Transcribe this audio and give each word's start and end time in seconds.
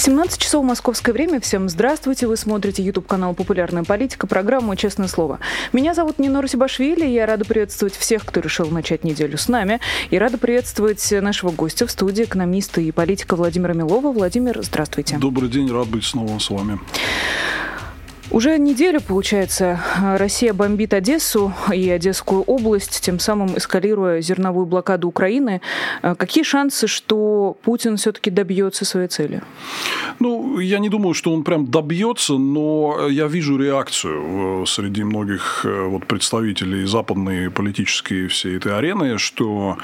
17 0.00 0.40
часов 0.40 0.64
московское 0.64 1.12
время. 1.12 1.40
Всем 1.40 1.68
здравствуйте. 1.68 2.26
Вы 2.26 2.38
смотрите 2.38 2.82
YouTube 2.82 3.06
канал 3.06 3.34
«Популярная 3.34 3.84
политика», 3.84 4.26
программу 4.26 4.74
«Честное 4.74 5.08
слово». 5.08 5.40
Меня 5.74 5.92
зовут 5.92 6.18
Нина 6.18 6.40
Русибашвили. 6.40 7.06
Я 7.06 7.26
рада 7.26 7.44
приветствовать 7.44 7.94
всех, 7.94 8.24
кто 8.24 8.40
решил 8.40 8.70
начать 8.70 9.04
неделю 9.04 9.36
с 9.36 9.46
нами. 9.48 9.78
И 10.08 10.16
рада 10.16 10.38
приветствовать 10.38 11.06
нашего 11.12 11.50
гостя 11.50 11.86
в 11.86 11.90
студии, 11.90 12.24
экономиста 12.24 12.80
и 12.80 12.90
политика 12.92 13.36
Владимира 13.36 13.74
Милова. 13.74 14.10
Владимир, 14.10 14.62
здравствуйте. 14.62 15.18
Добрый 15.18 15.50
день, 15.50 15.70
рад 15.70 15.88
быть 15.88 16.04
снова 16.04 16.38
с 16.38 16.48
вами. 16.48 16.80
Уже 18.30 18.58
неделю, 18.58 19.00
получается, 19.00 19.80
Россия 20.00 20.52
бомбит 20.52 20.94
Одессу 20.94 21.52
и 21.74 21.90
Одесскую 21.90 22.42
область, 22.42 23.00
тем 23.00 23.18
самым 23.18 23.58
эскалируя 23.58 24.20
зерновую 24.20 24.66
блокаду 24.66 25.08
Украины. 25.08 25.60
Какие 26.00 26.44
шансы, 26.44 26.86
что 26.86 27.56
Путин 27.62 27.96
все-таки 27.96 28.30
добьется 28.30 28.84
своей 28.84 29.08
цели? 29.08 29.42
Ну, 30.20 30.60
я 30.60 30.78
не 30.78 30.88
думаю, 30.88 31.14
что 31.14 31.32
он 31.32 31.42
прям 31.42 31.66
добьется, 31.66 32.34
но 32.34 33.08
я 33.08 33.26
вижу 33.26 33.56
реакцию 33.56 34.64
среди 34.66 35.02
многих 35.02 35.62
э, 35.64 35.84
вот 35.86 36.06
представителей 36.06 36.84
западной 36.84 37.50
политической 37.50 38.26
всей 38.28 38.58
этой 38.58 38.76
арены, 38.76 39.16
что 39.16 39.78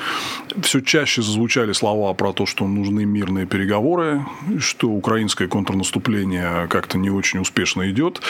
все 0.60 0.80
чаще 0.80 1.22
зазвучали 1.22 1.72
слова 1.72 2.12
про 2.12 2.32
то, 2.32 2.44
что 2.44 2.68
нужны 2.68 3.06
мирные 3.06 3.46
переговоры, 3.46 4.26
что 4.58 4.90
украинское 4.90 5.48
контрнаступление 5.48 6.68
как-то 6.68 6.98
не 6.98 7.08
очень 7.08 7.40
успешно 7.40 7.90
идет. 7.90 8.20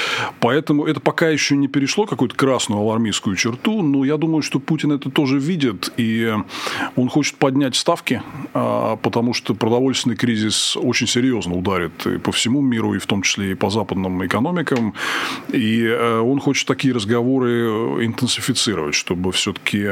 Поэтому 0.41 0.87
это 0.87 1.01
пока 1.01 1.29
еще 1.29 1.57
не 1.57 1.69
перешло 1.69 2.07
какую-то 2.07 2.35
красную 2.35 2.81
алармистскую 2.81 3.37
черту, 3.37 3.83
но 3.83 4.05
я 4.05 4.17
думаю, 4.17 4.43
что 4.43 4.59
Путин 4.59 4.93
это 4.93 5.11
тоже 5.11 5.39
видит, 5.39 5.93
и 5.97 6.35
он 6.97 7.09
хочет 7.09 7.37
поднять 7.37 7.77
ставки, 7.77 8.23
а, 8.55 8.97
потому 8.97 9.35
что 9.35 9.55
продовольственный 9.55 10.17
кризис 10.17 10.77
очень 10.77 11.07
серьезно 11.07 11.55
ударит 11.55 12.07
и 12.07 12.19
по 12.19 12.33
всему 12.33 12.61
миру, 12.61 12.95
и 12.95 12.98
в 12.98 13.07
том 13.07 13.23
числе 13.23 13.53
и 13.53 13.55
по 13.55 13.71
западным 13.71 14.25
экономикам. 14.25 14.95
И 15.48 15.83
э, 15.83 16.19
он 16.19 16.41
хочет 16.41 16.67
такие 16.67 16.95
разговоры 16.95 18.05
интенсифицировать, 18.05 18.95
чтобы 18.95 19.33
все-таки 19.33 19.87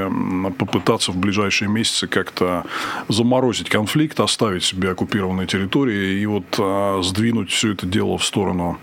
попытаться 0.58 1.12
в 1.12 1.16
ближайшие 1.16 1.68
месяцы 1.68 2.06
как-то 2.06 2.64
заморозить 3.08 3.68
конфликт, 3.68 4.20
оставить 4.20 4.64
себе 4.64 4.90
оккупированные 4.90 5.46
территории 5.46 6.20
и 6.20 6.26
вот 6.26 6.44
а, 6.58 7.00
сдвинуть 7.02 7.50
все 7.50 7.72
это 7.72 7.86
дело 7.86 8.18
в 8.18 8.24
сторону 8.24 8.78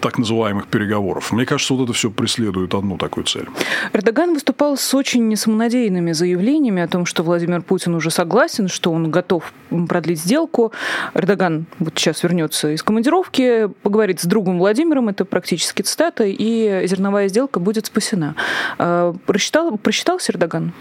так 0.00 0.18
называемых 0.18 0.57
называемых 0.58 0.66
переговоров. 0.66 1.32
Мне 1.32 1.46
кажется, 1.46 1.74
вот 1.74 1.84
это 1.84 1.92
все 1.92 2.10
преследует 2.10 2.74
одну 2.74 2.96
такую 2.96 3.24
цель. 3.24 3.46
Эрдоган 3.92 4.34
выступал 4.34 4.76
с 4.76 4.94
очень 4.94 5.36
самонадеянными 5.36 6.12
заявлениями 6.12 6.82
о 6.82 6.88
том, 6.88 7.06
что 7.06 7.22
Владимир 7.22 7.62
Путин 7.62 7.94
уже 7.94 8.10
согласен, 8.10 8.68
что 8.68 8.92
он 8.92 9.10
готов 9.10 9.52
продлить 9.88 10.20
сделку. 10.20 10.72
Эрдоган 11.14 11.66
вот 11.78 11.94
сейчас 11.96 12.22
вернется 12.22 12.70
из 12.70 12.82
командировки, 12.82 13.68
поговорит 13.82 14.20
с 14.20 14.24
другом 14.24 14.58
Владимиром, 14.58 15.08
это 15.08 15.24
практически 15.24 15.82
цитата, 15.82 16.24
и 16.26 16.86
зерновая 16.86 17.28
сделка 17.28 17.60
будет 17.60 17.86
спасена. 17.86 18.34
А, 18.78 19.14
просчитал, 19.26 19.76
просчитался 19.78 20.32
Эрдоган? 20.32 20.72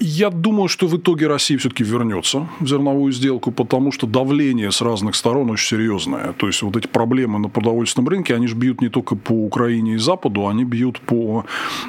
Я 0.00 0.30
думаю, 0.30 0.68
что 0.68 0.86
в 0.86 0.96
итоге 0.96 1.26
Россия 1.26 1.58
все-таки 1.58 1.84
вернется 1.84 2.48
в 2.60 2.66
зерновую 2.66 3.12
сделку, 3.12 3.50
потому 3.50 3.92
что 3.92 4.06
давление 4.06 4.70
с 4.70 4.80
разных 4.80 5.16
сторон 5.16 5.50
очень 5.50 5.76
серьезное. 5.76 6.32
То 6.32 6.46
есть 6.46 6.62
вот 6.62 6.76
эти 6.76 6.86
проблемы 6.86 7.38
на 7.38 7.48
продовольственном 7.48 8.08
рынке, 8.08 8.34
они 8.34 8.46
же 8.46 8.54
бьют 8.54 8.80
не 8.80 8.88
только 8.88 9.01
по 9.02 9.32
Украине 9.32 9.94
и 9.94 9.98
Западу, 9.98 10.48
они 10.48 10.64
бьют 10.64 11.00
по 11.00 11.44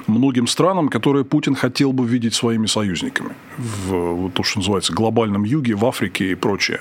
многим 0.07 0.47
странам, 0.47 0.89
которые 0.89 1.23
Путин 1.23 1.55
хотел 1.55 1.93
бы 1.93 2.05
видеть 2.05 2.33
своими 2.33 2.65
союзниками 2.67 3.31
в 3.57 4.31
то, 4.31 4.43
что 4.43 4.59
называется 4.59 4.93
глобальном 4.93 5.43
юге, 5.43 5.75
в 5.75 5.85
Африке 5.85 6.31
и 6.31 6.35
прочее. 6.35 6.79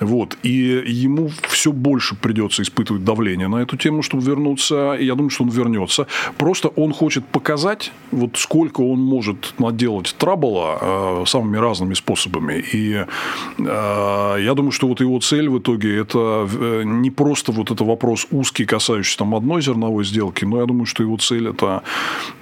Вот. 0.00 0.36
И 0.42 0.82
ему 0.86 1.30
все 1.48 1.72
больше 1.72 2.16
придется 2.16 2.62
испытывать 2.62 3.04
давление 3.04 3.48
на 3.48 3.56
эту 3.56 3.76
тему, 3.76 4.02
чтобы 4.02 4.24
вернуться. 4.24 4.94
И 4.94 5.04
я 5.04 5.14
думаю, 5.14 5.30
что 5.30 5.44
он 5.44 5.50
вернется. 5.50 6.06
Просто 6.38 6.68
он 6.68 6.92
хочет 6.92 7.26
показать, 7.26 7.92
вот 8.10 8.36
сколько 8.36 8.80
он 8.80 9.00
может 9.00 9.54
наделать 9.58 10.14
трабла 10.18 10.78
э, 10.80 11.24
самыми 11.26 11.58
разными 11.58 11.94
способами. 11.94 12.64
И 12.72 13.04
э, 13.58 14.36
я 14.40 14.54
думаю, 14.54 14.72
что 14.72 14.88
вот 14.88 15.00
его 15.00 15.20
цель 15.20 15.48
в 15.48 15.58
итоге 15.58 15.98
это 15.98 16.48
э, 16.52 16.82
не 16.84 17.10
просто 17.10 17.52
вот 17.52 17.70
это 17.70 17.84
вопрос 17.84 18.26
узкий, 18.30 18.64
касающийся 18.64 19.18
там 19.18 19.34
одной 19.34 19.62
зерновой 19.66 20.04
сделки, 20.04 20.44
но 20.44 20.60
я 20.60 20.66
думаю, 20.66 20.86
что 20.86 21.02
его 21.02 21.16
цель 21.16 21.48
это 21.48 21.82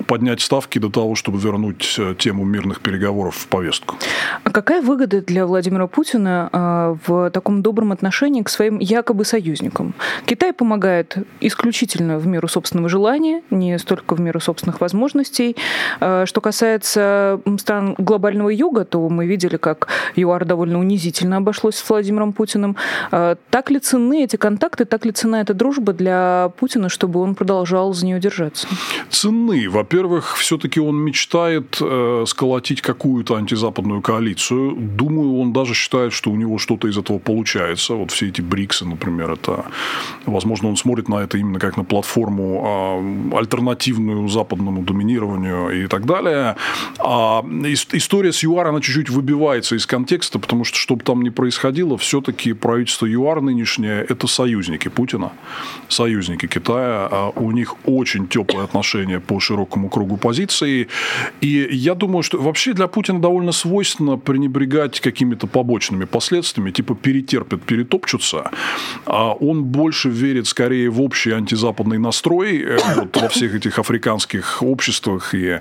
поднять 0.07 0.41
ставки 0.41 0.79
до 0.79 0.91
того, 0.91 1.15
чтобы 1.15 1.39
вернуть 1.39 1.97
э, 1.99 2.15
тему 2.19 2.45
мирных 2.45 2.81
переговоров 2.81 3.35
в 3.37 3.47
повестку. 3.47 3.97
А 4.45 4.51
какая 4.51 4.83
выгода 4.83 5.23
для 5.23 5.47
Владимира 5.47 5.87
Путина 5.87 6.51
э, 6.53 6.97
в 7.07 7.31
таком 7.31 7.63
добром 7.63 7.93
отношении 7.93 8.43
к 8.43 8.49
своим 8.49 8.79
якобы 8.79 9.25
союзникам? 9.25 9.95
Китай 10.27 10.53
помогает 10.53 11.17
исключительно 11.41 12.19
в 12.19 12.27
меру 12.27 12.49
собственного 12.49 12.89
желания, 12.89 13.43
не 13.51 13.79
столько 13.79 14.15
в 14.15 14.21
меру 14.21 14.41
собственных 14.41 14.81
возможностей. 14.81 15.57
Э, 16.01 16.25
что 16.27 16.41
касается 16.41 17.41
стран 17.59 17.95
глобального 17.99 18.51
юга, 18.51 18.85
то 18.85 19.09
мы 19.09 19.27
видели, 19.27 19.57
как 19.57 19.89
ЮАР 20.17 20.45
довольно 20.45 20.79
унизительно 20.79 21.39
обошлось 21.39 21.77
с 21.77 21.89
Владимиром 21.89 22.33
Путиным. 22.33 22.77
Так 23.11 23.71
ли 23.71 23.79
ценны 23.79 24.25
эти 24.25 24.37
контакты, 24.37 24.85
так 24.85 25.05
ли 25.05 25.13
цена 25.13 25.41
эта 25.41 25.55
дружба 25.55 25.93
для 25.93 26.51
Путина, 26.59 26.89
чтобы 26.89 27.14
он 27.21 27.35
продолжал 27.35 27.93
за 27.95 28.07
нее 28.07 28.21
держаться? 28.21 28.67
Цены. 29.11 29.69
Во-первых, 29.69 30.37
все-таки 30.37 30.81
он 30.81 30.97
мечтает 30.97 31.79
э, 31.81 32.25
сколотить 32.27 32.81
какую-то 32.81 33.37
антизападную 33.37 34.03
коалицию. 34.03 34.75
Думаю, 34.77 35.39
он 35.39 35.53
даже 35.53 35.75
считает, 35.75 36.13
что 36.13 36.31
у 36.31 36.37
него 36.37 36.59
что-то 36.59 36.89
из 36.89 36.99
этого 36.99 37.19
получается. 37.19 37.95
Вот 37.95 38.11
все 38.11 38.29
эти 38.29 38.41
БРИКСы, 38.41 38.87
например, 38.87 39.33
это, 39.33 39.65
возможно, 40.27 40.69
он 40.69 40.77
смотрит 40.77 41.09
на 41.09 41.17
это 41.17 41.39
именно 41.39 41.59
как 41.59 41.77
на 41.77 41.85
платформу 41.85 43.31
э, 43.33 43.37
альтернативную 43.37 44.29
западному 44.29 44.83
доминированию 44.83 45.85
и 45.85 45.87
так 45.87 46.07
далее. 46.07 46.57
А 46.99 47.45
история 47.93 48.33
с 48.33 48.43
ЮАР, 48.43 48.69
она 48.69 48.81
чуть-чуть 48.81 49.11
выбивается 49.11 49.77
из 49.77 49.87
контекста, 49.87 50.39
потому 50.39 50.65
что, 50.65 50.79
что 50.79 50.97
бы 50.97 51.05
там 51.05 51.23
ни 51.23 51.31
происходило, 51.31 51.97
все-таки 51.99 52.53
правительство 52.53 53.07
ЮАР 53.07 53.41
нынешнее– 53.41 54.05
это 54.09 54.27
союзники 54.27 54.89
Путина, 54.89 55.33
союзники 55.89 56.47
Китая, 56.47 56.94
А 57.11 57.33
у 57.35 57.51
них 57.51 57.75
очень 57.85 58.27
теплые 58.29 58.65
отношения 58.65 59.21
по 59.21 59.41
широкому 59.41 59.89
кругу 59.89 60.17
позиций. 60.17 60.89
И 61.41 61.69
я 61.71 61.95
думаю, 61.95 62.23
что 62.23 62.41
вообще 62.41 62.73
для 62.73 62.89
Путина 62.89 63.21
довольно 63.21 63.53
свойственно 63.53 64.17
пренебрегать 64.17 65.01
какими-то 65.01 65.47
побочными 65.47 66.05
последствиями, 66.05 66.71
типа 66.71 66.95
перетерпят, 66.95 67.63
перетопчутся. 67.63 68.51
А 69.07 69.33
он 69.33 69.65
больше 69.65 70.09
верит 70.09 70.47
скорее 70.47 70.91
в 70.91 71.01
общий 71.01 71.33
антизападный 71.33 71.99
настрой 71.99 72.63
э, 72.63 72.79
вот, 72.97 73.17
во 73.21 73.29
всех 73.29 73.55
этих 73.55 73.79
африканских 73.79 74.63
обществах 74.63 75.35
и 75.35 75.61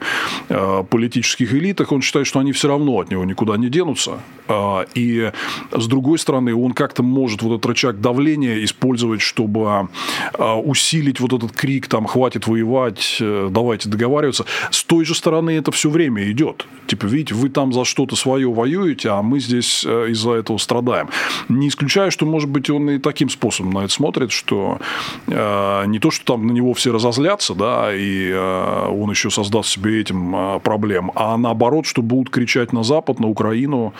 э, 0.50 0.84
политических 0.90 1.54
элитах. 1.54 1.92
Он 1.92 2.02
считает, 2.02 2.28
что 2.28 2.40
они 2.40 2.52
все 2.52 2.68
равно 2.68 3.00
от 3.00 3.12
него 3.12 3.26
никуда 3.26 3.58
не 3.58 3.70
денутся. 3.70 4.20
А, 4.48 4.86
и 4.94 5.32
с 5.72 5.88
другой 5.88 6.20
стороны, 6.20 6.54
он 6.56 6.74
как-то 6.74 7.04
может 7.04 7.42
вот 7.42 7.58
этот 7.58 7.66
рычаг 7.66 8.02
давления 8.02 8.64
использовать, 8.64 9.22
чтобы 9.22 9.90
а, 10.34 10.60
усилить 10.60 11.20
вот 11.24 11.34
этот 11.34 11.52
крик, 11.52 11.88
там, 11.88 12.06
хватит 12.06 12.48
воевать, 12.48 13.18
э, 13.20 13.50
давайте 13.52 13.90
договариваться. 13.90 14.46
С 14.72 14.84
той 14.84 15.06
же 15.06 15.16
стороны 15.16 15.52
это 15.52 15.72
все 15.72 15.90
время 15.90 16.30
идет. 16.32 16.68
Типа, 16.88 17.06
видите, 17.06 17.34
вы 17.34 17.50
там 17.50 17.74
за 17.74 17.86
что-то 17.86 18.16
свое 18.16 18.52
воюете, 18.52 19.10
а 19.10 19.22
мы 19.22 19.40
здесь 19.40 19.84
э, 19.86 20.10
из-за 20.10 20.34
этого 20.34 20.58
страдаем. 20.58 21.10
Не 21.50 21.70
исключаю, 21.70 22.12
что, 22.12 22.26
может 22.26 22.50
быть, 22.50 22.70
он 22.70 22.90
и 22.90 23.00
таким 23.00 23.30
способом 23.30 23.74
на 23.74 23.80
это 23.80 23.94
смотрит, 23.94 24.32
что 24.32 24.80
э, 25.28 25.84
не 25.88 26.00
то, 26.00 26.12
что 26.12 26.26
там 26.26 26.48
на 26.48 26.52
него 26.52 26.74
все 26.74 26.92
разозлятся, 26.92 27.56
да, 27.56 27.94
и 27.96 28.30
э, 28.30 28.88
он 28.90 29.10
еще 29.10 29.30
создаст 29.30 29.70
себе 29.70 30.02
этим 30.02 30.36
э, 30.36 30.60
проблем, 30.60 31.12
а 31.16 31.38
наоборот, 31.38 31.86
что 31.86 32.02
будут 32.02 32.30
кричать 32.30 32.74
на 32.74 32.84
Запад, 32.84 33.20
на 33.20 33.28
Украину, 33.28 33.94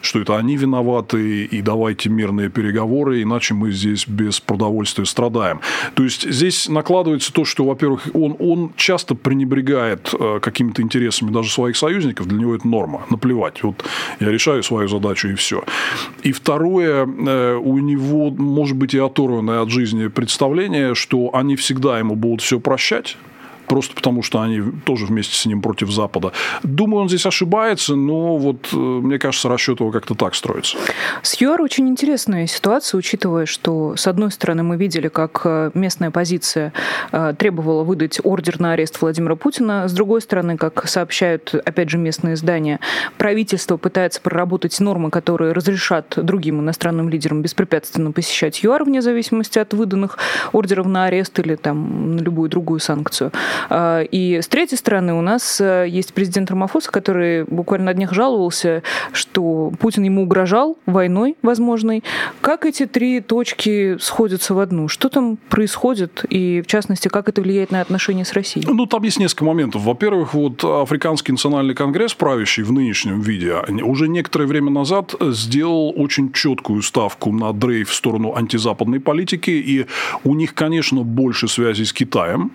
что 0.00 0.20
это 0.20 0.36
они 0.36 0.56
виноваты, 0.56 1.44
и 1.44 1.62
давайте 1.62 2.08
мирные 2.08 2.48
переговоры, 2.48 3.22
иначе 3.22 3.54
мы 3.54 3.72
здесь 3.72 4.06
без 4.06 4.40
продовольствия 4.40 5.04
страдаем. 5.04 5.60
То 5.94 6.04
есть 6.04 6.30
здесь 6.30 6.67
здесь 6.68 6.74
накладывается 6.74 7.32
то, 7.32 7.44
что, 7.44 7.64
во-первых, 7.64 8.08
он, 8.14 8.36
он 8.38 8.72
часто 8.76 9.14
пренебрегает 9.14 10.14
э, 10.18 10.40
какими-то 10.40 10.82
интересами 10.82 11.30
даже 11.30 11.50
своих 11.50 11.76
союзников, 11.76 12.26
для 12.26 12.38
него 12.38 12.54
это 12.54 12.66
норма, 12.68 13.02
наплевать. 13.10 13.62
Вот 13.62 13.84
я 14.20 14.30
решаю 14.30 14.62
свою 14.62 14.88
задачу 14.88 15.28
и 15.28 15.34
все. 15.34 15.64
И 16.22 16.32
второе, 16.32 17.06
э, 17.06 17.54
у 17.56 17.78
него 17.78 18.30
может 18.30 18.76
быть 18.76 18.94
и 18.94 18.98
оторванное 18.98 19.60
от 19.60 19.70
жизни 19.70 20.08
представление, 20.08 20.94
что 20.94 21.30
они 21.32 21.56
всегда 21.56 21.98
ему 21.98 22.16
будут 22.16 22.42
все 22.42 22.60
прощать, 22.60 23.16
просто 23.68 23.94
потому 23.94 24.22
что 24.22 24.40
они 24.40 24.62
тоже 24.84 25.06
вместе 25.06 25.34
с 25.34 25.46
ним 25.46 25.62
против 25.62 25.90
Запада. 25.90 26.32
Думаю, 26.62 27.02
он 27.02 27.08
здесь 27.08 27.26
ошибается, 27.26 27.94
но 27.94 28.36
вот, 28.36 28.68
э, 28.72 28.76
мне 28.76 29.18
кажется, 29.18 29.48
расчет 29.48 29.80
его 29.80 29.90
как-то 29.90 30.14
так 30.14 30.34
строится. 30.34 30.78
С 31.22 31.40
ЮАР 31.40 31.62
очень 31.62 31.88
интересная 31.88 32.46
ситуация, 32.46 32.98
учитывая, 32.98 33.46
что, 33.46 33.96
с 33.96 34.06
одной 34.06 34.30
стороны, 34.30 34.62
мы 34.62 34.76
видели, 34.76 35.08
как 35.08 35.42
э, 35.44 35.70
местная 35.74 36.10
позиция 36.10 36.72
э, 37.12 37.34
требовала 37.38 37.84
выдать 37.84 38.20
ордер 38.24 38.60
на 38.60 38.72
арест 38.72 39.00
Владимира 39.00 39.36
Путина. 39.36 39.88
С 39.88 39.92
другой 39.92 40.20
стороны, 40.22 40.56
как 40.56 40.88
сообщают, 40.88 41.54
опять 41.54 41.90
же, 41.90 41.98
местные 41.98 42.34
издания, 42.34 42.80
правительство 43.18 43.76
пытается 43.76 44.20
проработать 44.20 44.78
нормы, 44.80 45.10
которые 45.10 45.52
разрешат 45.52 46.14
другим 46.16 46.60
иностранным 46.60 47.08
лидерам 47.08 47.42
беспрепятственно 47.42 48.12
посещать 48.12 48.62
ЮАР 48.62 48.84
вне 48.84 49.02
зависимости 49.02 49.58
от 49.58 49.74
выданных 49.74 50.18
ордеров 50.52 50.86
на 50.86 51.04
арест 51.04 51.38
или 51.38 51.54
там 51.54 52.16
на 52.16 52.20
любую 52.20 52.48
другую 52.48 52.80
санкцию. 52.80 53.32
А, 53.68 54.02
и 54.02 54.40
с 54.40 54.48
третьей 54.48 54.78
стороны 54.78 55.14
у 55.14 55.20
нас 55.20 55.60
э, 55.60 55.86
есть 55.88 56.14
президент 56.14 56.50
Рамафоса, 56.50 56.90
который 56.90 57.44
буквально 57.44 57.86
на 57.86 57.94
днях 57.94 58.12
жаловался, 58.12 58.82
что 59.12 59.72
Путин 59.78 60.02
ему 60.02 60.22
угрожал 60.22 60.76
войной 60.86 61.36
возможной. 61.42 62.02
Как 62.40 62.66
эти 62.66 62.86
три 62.86 63.20
точки 63.20 63.96
сходятся 63.98 64.54
в 64.54 64.58
одну? 64.58 64.88
Что 64.88 65.08
там 65.08 65.36
происходит? 65.36 66.24
И, 66.28 66.62
в 66.62 66.66
частности, 66.66 67.08
как 67.08 67.28
это 67.28 67.40
влияет 67.40 67.70
на 67.70 67.80
отношения 67.80 68.24
с 68.24 68.32
Россией? 68.32 68.66
Ну, 68.68 68.86
там 68.86 69.02
есть 69.02 69.18
несколько 69.18 69.44
моментов. 69.44 69.82
Во-первых, 69.82 70.34
вот 70.34 70.64
Африканский 70.64 71.32
национальный 71.32 71.74
конгресс, 71.74 72.14
правящий 72.14 72.62
в 72.62 72.72
нынешнем 72.72 73.20
виде, 73.20 73.54
уже 73.82 74.08
некоторое 74.08 74.46
время 74.46 74.70
назад 74.70 75.14
сделал 75.20 75.92
очень 75.96 76.32
четкую 76.32 76.82
ставку 76.82 77.32
на 77.32 77.52
дрейф 77.52 77.90
в 77.90 77.94
сторону 77.94 78.34
антизападной 78.34 79.00
политики, 79.00 79.50
и 79.50 79.86
у 80.24 80.34
них, 80.34 80.54
конечно, 80.54 81.02
больше 81.02 81.48
связей 81.48 81.84
с 81.84 81.92
Китаем, 81.92 82.52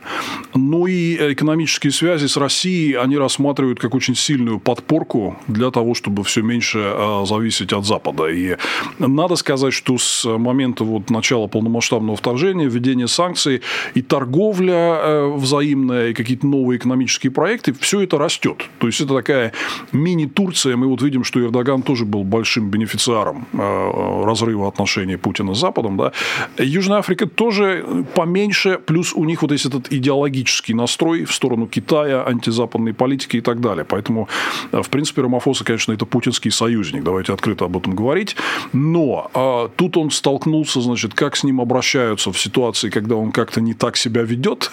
но 0.54 0.88
и 0.88 0.93
экономические 0.94 1.92
связи 1.92 2.28
с 2.28 2.38
Россией 2.38 2.94
они 2.94 3.18
рассматривают 3.18 3.80
как 3.80 3.96
очень 3.96 4.16
сильную 4.16 4.60
подпорку 4.60 5.38
для 5.48 5.72
того, 5.72 5.94
чтобы 5.94 6.24
все 6.24 6.42
меньше 6.42 6.80
а, 6.84 7.26
зависеть 7.26 7.74
от 7.74 7.86
Запада. 7.86 8.28
И 8.28 8.58
надо 9.00 9.36
сказать, 9.36 9.74
что 9.74 9.98
с 9.98 10.26
момента 10.26 10.84
вот 10.84 11.10
начала 11.10 11.48
полномасштабного 11.48 12.16
вторжения, 12.18 12.68
введения 12.68 13.08
санкций 13.08 13.62
и 13.94 14.02
торговля 14.02 14.74
э, 14.74 15.34
взаимная, 15.36 16.10
и 16.10 16.14
какие-то 16.14 16.48
новые 16.48 16.78
экономические 16.78 17.32
проекты, 17.32 17.74
все 17.74 18.02
это 18.02 18.18
растет. 18.18 18.64
То 18.80 18.88
есть 18.88 19.02
это 19.02 19.16
такая 19.16 19.54
мини-Турция. 19.92 20.76
Мы 20.76 20.88
вот 20.88 21.02
видим, 21.02 21.24
что 21.24 21.40
Эрдоган 21.40 21.82
тоже 21.82 22.06
был 22.06 22.24
большим 22.24 22.70
бенефициаром 22.70 23.48
э, 23.54 24.24
разрыва 24.26 24.68
отношений 24.68 25.18
Путина 25.18 25.54
с 25.54 25.60
Западом. 25.60 25.98
Да. 25.98 26.12
Южная 26.58 27.00
Африка 27.00 27.28
тоже 27.28 28.06
поменьше, 28.16 28.80
плюс 28.86 29.14
у 29.14 29.24
них 29.26 29.42
вот 29.42 29.52
есть 29.52 29.66
этот 29.66 29.92
идеологический 29.92 30.74
настрой 30.84 31.24
в 31.24 31.34
сторону 31.34 31.68
Китая, 31.68 32.24
антизападной 32.28 32.94
политики 32.94 33.38
и 33.38 33.42
так 33.42 33.62
далее. 33.62 33.86
Поэтому, 33.86 34.28
э, 34.72 34.82
в 34.82 34.90
принципе, 34.90 35.22
Рамафоса, 35.22 35.64
конечно, 35.64 35.94
это 35.94 36.06
путинский 36.06 36.52
союзник. 36.52 37.04
Давайте 37.04 37.34
открыто 37.34 37.66
об 37.66 37.78
этом 37.78 37.96
говорить. 37.96 38.36
Но 38.74 39.32
а, 39.34 39.70
тут 39.76 39.98
он 39.98 40.12
столкнулся, 40.12 40.82
значит, 40.82 41.14
как 41.14 41.36
с 41.36 41.44
ним 41.44 41.62
обращаются 41.62 42.32
в 42.32 42.40
ситуации, 42.40 42.90
когда 42.90 43.16
он 43.16 43.32
как-то 43.32 43.62
не 43.62 43.74
так 43.74 43.98
себя 43.98 44.24
ведет. 44.24 44.72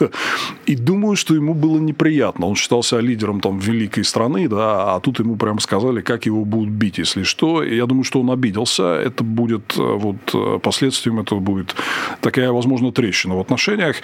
И 0.66 0.76
думаю, 0.76 1.16
что 1.16 1.34
ему 1.34 1.54
было 1.54 1.78
неприятно. 1.78 2.46
Он 2.46 2.56
считался 2.56 2.98
лидером 3.00 3.40
там 3.40 3.58
великой 3.58 4.04
страны, 4.04 4.48
да, 4.48 4.94
а 4.94 5.00
тут 5.00 5.20
ему 5.20 5.36
прямо 5.36 5.60
сказали, 5.60 6.00
как 6.00 6.26
его 6.26 6.44
будут 6.44 6.70
бить, 6.70 6.98
если 6.98 7.22
что. 7.22 7.62
И 7.62 7.76
я 7.76 7.86
думаю, 7.86 8.04
что 8.04 8.20
он 8.20 8.30
обиделся. 8.30 8.82
Это 8.82 9.22
будет 9.24 9.78
э, 9.78 9.82
вот 9.82 10.16
э, 10.34 10.58
последствием 10.58 11.20
этого 11.20 11.40
будет 11.40 11.76
такая, 12.20 12.50
возможно, 12.50 12.92
трещина 12.92 13.36
в 13.36 13.40
отношениях. 13.40 13.96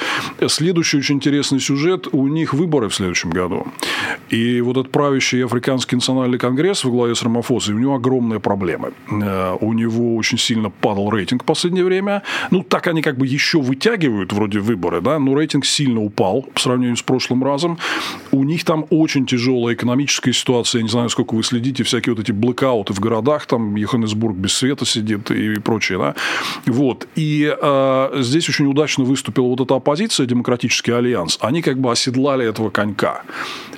Следующий 0.47 0.99
очень 0.99 1.17
интересный 1.17 1.61
сюжет. 1.61 1.96
У 2.13 2.29
них 2.29 2.55
выборы 2.55 2.89
в 2.89 2.95
следующем 2.95 3.31
году. 3.31 3.67
И 4.29 4.61
вот 4.61 4.77
этот 4.77 4.93
правящий 4.93 5.45
Африканский 5.45 5.97
национальный 5.97 6.39
конгресс 6.39 6.85
во 6.85 6.91
главе 6.91 7.15
с 7.15 7.23
Рамафосой, 7.23 7.75
у 7.75 7.79
него 7.79 7.95
огромные 7.95 8.41
проблемы. 8.41 8.93
Э, 9.11 9.57
у 9.61 9.73
него 9.73 10.17
очень 10.17 10.39
сильно 10.39 10.71
падал 10.71 11.11
рейтинг 11.11 11.43
в 11.43 11.47
последнее 11.47 11.85
время. 11.85 12.23
Ну, 12.51 12.63
так 12.63 12.87
они 12.87 13.03
как 13.03 13.17
бы 13.17 13.27
еще 13.27 13.61
вытягивают 13.61 14.33
вроде 14.33 14.59
выборы, 14.59 15.01
да, 15.01 15.19
но 15.19 15.35
рейтинг 15.35 15.65
сильно 15.65 16.01
упал 16.01 16.43
по 16.43 16.61
сравнению 16.61 16.97
с 16.97 17.03
прошлым 17.03 17.45
разом. 17.45 17.79
У 18.33 18.45
них 18.45 18.65
там 18.65 18.87
очень 18.91 19.27
тяжелая 19.27 19.75
экономическая 19.75 20.33
ситуация. 20.33 20.81
Я 20.81 20.83
не 20.85 20.91
знаю, 20.91 21.09
сколько 21.09 21.35
вы 21.35 21.43
следите, 21.43 21.85
всякие 21.85 22.15
вот 22.15 22.23
эти 22.23 22.33
блэкауты 22.33 22.93
в 22.93 23.01
городах, 23.01 23.47
там 23.47 23.77
Йоханнесбург 23.77 24.37
без 24.37 24.55
света 24.55 24.85
сидит 24.85 25.31
и 25.31 25.59
прочее, 25.61 25.99
да. 25.99 26.15
Вот. 26.67 27.09
И 27.15 27.55
э, 27.61 28.13
здесь 28.23 28.49
очень 28.49 28.67
удачно 28.67 29.05
выступила 29.05 29.47
вот 29.47 29.61
эта 29.61 29.75
оппозиция, 29.75 30.27
Демократический 30.27 30.93
альянс. 30.93 31.39
Они 31.41 31.63
как 31.63 31.79
бы 31.79 31.86
оседлали 31.91 32.47
этого 32.47 32.71
конька 32.71 33.23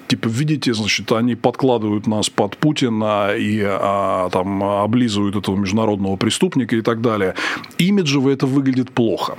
типа, 0.08 0.28
видите, 0.28 0.72
значит, 0.74 1.12
они 1.12 1.34
подкладывают 1.34 2.06
нас 2.06 2.30
под 2.30 2.56
Путина 2.56 3.34
и 3.36 3.62
а, 3.62 4.30
там 4.30 4.62
облизывают 4.64 5.36
этого 5.36 5.54
международного 5.56 6.16
преступника 6.16 6.76
и 6.76 6.80
так 6.80 7.00
далее. 7.00 7.34
Имиджево 7.76 8.30
это 8.30 8.46
выглядит 8.46 8.90
плохо 8.90 9.36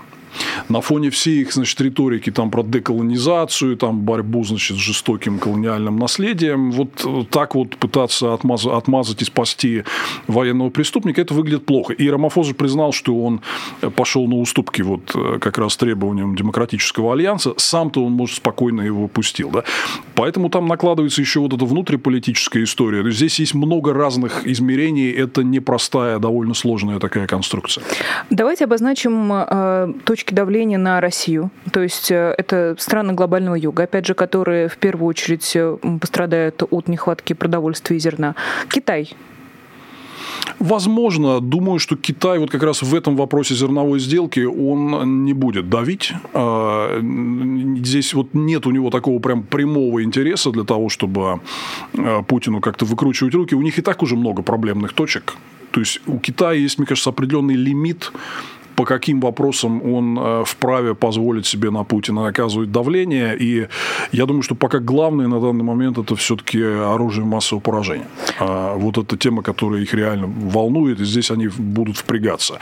на 0.70 0.82
фоне 0.82 1.10
всей 1.10 1.42
их, 1.42 1.54
значит, 1.54 1.80
риторики 1.82 2.32
там 2.32 2.52
про 2.52 2.64
деколонизацию, 2.64 3.78
там 3.78 4.02
борьбу, 4.02 4.44
значит, 4.44 4.78
с 4.78 4.80
жестоким 4.80 5.40
колониальным 5.40 5.98
наследием, 5.98 6.72
вот 6.72 7.30
так 7.30 7.56
вот 7.56 7.78
пытаться 7.78 8.34
отмазать, 8.34 8.74
отмазать 8.74 9.22
и 9.22 9.26
спасти 9.26 9.84
военного 10.28 10.70
преступника, 10.70 11.22
это 11.22 11.34
выглядит 11.34 11.66
плохо. 11.66 11.94
И 11.94 12.10
Рамафоза 12.10 12.54
признал, 12.54 12.92
что 12.92 13.16
он 13.24 13.42
пошел 13.96 14.28
на 14.28 14.36
уступки 14.36 14.82
вот 14.82 15.12
э, 15.16 15.40
как 15.40 15.58
раз 15.58 15.78
требованиям 15.78 16.36
демократического 16.36 17.14
альянса, 17.14 17.54
сам-то 17.58 18.04
он, 18.04 18.14
может, 18.14 18.38
спокойно 18.38 18.82
его 18.82 19.08
пустил, 19.08 19.50
да. 19.52 19.64
Поэтому 20.16 20.50
там 20.50 20.68
накладывается 20.68 21.22
еще 21.22 21.40
вот 21.40 21.54
эта 21.54 21.66
внутриполитическая 21.66 22.64
история. 22.64 23.02
То 23.02 23.08
есть 23.08 23.18
здесь 23.18 23.40
есть 23.40 23.54
много 23.54 23.94
разных 23.94 24.46
измерений, 24.46 25.12
это 25.12 25.44
непростая, 25.44 26.20
довольно 26.20 26.54
сложная 26.54 27.00
такая 27.00 27.28
конструкция. 27.28 27.84
Давайте 28.30 28.66
обозначим 28.66 29.32
э, 29.32 29.94
точки 30.20 30.34
давления 30.34 30.78
на 30.78 31.00
Россию. 31.00 31.50
То 31.72 31.82
есть 31.82 32.12
э, 32.12 32.36
это 32.38 32.76
страны 32.78 33.14
глобального 33.14 33.56
юга, 33.56 33.84
опять 33.84 34.06
же, 34.06 34.14
которые 34.14 34.68
в 34.68 34.78
первую 34.78 35.08
очередь 35.08 35.56
э, 35.56 35.78
пострадают 36.02 36.62
от 36.70 36.90
нехватки 36.90 37.32
продовольствия 37.32 37.96
и 37.96 38.00
зерна. 38.00 38.36
Китай 38.70 39.14
Возможно, 40.60 41.40
думаю, 41.40 41.80
что 41.80 41.96
Китай 41.96 42.38
вот 42.38 42.50
как 42.50 42.64
раз 42.64 42.82
в 42.82 42.94
этом 42.94 43.16
вопросе 43.16 43.56
зерновой 43.56 44.00
сделки 44.00 44.42
он 44.42 45.24
не 45.24 45.32
будет 45.32 45.70
давить. 45.70 46.12
А, 46.34 47.00
здесь 47.78 48.14
вот 48.14 48.34
нет 48.34 48.68
у 48.68 48.72
него 48.72 48.90
такого 48.90 49.20
прям 49.20 49.44
прямого 49.44 50.04
интереса 50.04 50.52
для 50.52 50.66
того, 50.66 50.90
чтобы 50.90 51.40
а, 51.98 52.24
Путину 52.24 52.60
как-то 52.60 52.84
выкручивать 52.84 53.34
руки. 53.34 53.56
У 53.56 53.62
них 53.62 53.80
и 53.80 53.82
так 53.82 54.04
уже 54.04 54.18
много 54.18 54.42
проблемных 54.42 54.92
точек. 54.92 55.36
То 55.72 55.80
есть 55.80 56.02
у 56.08 56.18
Китая 56.20 56.60
есть, 56.60 56.78
мне 56.78 56.88
кажется, 56.88 57.12
определенный 57.12 57.56
лимит 57.56 58.12
по 58.80 58.86
каким 58.86 59.20
вопросам 59.20 59.82
он 59.94 60.18
э, 60.18 60.44
вправе 60.46 60.96
позволить 60.96 61.46
себе 61.46 61.70
на 61.70 61.84
Путина 61.84 62.28
оказывать 62.28 62.72
давление. 62.72 63.36
И 63.38 63.68
я 64.14 64.26
думаю, 64.26 64.42
что 64.42 64.56
пока 64.56 64.80
главное 64.80 65.28
на 65.28 65.42
данный 65.42 65.66
момент 65.66 65.98
это 65.98 66.16
все-таки 66.16 66.64
оружие 66.64 67.26
массового 67.26 67.62
поражения. 67.62 68.08
А 68.40 68.78
вот 68.78 68.98
эта 68.98 69.18
тема, 69.18 69.44
которая 69.44 69.82
их 69.82 69.94
реально 69.94 70.28
волнует, 70.28 71.02
и 71.02 71.04
здесь 71.04 71.30
они 71.30 71.50
будут 71.58 71.98
впрягаться. 71.98 72.58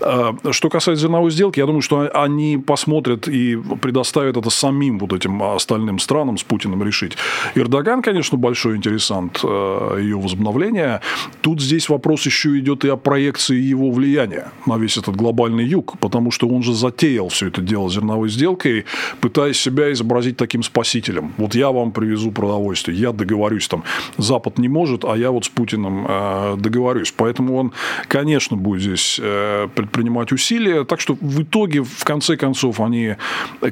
А 0.00 0.36
что 0.52 0.70
касается 0.70 1.02
зерновой 1.02 1.32
сделки, 1.32 1.58
я 1.58 1.66
думаю, 1.66 1.82
что 1.82 2.08
они 2.14 2.58
посмотрят 2.58 3.26
и 3.26 3.56
предоставят 3.82 4.36
это 4.36 4.50
самим 4.50 5.00
вот 5.00 5.12
этим 5.12 5.42
остальным 5.42 5.98
странам 5.98 6.38
с 6.38 6.44
Путиным 6.44 6.84
решить. 6.84 7.16
Эрдоган, 7.56 8.02
конечно, 8.02 8.38
большой 8.38 8.76
интересант 8.76 9.40
э, 9.42 9.98
ее 10.00 10.16
возобновления. 10.16 11.00
Тут 11.40 11.60
здесь 11.60 11.88
вопрос 11.88 12.24
еще 12.24 12.56
идет 12.56 12.84
и 12.84 12.88
о 12.88 12.96
проекции 12.96 13.58
его 13.58 13.90
влияния 13.90 14.52
на 14.64 14.78
весь 14.78 14.96
этот 14.96 15.16
глобальный 15.16 15.55
глобальный 15.56 15.64
юг, 15.64 15.98
потому 15.98 16.30
что 16.30 16.48
он 16.48 16.62
же 16.62 16.74
затеял 16.74 17.28
все 17.28 17.48
это 17.48 17.60
дело 17.60 17.90
зерновой 17.90 18.28
сделкой, 18.28 18.84
пытаясь 19.20 19.58
себя 19.58 19.92
изобразить 19.92 20.36
таким 20.36 20.62
спасителем. 20.62 21.32
Вот 21.38 21.54
я 21.54 21.70
вам 21.70 21.92
привезу 21.92 22.30
продовольствие, 22.30 22.98
я 22.98 23.12
договорюсь 23.12 23.68
там. 23.68 23.82
Запад 24.18 24.58
не 24.58 24.68
может, 24.68 25.04
а 25.04 25.16
я 25.16 25.30
вот 25.30 25.44
с 25.44 25.48
Путиным 25.48 26.06
э, 26.08 26.56
договорюсь. 26.58 27.12
Поэтому 27.16 27.56
он, 27.56 27.72
конечно, 28.08 28.56
будет 28.56 28.82
здесь 28.82 29.20
э, 29.22 29.68
предпринимать 29.74 30.32
усилия. 30.32 30.84
Так 30.84 31.00
что 31.00 31.16
в 31.20 31.42
итоге, 31.42 31.82
в 31.82 32.04
конце 32.04 32.36
концов, 32.36 32.80
они 32.80 33.16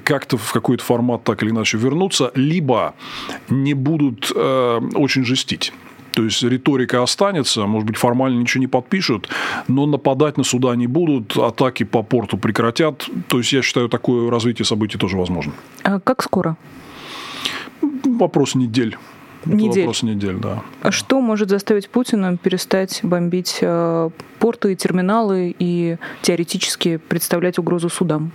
как-то 0.04 0.36
в 0.36 0.52
какой-то 0.52 0.84
формат 0.84 1.24
так 1.24 1.42
или 1.42 1.50
иначе 1.50 1.78
вернутся, 1.78 2.30
либо 2.34 2.94
не 3.50 3.74
будут 3.74 4.32
э, 4.34 4.80
очень 4.94 5.24
жестить. 5.24 5.72
То 6.14 6.22
есть 6.22 6.42
риторика 6.42 7.02
останется, 7.02 7.66
может 7.66 7.86
быть, 7.86 7.96
формально 7.96 8.40
ничего 8.40 8.60
не 8.60 8.68
подпишут, 8.68 9.28
но 9.68 9.86
нападать 9.86 10.38
на 10.38 10.44
суда 10.44 10.76
не 10.76 10.86
будут, 10.86 11.36
атаки 11.36 11.84
по 11.84 12.02
порту 12.02 12.38
прекратят. 12.38 13.08
То 13.28 13.38
есть 13.38 13.52
я 13.52 13.62
считаю, 13.62 13.88
такое 13.88 14.30
развитие 14.30 14.64
событий 14.64 14.98
тоже 14.98 15.16
возможно. 15.16 15.52
А 15.82 15.98
как 16.00 16.22
скоро? 16.22 16.56
Вопрос 18.04 18.54
недель. 18.54 18.96
Недель. 19.46 19.82
Вопрос 19.82 20.02
недель, 20.02 20.36
да. 20.36 20.62
А 20.82 20.90
что 20.90 21.20
может 21.20 21.50
заставить 21.50 21.88
Путина 21.88 22.36
перестать 22.36 23.00
бомбить 23.02 23.58
э, 23.60 24.10
порты 24.38 24.72
и 24.72 24.76
терминалы 24.76 25.54
и 25.58 25.96
теоретически 26.22 26.98
представлять 27.08 27.58
угрозу 27.58 27.88
судам? 27.88 28.32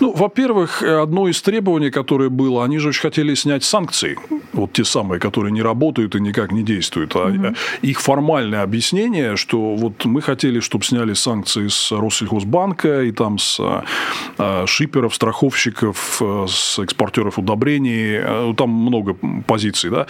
Ну, 0.00 0.12
во-первых, 0.12 0.82
одно 0.82 1.28
из 1.28 1.40
требований, 1.40 1.90
которое 1.90 2.28
было, 2.28 2.64
они 2.64 2.78
же 2.78 2.88
очень 2.88 3.02
хотели 3.02 3.34
снять 3.34 3.64
санкции, 3.64 4.18
вот 4.52 4.72
те 4.72 4.84
самые, 4.84 5.20
которые 5.20 5.52
не 5.52 5.62
работают 5.62 6.14
и 6.14 6.20
никак 6.20 6.52
не 6.52 6.62
действуют. 6.62 7.16
А 7.16 7.28
угу. 7.28 7.54
их 7.82 8.00
формальное 8.00 8.62
объяснение, 8.62 9.36
что 9.36 9.74
вот 9.74 10.04
мы 10.04 10.20
хотели, 10.20 10.60
чтобы 10.60 10.84
сняли 10.84 11.14
санкции 11.14 11.68
с 11.68 11.92
Россельхозбанка 11.92 13.02
и 13.02 13.12
там 13.12 13.38
с 13.38 13.58
э, 13.60 13.82
шиперов, 14.66 15.14
страховщиков, 15.14 16.22
с 16.48 16.78
экспортеров 16.78 17.38
удобрений, 17.38 18.20
ну, 18.20 18.54
там 18.54 18.70
много 18.70 19.16
позиций, 19.46 19.90
да. 19.90 20.06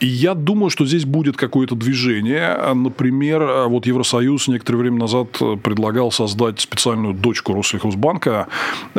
И 0.00 0.06
я 0.06 0.34
думаю, 0.34 0.70
что 0.70 0.86
здесь 0.86 1.04
будет 1.04 1.36
какое-то 1.36 1.74
движение. 1.74 2.56
Например, 2.74 3.68
вот 3.68 3.86
Евросоюз 3.86 4.48
некоторое 4.48 4.78
время 4.78 4.98
назад 5.00 5.38
предлагал 5.62 6.12
создать 6.12 6.60
специальную 6.60 7.14
дочку 7.14 7.54
Россельхозбанка, 7.54 8.48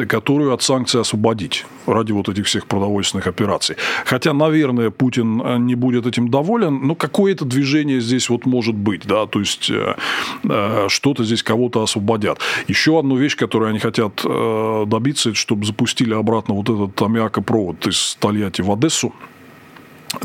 которую 0.08 0.54
от 0.54 0.62
санкций 0.62 1.02
освободить 1.02 1.66
ради 1.86 2.12
вот 2.12 2.30
этих 2.30 2.46
всех 2.46 2.66
продовольственных 2.68 3.28
операций. 3.28 3.76
Хотя, 4.06 4.34
наверное, 4.34 4.90
Путин 4.90 5.66
не 5.66 5.76
будет 5.76 6.06
этим 6.06 6.30
доволен, 6.30 6.88
но 6.88 6.96
какое-то 6.96 7.46
движение 7.46 8.02
здесь 8.02 8.30
вот 8.30 8.46
может 8.46 8.76
быть, 8.76 9.06
да, 9.06 9.26
то 9.26 9.40
есть 9.40 9.70
э, 9.70 9.96
э, 10.44 10.86
что-то 10.90 11.24
здесь 11.24 11.44
кого-то 11.44 11.84
освободят. 11.84 12.40
Еще 12.68 13.00
одну 13.00 13.16
вещь, 13.16 13.36
которую 13.36 13.70
они 13.70 13.80
хотят 13.80 14.22
э, 14.24 14.28
добиться, 14.86 15.34
чтобы 15.34 15.66
запустили 15.66 16.14
обратно 16.14 16.54
вот 16.54 16.70
этот 16.70 17.02
аммиакопровод 17.02 17.88
из 17.88 18.18
Тольятти 18.20 18.62
в 18.62 18.72
Одессу. 18.72 19.14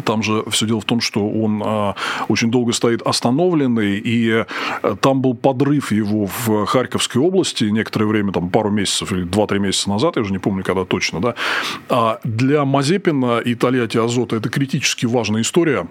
Там 0.04 0.22
же 0.22 0.44
все 0.50 0.66
дело 0.66 0.80
в 0.80 0.84
том, 0.84 1.00
что 1.00 1.26
он 1.26 1.62
а, 1.64 1.94
очень 2.28 2.50
долго 2.50 2.72
стоит 2.72 3.02
остановленный, 3.02 3.98
и 3.98 4.44
э, 4.82 4.96
там 5.00 5.22
был 5.22 5.34
подрыв 5.34 5.92
его 5.92 6.26
в 6.26 6.66
Харьковской 6.66 7.22
области 7.22 7.64
некоторое 7.64 8.06
время, 8.06 8.32
там 8.32 8.50
пару 8.50 8.70
месяцев 8.70 9.12
или 9.12 9.22
два-три 9.22 9.58
месяца 9.58 9.88
назад, 9.88 10.16
я 10.16 10.22
уже 10.22 10.32
не 10.32 10.38
помню, 10.38 10.62
когда 10.62 10.84
точно, 10.84 11.20
да. 11.20 11.34
А 11.88 12.20
для 12.22 12.64
Мазепина 12.64 13.38
и 13.38 13.54
Тольятти 13.54 13.96
Азота 13.96 14.36
это 14.36 14.50
критически 14.50 15.06
важная 15.06 15.40
история, 15.40 15.86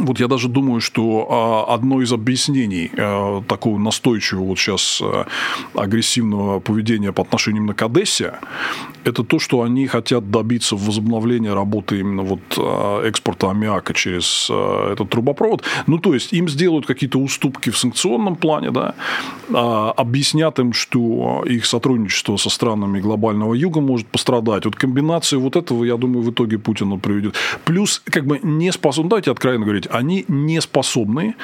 вот 0.00 0.20
я 0.20 0.28
даже 0.28 0.48
думаю, 0.48 0.80
что 0.80 1.26
а, 1.30 1.74
одно 1.74 2.02
из 2.02 2.12
объяснений 2.12 2.90
э, 2.92 3.42
такого 3.46 3.78
настойчивого 3.78 4.44
вот 4.44 4.58
сейчас 4.58 5.00
э, 5.02 5.24
агрессивного 5.74 6.60
поведения 6.60 7.12
по 7.12 7.22
отношению 7.22 7.62
именно 7.62 7.74
к 7.74 7.82
Одессе, 7.82 8.34
это 9.04 9.24
то, 9.24 9.38
что 9.38 9.62
они 9.62 9.86
хотят 9.86 10.30
добиться 10.30 10.76
возобновления 10.76 11.54
работы 11.54 12.00
именно 12.00 12.22
вот 12.22 12.40
экспорта 13.04 13.50
аммиака 13.50 13.94
через 13.94 14.50
этот 14.50 15.08
трубопровод. 15.08 15.64
Ну, 15.86 15.98
то 15.98 16.12
есть 16.12 16.32
им 16.32 16.48
сделают 16.48 16.86
какие-то 16.86 17.18
уступки 17.18 17.70
в 17.70 17.78
санкционном 17.78 18.36
плане, 18.36 18.70
да, 18.70 18.94
а, 19.52 19.92
объяснят 19.96 20.58
им, 20.58 20.72
что 20.72 21.44
их 21.46 21.66
сотрудничество 21.66 22.36
со 22.36 22.50
странами 22.50 23.00
глобального 23.00 23.54
юга 23.54 23.80
может 23.80 24.06
пострадать. 24.06 24.64
Вот 24.64 24.76
комбинация 24.76 25.38
вот 25.38 25.56
этого, 25.56 25.84
я 25.84 25.96
думаю, 25.96 26.22
в 26.22 26.30
итоге 26.30 26.58
Путина 26.58 26.98
приведет. 26.98 27.34
Плюс, 27.64 28.02
как 28.04 28.26
бы 28.26 28.38
не 28.42 28.72
способен, 28.72 29.08
давайте 29.08 29.30
откровенно 29.30 29.64
говорить, 29.64 29.86
они 29.90 30.24
не 30.28 30.60
способны 30.60 31.34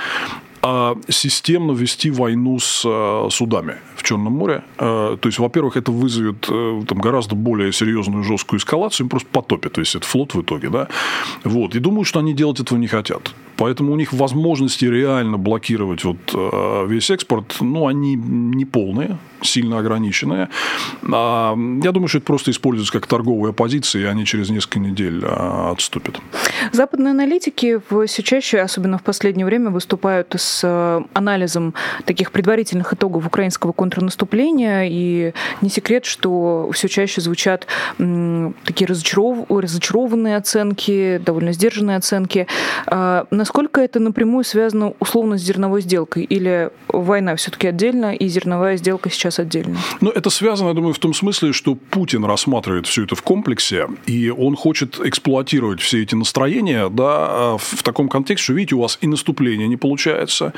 а, 0.63 0.97
системно 1.09 1.73
вести 1.73 2.11
войну 2.11 2.59
с 2.59 2.83
а, 2.85 3.29
судами 3.31 3.77
в 3.95 4.03
Черном 4.03 4.33
море. 4.33 4.65
А, 4.79 5.17
то 5.17 5.29
есть, 5.29 5.39
во-первых, 5.39 5.77
это 5.77 5.93
вызовет 5.93 6.49
э, 6.49 6.83
там, 6.89 6.99
гораздо 6.99 7.37
более 7.37 7.73
серьезную 7.73 8.25
жесткую 8.25 8.59
эскалацию, 8.59 9.05
им 9.05 9.09
просто 9.09 9.29
потопят 9.31 9.75
то 9.75 9.81
есть 9.81 9.95
это 9.95 10.07
флот 10.07 10.35
в 10.35 10.43
итоге. 10.43 10.69
Да? 10.71 10.89
Вот. 11.45 11.77
И 11.77 11.79
думаю, 11.79 12.05
что 12.05 12.19
они 12.19 12.35
делать 12.35 12.59
этого 12.59 12.79
не 12.79 12.89
хотят. 12.89 13.33
Поэтому 13.57 13.93
у 13.93 13.97
них 13.97 14.13
возможности 14.13 14.85
реально 14.85 15.39
блокировать 15.39 16.05
вот 16.05 16.17
весь 16.89 17.11
экспорт, 17.11 17.57
ну, 17.61 17.87
они 17.87 18.15
не 18.17 18.65
полные, 18.65 19.19
сильно 19.43 19.79
ограниченные. 19.79 20.49
Я 21.03 21.93
думаю, 21.93 22.09
что 22.09 22.19
это 22.19 22.27
просто 22.27 22.51
используется 22.51 22.93
как 22.93 23.07
торговая 23.07 23.53
позиция, 23.53 24.03
и 24.03 24.05
они 24.07 24.25
через 24.25 24.51
несколько 24.51 24.79
недель 24.79 25.25
отступят. 25.25 26.21
Западные 26.73 27.13
аналитики 27.13 27.81
все 28.07 28.23
чаще, 28.23 28.61
особенно 28.61 28.99
в 28.99 29.03
последнее 29.03 29.47
время, 29.47 29.71
выступают 29.71 30.35
с 30.37 30.61
э, 30.65 31.03
анализом 31.13 31.75
таких 32.05 32.33
предварительных 32.33 32.93
итогов 32.93 33.27
украинского 33.27 33.73
контрнаступления, 33.73 34.87
и 34.89 35.33
не 35.61 35.69
секрет, 35.69 36.05
что 36.05 36.71
все 36.73 36.89
чаще 36.89 37.21
звучат 37.21 37.67
такие 37.97 38.87
разочаров... 38.87 39.47
разочарованные 39.49 40.37
оценки, 40.37 41.21
довольно 41.25 41.53
сдержанные 41.53 41.97
оценки. 41.99 42.47
А 42.87 43.27
насколько 43.47 43.81
это 43.81 44.01
напрямую 44.01 44.43
связано 44.43 44.95
условно 44.99 45.39
с 45.39 45.41
зерновой 45.41 45.81
сделкой? 45.81 46.25
Или 46.25 46.71
война 46.89 47.37
все-таки 47.37 47.69
отдельно, 47.69 48.13
и 48.13 48.27
зерновая 48.27 48.77
сделка 48.77 49.09
сейчас 49.09 49.39
отдельно? 49.39 49.79
Ну, 50.01 50.11
это 50.11 50.31
связано, 50.31 50.69
я 50.69 50.75
думаю, 50.75 50.93
в 50.93 50.99
том 50.99 51.15
смысле, 51.15 51.53
что 51.53 51.77
Путин 51.77 52.25
рассматривает 52.25 52.89
все 52.89 53.05
это 53.05 53.15
в 53.15 53.23
комплексе, 53.23 53.87
и 54.07 54.31
он 54.31 54.57
хочет 54.57 54.99
эксплуатировать 54.99 55.81
все 55.81 56.03
эти 56.03 56.17
настроения 56.17 56.89
да, 56.89 57.57
в 57.57 57.85
таком 57.85 58.09
контексте, 58.09 58.45
что, 58.47 58.53
видите, 58.55 58.75
у 58.75 58.81
вас 58.81 58.99
и 59.01 59.07
наступление 59.07 59.69
не 59.69 59.77
получается, 59.77 60.53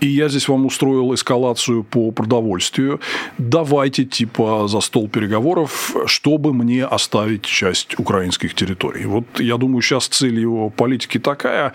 и 0.00 0.06
я 0.06 0.30
здесь 0.30 0.48
вам 0.48 0.64
устроил 0.64 1.12
эскалацию 1.12 1.84
по 1.84 2.10
продовольствию. 2.10 3.00
Давайте, 3.36 4.06
типа, 4.06 4.66
за 4.66 4.80
стол 4.80 5.08
переговоров, 5.08 5.94
чтобы 6.06 6.54
мне 6.54 6.86
оставить 6.86 7.42
часть 7.42 7.98
украинских 7.98 8.54
территорий. 8.54 9.04
Вот 9.04 9.24
я 9.40 9.58
думаю, 9.58 9.82
сейчас 9.82 10.08
цель 10.08 10.40
его 10.40 10.70
политики 10.70 11.18
такая. 11.18 11.74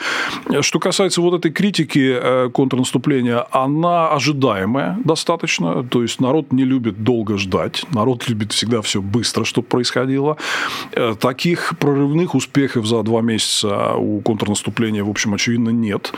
Что 0.62 0.80
касается 0.80 1.22
вот 1.22 1.34
этой 1.34 1.52
критики 1.52 2.18
э, 2.22 2.50
контрнаступления, 2.54 3.46
она 3.52 4.10
ожидаемая 4.10 4.98
достаточно. 5.04 5.84
То 5.84 6.02
есть 6.02 6.20
народ 6.22 6.52
не 6.52 6.64
любит 6.64 7.04
долго 7.04 7.38
ждать, 7.38 7.84
народ 7.92 8.28
любит 8.30 8.52
всегда 8.52 8.82
все 8.82 9.02
быстро, 9.02 9.44
чтобы 9.44 9.68
происходило. 9.68 10.38
Э, 10.92 11.16
таких 11.20 11.74
прорывных 11.80 12.36
успехов 12.36 12.86
за 12.86 13.04
два 13.04 13.22
месяца 13.22 13.94
у 13.96 14.22
контрнаступления, 14.22 15.04
в 15.04 15.10
общем, 15.10 15.34
очевидно, 15.34 15.70
нет. 15.70 16.14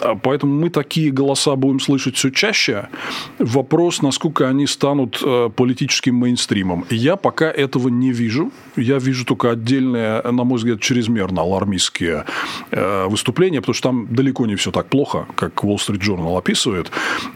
А 0.00 0.14
поэтому 0.14 0.54
мы 0.54 0.70
такие 0.70 1.10
голоса 1.10 1.56
будем 1.56 1.80
слышать 1.80 2.16
все 2.16 2.30
чаще. 2.30 2.88
Вопрос, 3.38 4.02
насколько 4.02 4.48
они 4.48 4.66
станут 4.66 5.22
э, 5.24 5.50
политическим 5.54 6.14
мейнстримом. 6.16 6.84
Я 6.90 7.16
пока 7.16 7.50
этого 7.50 7.88
не 7.88 8.12
вижу. 8.12 8.50
Я 8.76 8.98
вижу 8.98 9.24
только 9.24 9.50
отдельные, 9.50 10.22
на 10.22 10.44
мой 10.44 10.58
взгляд, 10.58 10.80
чрезмерно 10.80 11.42
алармистские 11.42 12.24
э, 12.70 13.06
выступления, 13.08 13.60
потому 13.60 13.74
что 13.78 13.90
там 13.90 14.08
далеко 14.10 14.46
не 14.46 14.56
все 14.56 14.70
так 14.70 14.86
плохо, 14.86 15.26
как 15.36 15.64
Wall 15.64 15.76
Street 15.76 16.00
Journal 16.00 16.36
описывает. 16.36 16.90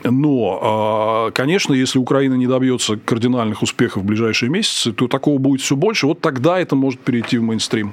Но, 0.05 1.29
э, 1.29 1.33
конечно, 1.33 1.73
если 1.73 1.99
Украина 1.99 2.35
не 2.35 2.47
добьется 2.47 2.97
кардинальных 2.97 3.63
успехов 3.63 4.03
в 4.03 4.07
ближайшие 4.07 4.51
месяцы, 4.51 4.93
то 4.93 5.07
такого 5.07 5.39
будет 5.39 5.61
все 5.61 5.77
больше. 5.77 6.07
Вот 6.07 6.21
тогда 6.21 6.59
это 6.59 6.75
может 6.75 7.01
перейти 7.01 7.39
в 7.39 7.43
мейнстрим. 7.43 7.93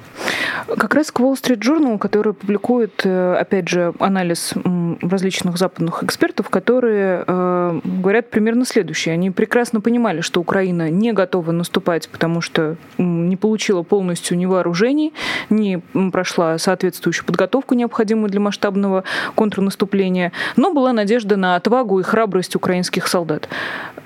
Как 0.66 0.94
раз 0.94 1.12
к 1.12 1.20
Wall 1.20 1.34
Street 1.34 1.60
Journal, 1.60 1.98
который 1.98 2.32
публикует, 2.32 3.06
опять 3.06 3.68
же, 3.68 3.92
анализ 4.00 4.54
различных 5.00 5.56
западных 5.56 6.02
экспертов, 6.02 6.50
которые 6.50 7.24
э, 7.26 7.80
говорят 7.84 8.30
примерно 8.30 8.64
следующее. 8.64 9.14
Они 9.14 9.30
прекрасно 9.30 9.80
понимали, 9.80 10.20
что 10.22 10.40
Украина 10.40 10.90
не 10.90 11.12
готова 11.12 11.52
наступать, 11.52 12.08
потому 12.08 12.40
что 12.40 12.76
не 12.98 13.36
получила 13.36 13.82
полностью 13.82 14.36
ни 14.36 14.46
вооружений, 14.46 15.12
не 15.50 15.78
прошла 16.12 16.58
соответствующую 16.58 17.26
подготовку, 17.26 17.74
необходимую 17.74 18.30
для 18.30 18.39
масштабного 18.40 19.04
контрнаступления, 19.34 20.32
но 20.56 20.72
была 20.72 20.92
надежда 20.92 21.36
на 21.36 21.56
отвагу 21.56 22.00
и 22.00 22.02
храбрость 22.02 22.56
украинских 22.56 23.06
солдат. 23.06 23.48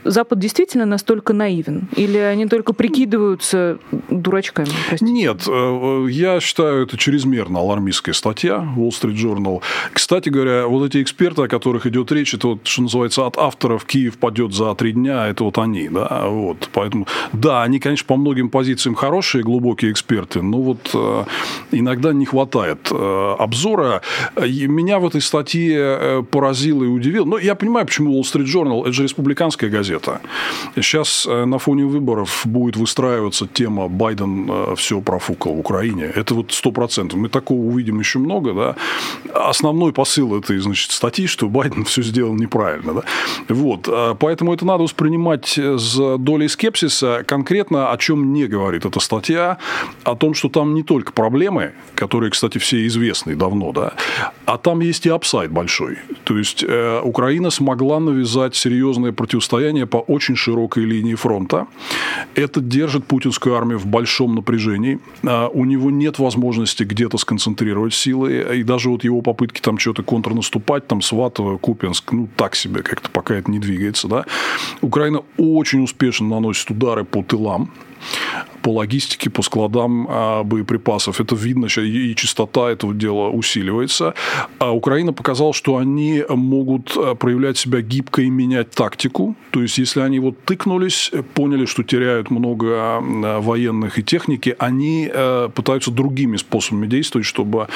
Запад 0.04 0.38
действительно 0.38 0.84
настолько 0.84 1.32
наивен? 1.32 1.88
Или 1.96 2.18
они 2.18 2.46
только 2.46 2.74
прикидываются 2.74 3.78
дурачками? 4.10 4.68
Простите? 4.88 5.10
Нет, 5.10 5.44
э, 5.48 6.06
я 6.10 6.40
считаю, 6.40 6.84
это 6.84 6.98
чрезмерно 6.98 7.60
алармистская 7.60 8.14
статья 8.14 8.56
Wall 8.76 8.90
Street 8.90 9.14
Journal. 9.14 9.62
Кстати 9.92 10.28
говоря, 10.28 10.66
вот 10.66 10.86
эти 10.86 11.02
эксперты, 11.02 11.42
о 11.42 11.48
которых 11.48 11.86
идет 11.86 12.12
речь, 12.12 12.34
это 12.34 12.48
вот, 12.48 12.66
что 12.66 12.82
называется, 12.82 13.26
от 13.26 13.38
авторов 13.38 13.86
Киев 13.86 14.18
падет 14.18 14.52
за 14.52 14.74
три 14.74 14.92
дня, 14.92 15.26
это 15.26 15.44
вот 15.44 15.58
они, 15.58 15.88
да, 15.88 16.26
вот. 16.28 16.68
Поэтому, 16.72 17.06
да, 17.32 17.62
они, 17.62 17.78
конечно, 17.78 18.06
по 18.06 18.16
многим 18.16 18.50
позициям 18.50 18.94
хорошие, 18.94 19.42
глубокие 19.42 19.90
эксперты, 19.90 20.42
но 20.42 20.60
вот 20.60 20.90
э, 20.92 21.24
иногда 21.72 22.12
не 22.12 22.26
хватает 22.26 22.88
э, 22.90 23.36
обзора. 23.38 24.02
Меня 24.36 24.98
в 24.98 25.06
этой 25.06 25.20
статье 25.20 25.78
э, 25.78 26.22
поразило 26.30 26.84
и 26.84 26.86
удивило. 26.86 27.24
Но 27.24 27.38
я 27.38 27.54
понимаю, 27.54 27.86
почему 27.86 28.18
Wall 28.18 28.22
Street 28.22 28.46
Journal– 28.46 28.80
это 28.82 28.92
же 28.92 29.02
республиканская 29.02 29.70
газета. 29.70 30.20
Сейчас 30.76 31.26
э, 31.28 31.44
на 31.44 31.58
фоне 31.58 31.84
выборов 31.84 32.42
будет 32.44 32.76
выстраиваться 32.76 33.46
тема 33.46 33.88
«Байден 33.88 34.50
э, 34.50 34.74
все 34.76 35.00
профукал 35.00 35.54
в 35.54 35.60
Украине». 35.60 36.04
Это 36.04 36.34
вот 36.34 36.52
сто 36.52 36.70
процентов. 36.72 37.18
Мы 37.18 37.28
такого 37.28 37.58
увидим 37.58 38.00
еще 38.00 38.18
много. 38.18 38.52
Да? 38.52 38.76
Основной 39.34 39.92
посыл 39.92 40.38
этой 40.38 40.58
значит, 40.58 40.90
статьи, 40.90 41.26
что 41.26 41.48
Байден 41.48 41.84
все 41.84 42.02
сделал 42.02 42.34
неправильно. 42.34 42.94
Да? 42.94 43.02
Вот. 43.48 43.88
Поэтому 44.18 44.54
это 44.54 44.64
надо 44.66 44.82
воспринимать 44.82 45.58
с 45.58 46.18
долей 46.18 46.48
скепсиса. 46.48 47.24
Конкретно 47.26 47.90
о 47.90 47.96
чем 47.98 48.32
не 48.32 48.46
говорит 48.46 48.84
эта 48.84 49.00
статья, 49.00 49.58
о 50.04 50.14
том, 50.14 50.34
что 50.34 50.48
там 50.48 50.74
не 50.74 50.82
только 50.82 51.12
проблемы, 51.12 51.72
которые, 51.94 52.30
кстати, 52.30 52.58
все 52.58 52.86
известны 52.86 53.36
давно, 53.36 53.72
да, 53.72 53.92
а 54.46 54.58
там 54.58 54.80
есть 54.80 55.06
и 55.06 55.10
апсайд 55.10 55.50
большой. 55.50 55.98
То 56.24 56.38
есть 56.38 56.64
э, 56.66 57.00
Украина 57.02 57.50
смогла 57.50 58.00
навязать 58.00 58.54
серьезное 58.54 59.12
противостояние 59.12 59.86
по 59.86 59.98
очень 59.98 60.36
широкой 60.36 60.84
линии 60.84 61.14
фронта. 61.14 61.66
Это 62.34 62.60
держит 62.60 63.06
путинскую 63.06 63.56
армию 63.56 63.78
в 63.78 63.86
большом 63.86 64.34
напряжении. 64.34 65.00
Э, 65.22 65.48
у 65.52 65.64
него 65.64 65.90
нет 65.90 66.18
возможности 66.18 66.84
где-то 66.84 67.18
сконцентрировать 67.18 67.94
силы. 67.94 68.46
И 68.54 68.62
даже 68.62 68.90
вот 68.90 69.04
его 69.04 69.22
попытки 69.22 69.60
там 69.60 69.78
что-то 69.78 70.02
контрнаступать, 70.02 70.86
там 70.86 71.02
Сватово, 71.02 71.58
Купинск, 71.58 72.12
ну 72.12 72.28
так 72.36 72.56
себе 72.56 72.82
как-то 72.82 73.10
пока 73.10 73.34
это 73.34 73.50
не 73.50 73.58
двигается. 73.58 74.08
Да. 74.08 74.24
Украина 74.80 75.22
очень 75.38 75.82
успешно 75.82 76.28
наносит 76.28 76.70
удары 76.70 77.04
по 77.04 77.22
тылам 77.22 77.70
по 78.62 78.72
логистике, 78.72 79.28
по 79.28 79.42
складам 79.42 80.06
а, 80.08 80.42
боеприпасов. 80.42 81.20
Это 81.20 81.36
видно, 81.36 81.66
и 81.66 82.14
частота 82.14 82.70
этого 82.70 82.94
дела 82.94 83.28
усиливается. 83.28 84.14
А 84.58 84.74
Украина 84.74 85.12
показала, 85.12 85.52
что 85.52 85.76
они 85.76 86.24
могут 86.28 86.96
а, 86.96 87.14
проявлять 87.14 87.58
себя 87.58 87.82
гибко 87.82 88.22
и 88.22 88.30
менять 88.30 88.70
тактику. 88.70 89.36
То 89.50 89.60
есть, 89.60 89.78
если 89.78 90.00
они 90.00 90.18
вот 90.18 90.42
тыкнулись, 90.44 91.10
поняли, 91.34 91.66
что 91.66 91.82
теряют 91.82 92.30
много 92.30 93.00
военных 93.00 93.98
и 93.98 94.02
техники, 94.02 94.56
они 94.58 95.10
пытаются 95.54 95.90
другими 95.90 96.36
способами 96.36 96.86
действовать, 96.86 97.26
чтобы 97.26 97.68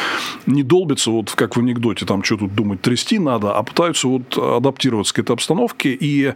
не 0.47 0.63
долбиться, 0.63 1.11
вот 1.11 1.31
как 1.33 1.57
в 1.57 1.61
анекдоте, 1.61 2.07
там 2.07 2.25
что 2.25 2.37
тут 2.39 2.55
думать, 2.55 2.81
трясти 2.81 3.19
надо, 3.19 3.53
а 3.53 3.63
пытаются 3.63 4.09
вот 4.09 4.37
адаптироваться 4.37 5.15
к 5.15 5.19
этой 5.19 5.33
обстановке, 5.33 5.93
и 5.93 6.33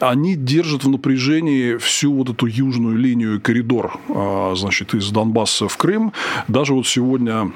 они 0.00 0.36
держат 0.36 0.84
в 0.84 0.88
напряжении 0.88 1.76
всю 1.76 2.12
вот 2.14 2.30
эту 2.30 2.46
южную 2.46 2.96
линию 2.96 3.29
коридор 3.38 3.98
а, 4.08 4.54
значит, 4.56 4.94
из 4.94 5.10
Донбасса 5.10 5.68
в 5.68 5.76
Крым. 5.76 6.12
Даже 6.48 6.74
вот 6.74 6.86
сегодня 6.86 7.52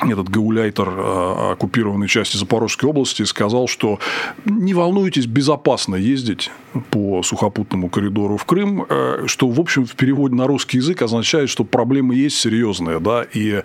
этот 0.00 0.28
гауляйтер 0.28 0.88
а, 0.88 1.52
оккупированной 1.52 2.08
части 2.08 2.36
Запорожской 2.36 2.88
области 2.88 3.22
сказал, 3.22 3.68
что 3.68 3.98
не 4.44 4.74
волнуйтесь, 4.74 5.26
безопасно 5.26 5.96
ездить 5.96 6.50
по 6.90 7.22
сухопутному 7.22 7.88
коридору 7.88 8.36
в 8.36 8.44
Крым, 8.44 8.86
э, 8.88 9.24
что, 9.26 9.48
в 9.48 9.60
общем, 9.60 9.84
в 9.84 9.94
переводе 9.94 10.34
на 10.34 10.46
русский 10.46 10.78
язык 10.78 11.02
означает, 11.02 11.48
что 11.50 11.64
проблемы 11.64 12.14
есть 12.14 12.36
серьезные, 12.36 13.00
да, 13.00 13.22
и 13.22 13.62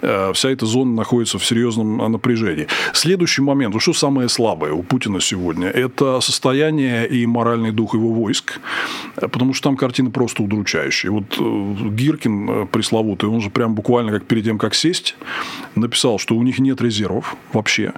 э, 0.00 0.32
вся 0.32 0.50
эта 0.50 0.66
зона 0.66 0.92
находится 0.94 1.38
в 1.38 1.44
серьезном 1.44 1.98
напряжении. 2.12 2.66
Следующий 2.92 3.42
момент, 3.42 3.74
что 3.80 3.92
самое 3.92 4.28
слабое 4.28 4.72
у 4.72 4.82
Путина 4.82 5.20
сегодня, 5.20 5.68
это 5.68 6.20
состояние 6.20 7.08
и 7.08 7.26
моральный 7.26 7.72
дух 7.72 7.94
его 7.94 8.12
войск, 8.12 8.60
потому 9.16 9.54
что 9.54 9.68
там 9.68 9.76
картина 9.76 10.10
просто 10.10 10.42
удручающая. 10.42 11.10
Вот 11.10 11.36
э, 11.38 11.90
Гиркин 11.90 12.68
пресловутый, 12.68 13.28
он 13.28 13.40
же 13.40 13.50
прям 13.50 13.74
буквально 13.74 14.12
как 14.12 14.24
перед 14.24 14.44
тем, 14.44 14.58
как 14.58 14.74
сесть, 14.74 15.16
написал, 15.74 16.18
что 16.18 16.36
у 16.36 16.42
них 16.42 16.58
нет 16.58 16.80
резервов 16.80 17.36
вообще, 17.52 17.92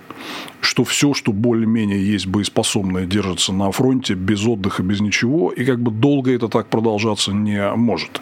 что 0.60 0.84
все, 0.84 1.14
что 1.14 1.32
более-менее 1.32 2.04
есть 2.04 2.26
боеспособное, 2.26 3.06
держится 3.06 3.52
на 3.52 3.70
фронте 3.70 4.14
без 4.14 4.44
отдыха, 4.54 4.82
без 4.82 5.00
ничего, 5.00 5.50
и 5.50 5.64
как 5.64 5.80
бы 5.80 5.90
долго 5.90 6.32
это 6.32 6.48
так 6.48 6.68
продолжаться 6.68 7.32
не 7.32 7.74
может. 7.76 8.20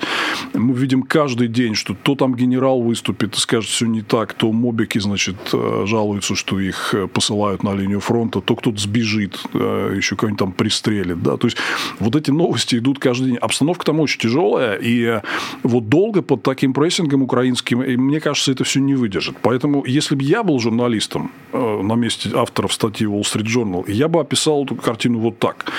Мы 0.55 0.75
видим 0.75 1.03
каждый 1.03 1.49
день, 1.49 1.75
что 1.75 1.95
то 1.95 2.15
там 2.15 2.35
генерал 2.35 2.81
выступит 2.81 3.37
и 3.37 3.41
скажет 3.41 3.71
все 3.71 3.87
не 3.87 4.03
так, 4.03 4.33
то 4.35 4.53
мобики, 4.53 4.99
значит, 4.99 5.37
э, 5.53 5.85
жалуются, 5.87 6.35
что 6.35 6.61
их 6.61 6.95
э, 6.95 7.07
посылают 7.07 7.63
на 7.63 7.75
линию 7.75 8.01
фронта, 8.01 8.41
то 8.41 8.57
кто-то 8.57 8.79
сбежит, 8.79 9.41
э, 9.55 9.95
еще 9.97 10.17
кого-нибудь 10.17 10.39
там 10.39 10.53
пристрелит, 10.53 11.23
да, 11.23 11.37
то 11.37 11.47
есть 11.47 11.57
вот 11.99 12.17
эти 12.17 12.31
новости 12.31 12.77
идут 12.77 12.99
каждый 12.99 13.31
день. 13.31 13.37
Обстановка 13.37 13.85
там 13.85 14.01
очень 14.01 14.21
тяжелая, 14.21 14.79
и 14.83 15.21
вот 15.63 15.89
долго 15.89 16.23
под 16.23 16.43
таким 16.43 16.73
прессингом 16.73 17.23
украинским, 17.23 17.79
мне 17.79 18.21
кажется, 18.21 18.53
это 18.53 18.65
все 18.65 18.81
не 18.81 18.95
выдержит. 18.95 19.37
Поэтому, 19.43 19.85
если 19.87 20.15
бы 20.15 20.23
я 20.23 20.43
был 20.43 20.59
журналистом 20.59 21.31
на 21.53 21.95
месте 21.95 22.31
авторов 22.35 22.73
статьи 22.73 23.07
Wall 23.07 23.23
Street 23.23 23.47
Journal, 23.47 23.91
я 23.91 24.09
бы 24.09 24.21
описал 24.21 24.65
эту 24.65 24.77
картину 24.77 25.19
вот 25.19 25.39
так, 25.39 25.71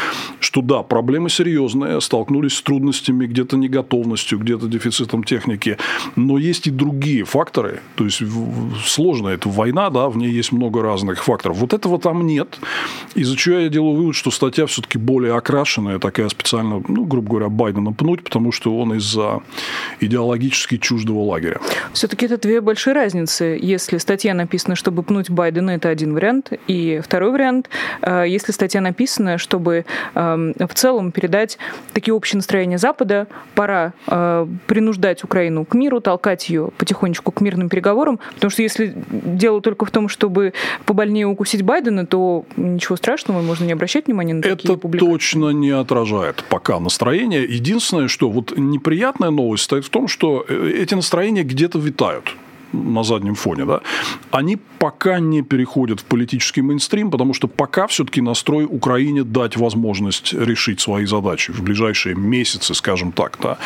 что 0.43 0.61
да, 0.61 0.83
проблемы 0.83 1.29
серьезные, 1.29 2.01
столкнулись 2.01 2.57
с 2.57 2.61
трудностями, 2.61 3.25
где-то 3.25 3.57
неготовностью, 3.57 4.39
где-то 4.39 4.67
дефицитом 4.67 5.23
техники, 5.23 5.77
но 6.15 6.37
есть 6.37 6.67
и 6.67 6.71
другие 6.71 7.23
факторы, 7.23 7.79
то 7.95 8.03
есть 8.03 8.21
сложная 8.85 9.35
эта 9.35 9.49
война, 9.49 9.89
да, 9.89 10.09
в 10.09 10.17
ней 10.17 10.31
есть 10.31 10.51
много 10.51 10.81
разных 10.81 11.23
факторов. 11.23 11.57
Вот 11.57 11.73
этого 11.73 11.99
там 11.99 12.25
нет, 12.25 12.59
из-за 13.15 13.37
чего 13.37 13.57
я 13.57 13.69
делаю 13.69 13.95
вывод, 13.95 14.15
что 14.15 14.31
статья 14.31 14.65
все-таки 14.65 14.97
более 14.97 15.35
окрашенная, 15.35 15.99
такая 15.99 16.29
специально, 16.29 16.81
ну, 16.87 17.05
грубо 17.05 17.29
говоря, 17.29 17.49
Байдена 17.49 17.93
пнуть, 17.93 18.23
потому 18.23 18.51
что 18.51 18.77
он 18.77 18.93
из-за 18.95 19.41
идеологически 19.99 20.77
чуждого 20.77 21.23
лагеря. 21.23 21.59
Все-таки 21.93 22.25
это 22.25 22.37
две 22.37 22.61
большие 22.61 22.93
разницы. 22.93 23.57
Если 23.61 23.97
статья 23.97 24.33
написана, 24.33 24.75
чтобы 24.75 25.03
пнуть 25.03 25.29
Байдена, 25.29 25.71
это 25.71 25.89
один 25.89 26.13
вариант, 26.13 26.51
и 26.67 27.01
второй 27.03 27.31
вариант, 27.31 27.69
э, 28.01 28.25
если 28.27 28.51
статья 28.51 28.81
написана, 28.81 29.37
чтобы 29.37 29.85
эм, 30.15 30.32
в 30.35 30.73
целом 30.73 31.11
передать 31.11 31.57
такие 31.93 32.13
общие 32.13 32.37
настроения 32.37 32.77
Запада, 32.77 33.27
пора 33.55 33.93
э, 34.07 34.47
принуждать 34.67 35.23
Украину 35.23 35.65
к 35.65 35.73
миру, 35.75 36.01
толкать 36.01 36.49
ее 36.49 36.69
потихонечку 36.77 37.31
к 37.31 37.41
мирным 37.41 37.69
переговорам, 37.69 38.19
потому 38.35 38.51
что 38.51 38.61
если 38.61 38.93
дело 39.11 39.61
только 39.61 39.85
в 39.85 39.91
том, 39.91 40.09
чтобы 40.09 40.53
побольнее 40.85 41.27
укусить 41.27 41.61
Байдена, 41.61 42.05
то 42.05 42.45
ничего 42.57 42.95
страшного, 42.95 43.41
можно 43.41 43.65
не 43.65 43.73
обращать 43.73 44.07
внимания 44.07 44.33
на 44.33 44.41
такие 44.41 44.73
Это 44.73 44.77
публикации. 44.77 45.11
точно 45.11 45.49
не 45.49 45.71
отражает 45.71 46.43
пока 46.49 46.79
настроение. 46.79 47.43
Единственное, 47.43 48.07
что 48.07 48.29
вот 48.29 48.53
неприятная 48.57 49.29
новость 49.29 49.63
стоит 49.63 49.85
в 49.85 49.89
том, 49.89 50.07
что 50.07 50.45
э, 50.47 50.71
эти 50.75 50.95
настроения 50.95 51.43
где-то 51.43 51.79
витают 51.79 52.35
на 52.73 53.03
заднем 53.03 53.35
фоне, 53.35 53.65
да, 53.65 53.81
они 54.31 54.57
пока 54.79 55.19
не 55.19 55.41
переходят 55.41 55.99
в 55.99 56.05
политический 56.05 56.61
мейнстрим, 56.61 57.11
потому 57.11 57.33
что 57.33 57.47
пока 57.47 57.87
все-таки 57.87 58.21
настрой 58.21 58.65
Украине 58.65 59.23
дать 59.23 59.57
возможность 59.57 60.33
решить 60.33 60.79
свои 60.79 61.05
задачи 61.05 61.51
в 61.51 61.61
ближайшие 61.61 62.15
месяцы, 62.15 62.73
скажем 62.73 63.11
так, 63.11 63.37
да, 63.41 63.57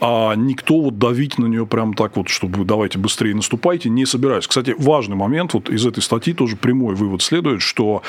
а 0.00 0.34
никто 0.34 0.80
вот 0.80 0.98
давить 0.98 1.38
на 1.38 1.46
нее 1.46 1.66
прям 1.66 1.94
так 1.94 2.16
вот, 2.16 2.28
чтобы 2.28 2.64
давайте 2.64 2.98
быстрее 2.98 3.34
наступайте, 3.34 3.90
не 3.90 4.06
собираюсь. 4.06 4.46
Кстати, 4.46 4.74
важный 4.78 5.16
момент, 5.16 5.54
вот 5.54 5.68
из 5.68 5.86
этой 5.86 6.02
статьи 6.02 6.32
тоже 6.32 6.56
прямой 6.56 6.94
вывод 6.94 7.22
следует, 7.22 7.62
что 7.62 8.02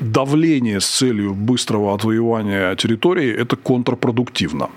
давление 0.00 0.80
с 0.80 0.86
целью 0.86 1.34
быстрого 1.34 1.94
отвоевания 1.94 2.74
территории– 2.76 3.32
это 3.36 3.56
контрпродуктивно 3.56 4.68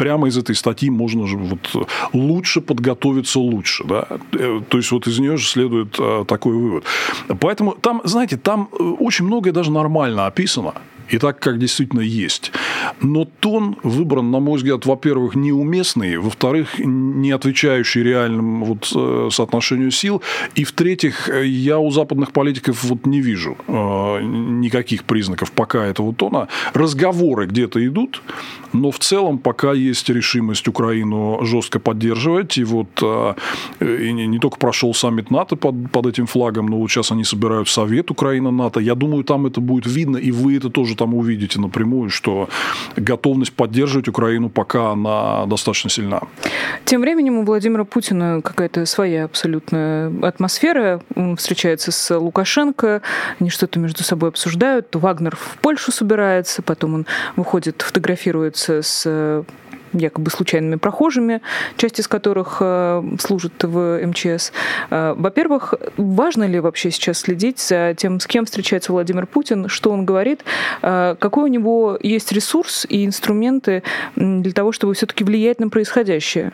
прямо 0.00 0.28
из 0.28 0.38
этой 0.38 0.54
статьи 0.54 0.88
можно 0.90 1.26
же 1.26 1.36
вот 1.36 1.88
лучше 2.14 2.62
подготовиться 2.62 3.38
лучше. 3.38 3.84
Да? 3.84 4.06
Э, 4.32 4.62
то 4.66 4.78
есть, 4.78 4.92
вот 4.92 5.06
из 5.06 5.18
нее 5.18 5.36
же 5.36 5.46
следует 5.46 5.96
э, 5.98 6.24
такой 6.26 6.54
вывод. 6.54 6.84
Поэтому 7.38 7.72
там, 7.72 8.00
знаете, 8.04 8.38
там 8.38 8.70
э, 8.72 8.82
очень 8.82 9.26
многое 9.26 9.52
даже 9.52 9.70
нормально 9.70 10.26
описано 10.26 10.72
и 11.10 11.18
так, 11.18 11.38
как 11.40 11.58
действительно 11.58 12.00
есть. 12.00 12.52
Но 13.00 13.24
тон 13.40 13.76
выбран, 13.82 14.30
на 14.30 14.40
мой 14.40 14.56
взгляд, 14.56 14.86
во-первых, 14.86 15.34
неуместный, 15.34 16.16
во-вторых, 16.16 16.78
не 16.78 17.30
отвечающий 17.32 18.02
реальному 18.02 18.64
вот, 18.64 18.92
э, 18.94 19.28
соотношению 19.30 19.90
сил, 19.90 20.22
и 20.54 20.64
в-третьих, 20.64 21.30
я 21.44 21.78
у 21.78 21.90
западных 21.90 22.32
политиков 22.32 22.84
вот 22.84 23.06
не 23.06 23.20
вижу 23.20 23.56
э, 23.66 23.72
никаких 24.22 25.04
признаков 25.04 25.52
пока 25.52 25.84
этого 25.84 26.14
тона. 26.14 26.48
Разговоры 26.74 27.46
где-то 27.46 27.84
идут, 27.86 28.22
но 28.72 28.90
в 28.90 28.98
целом 28.98 29.38
пока 29.38 29.72
есть 29.72 30.08
решимость 30.08 30.68
Украину 30.68 31.40
жестко 31.42 31.80
поддерживать, 31.80 32.58
и 32.58 32.64
вот 32.64 32.88
э, 33.02 33.34
и 33.80 34.12
не, 34.12 34.38
только 34.38 34.58
прошел 34.58 34.94
саммит 34.94 35.30
НАТО 35.30 35.56
под, 35.56 35.90
под 35.90 36.06
этим 36.06 36.26
флагом, 36.26 36.66
но 36.66 36.78
вот 36.78 36.90
сейчас 36.90 37.12
они 37.12 37.24
собирают 37.24 37.68
Совет 37.68 38.10
Украина-НАТО. 38.10 38.80
Я 38.80 38.94
думаю, 38.94 39.24
там 39.24 39.46
это 39.46 39.60
будет 39.60 39.86
видно, 39.86 40.16
и 40.16 40.30
вы 40.30 40.56
это 40.56 40.70
тоже 40.70 40.94
там 41.00 41.14
увидите 41.14 41.58
напрямую, 41.58 42.10
что 42.10 42.50
готовность 42.94 43.54
поддерживать 43.54 44.06
Украину 44.06 44.50
пока 44.50 44.90
она 44.90 45.46
достаточно 45.46 45.88
сильна. 45.88 46.20
Тем 46.84 47.00
временем 47.00 47.38
у 47.38 47.44
Владимира 47.44 47.84
Путина 47.84 48.42
какая-то 48.42 48.84
своя 48.84 49.24
абсолютная 49.24 50.12
атмосфера. 50.22 51.00
Он 51.16 51.36
встречается 51.36 51.90
с 51.90 52.14
Лукашенко, 52.14 53.00
они 53.38 53.48
что-то 53.48 53.78
между 53.78 54.04
собой 54.04 54.28
обсуждают. 54.28 54.94
Вагнер 54.94 55.36
в 55.36 55.56
Польшу 55.62 55.90
собирается, 55.90 56.60
потом 56.60 56.94
он 56.94 57.06
выходит, 57.34 57.80
фотографируется 57.80 58.82
с 58.82 59.44
якобы 59.92 60.30
случайными 60.30 60.76
прохожими, 60.76 61.40
часть 61.76 62.00
из 62.00 62.08
которых 62.08 62.58
э, 62.60 63.02
служит 63.18 63.52
в 63.62 64.06
МЧС. 64.06 64.52
Э, 64.90 65.14
во-первых, 65.16 65.74
важно 65.96 66.44
ли 66.44 66.60
вообще 66.60 66.90
сейчас 66.90 67.20
следить 67.20 67.58
за 67.58 67.94
тем, 67.96 68.20
с 68.20 68.26
кем 68.26 68.44
встречается 68.44 68.92
Владимир 68.92 69.26
Путин, 69.26 69.68
что 69.68 69.90
он 69.90 70.04
говорит, 70.04 70.44
э, 70.82 71.16
какой 71.18 71.44
у 71.44 71.52
него 71.52 71.98
есть 72.02 72.32
ресурс 72.32 72.86
и 72.88 73.04
инструменты 73.04 73.82
для 74.16 74.52
того, 74.52 74.72
чтобы 74.72 74.94
все-таки 74.94 75.24
влиять 75.24 75.60
на 75.60 75.68
происходящее? 75.68 76.52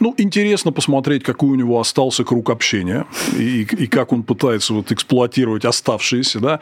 Ну, 0.00 0.14
интересно 0.16 0.72
посмотреть, 0.72 1.22
какой 1.22 1.50
у 1.50 1.54
него 1.54 1.80
остался 1.80 2.24
круг 2.24 2.50
общения 2.50 3.06
и, 3.36 3.62
и 3.62 3.86
как 3.86 4.12
он 4.12 4.22
пытается 4.22 4.74
вот 4.74 4.92
эксплуатировать 4.92 5.64
оставшиеся. 5.64 6.40
Да? 6.40 6.60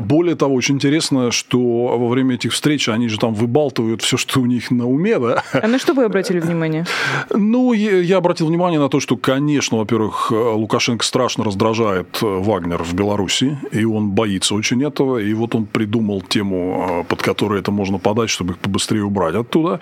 Более 0.00 0.36
того, 0.36 0.54
очень 0.54 0.76
интересно, 0.76 1.30
что 1.30 1.58
во 1.58 2.08
время 2.08 2.36
этих 2.36 2.52
встреч 2.52 2.88
они 2.88 3.08
же 3.08 3.18
там 3.18 3.34
выбалтывают 3.34 4.02
все, 4.02 4.16
что 4.16 4.40
у 4.40 4.46
них 4.46 4.70
на 4.70 4.88
уме. 4.88 5.18
Да? 5.18 5.42
А 5.52 5.66
на 5.66 5.78
что 5.78 5.94
вы 5.94 6.04
обратили 6.04 6.40
внимание? 6.40 6.86
Ну, 7.30 7.72
я, 7.72 8.16
обратил 8.16 8.46
внимание 8.46 8.80
на 8.80 8.88
то, 8.88 9.00
что, 9.00 9.16
конечно, 9.16 9.78
во-первых, 9.78 10.30
Лукашенко 10.30 11.04
страшно 11.04 11.44
раздражает 11.44 12.18
Вагнер 12.20 12.82
в 12.82 12.94
Беларуси, 12.94 13.58
и 13.72 13.84
он 13.84 14.10
боится 14.10 14.54
очень 14.54 14.82
этого, 14.82 15.18
и 15.18 15.32
вот 15.34 15.54
он 15.54 15.66
придумал 15.66 16.22
тему, 16.22 17.04
под 17.08 17.22
которой 17.22 17.60
это 17.60 17.70
можно 17.70 17.98
подать, 17.98 18.30
чтобы 18.30 18.54
их 18.54 18.58
побыстрее 18.58 19.04
убрать 19.04 19.34
оттуда. 19.34 19.80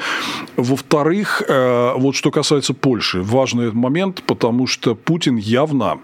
Во-вторых, 0.56 1.42
э, 1.46 1.92
вот 1.96 2.14
что 2.16 2.30
касается 2.30 2.47
касается 2.48 2.72
Польши, 2.72 3.20
важный 3.20 3.72
момент, 3.72 4.22
потому 4.26 4.66
что 4.66 4.94
Путин 4.94 5.36
явно, 5.36 5.98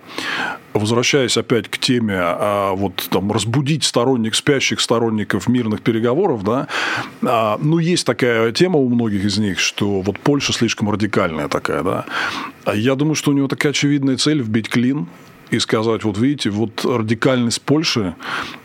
возвращаясь 0.75 1.39
опять 1.39 1.69
к 1.69 1.79
теме 1.79 2.19
а, 2.19 2.75
вот 2.75 3.09
там 3.11 3.33
разбудить 3.33 3.83
сторонник 3.83 4.35
спящих 4.35 4.81
сторонников 4.81 5.49
мирных 5.49 5.81
переговоров, 5.81 6.45
да, 6.45 6.69
а, 7.23 7.59
ну 7.63 7.79
есть 7.79 8.05
такая 8.05 8.53
тема 8.53 8.79
у 8.79 8.91
многих 8.91 9.25
из 9.25 9.39
них, 9.39 9.59
что 9.59 10.03
вот 10.03 10.19
Польша 10.19 10.53
слишком 10.53 10.91
радикальная 10.91 11.49
такая, 11.49 11.83
да. 11.83 12.05
Я 12.75 12.95
думаю, 12.95 13.15
что 13.15 13.31
у 13.31 13.35
него 13.35 13.49
такая 13.49 13.71
очевидная 13.71 14.19
цель 14.19 14.43
вбить 14.43 14.69
клин 14.69 15.07
и 15.55 15.61
сказать, 15.61 16.05
вот 16.05 16.19
видите, 16.19 16.51
вот 16.51 16.85
радикальность 16.85 17.63
Польши, 17.63 18.15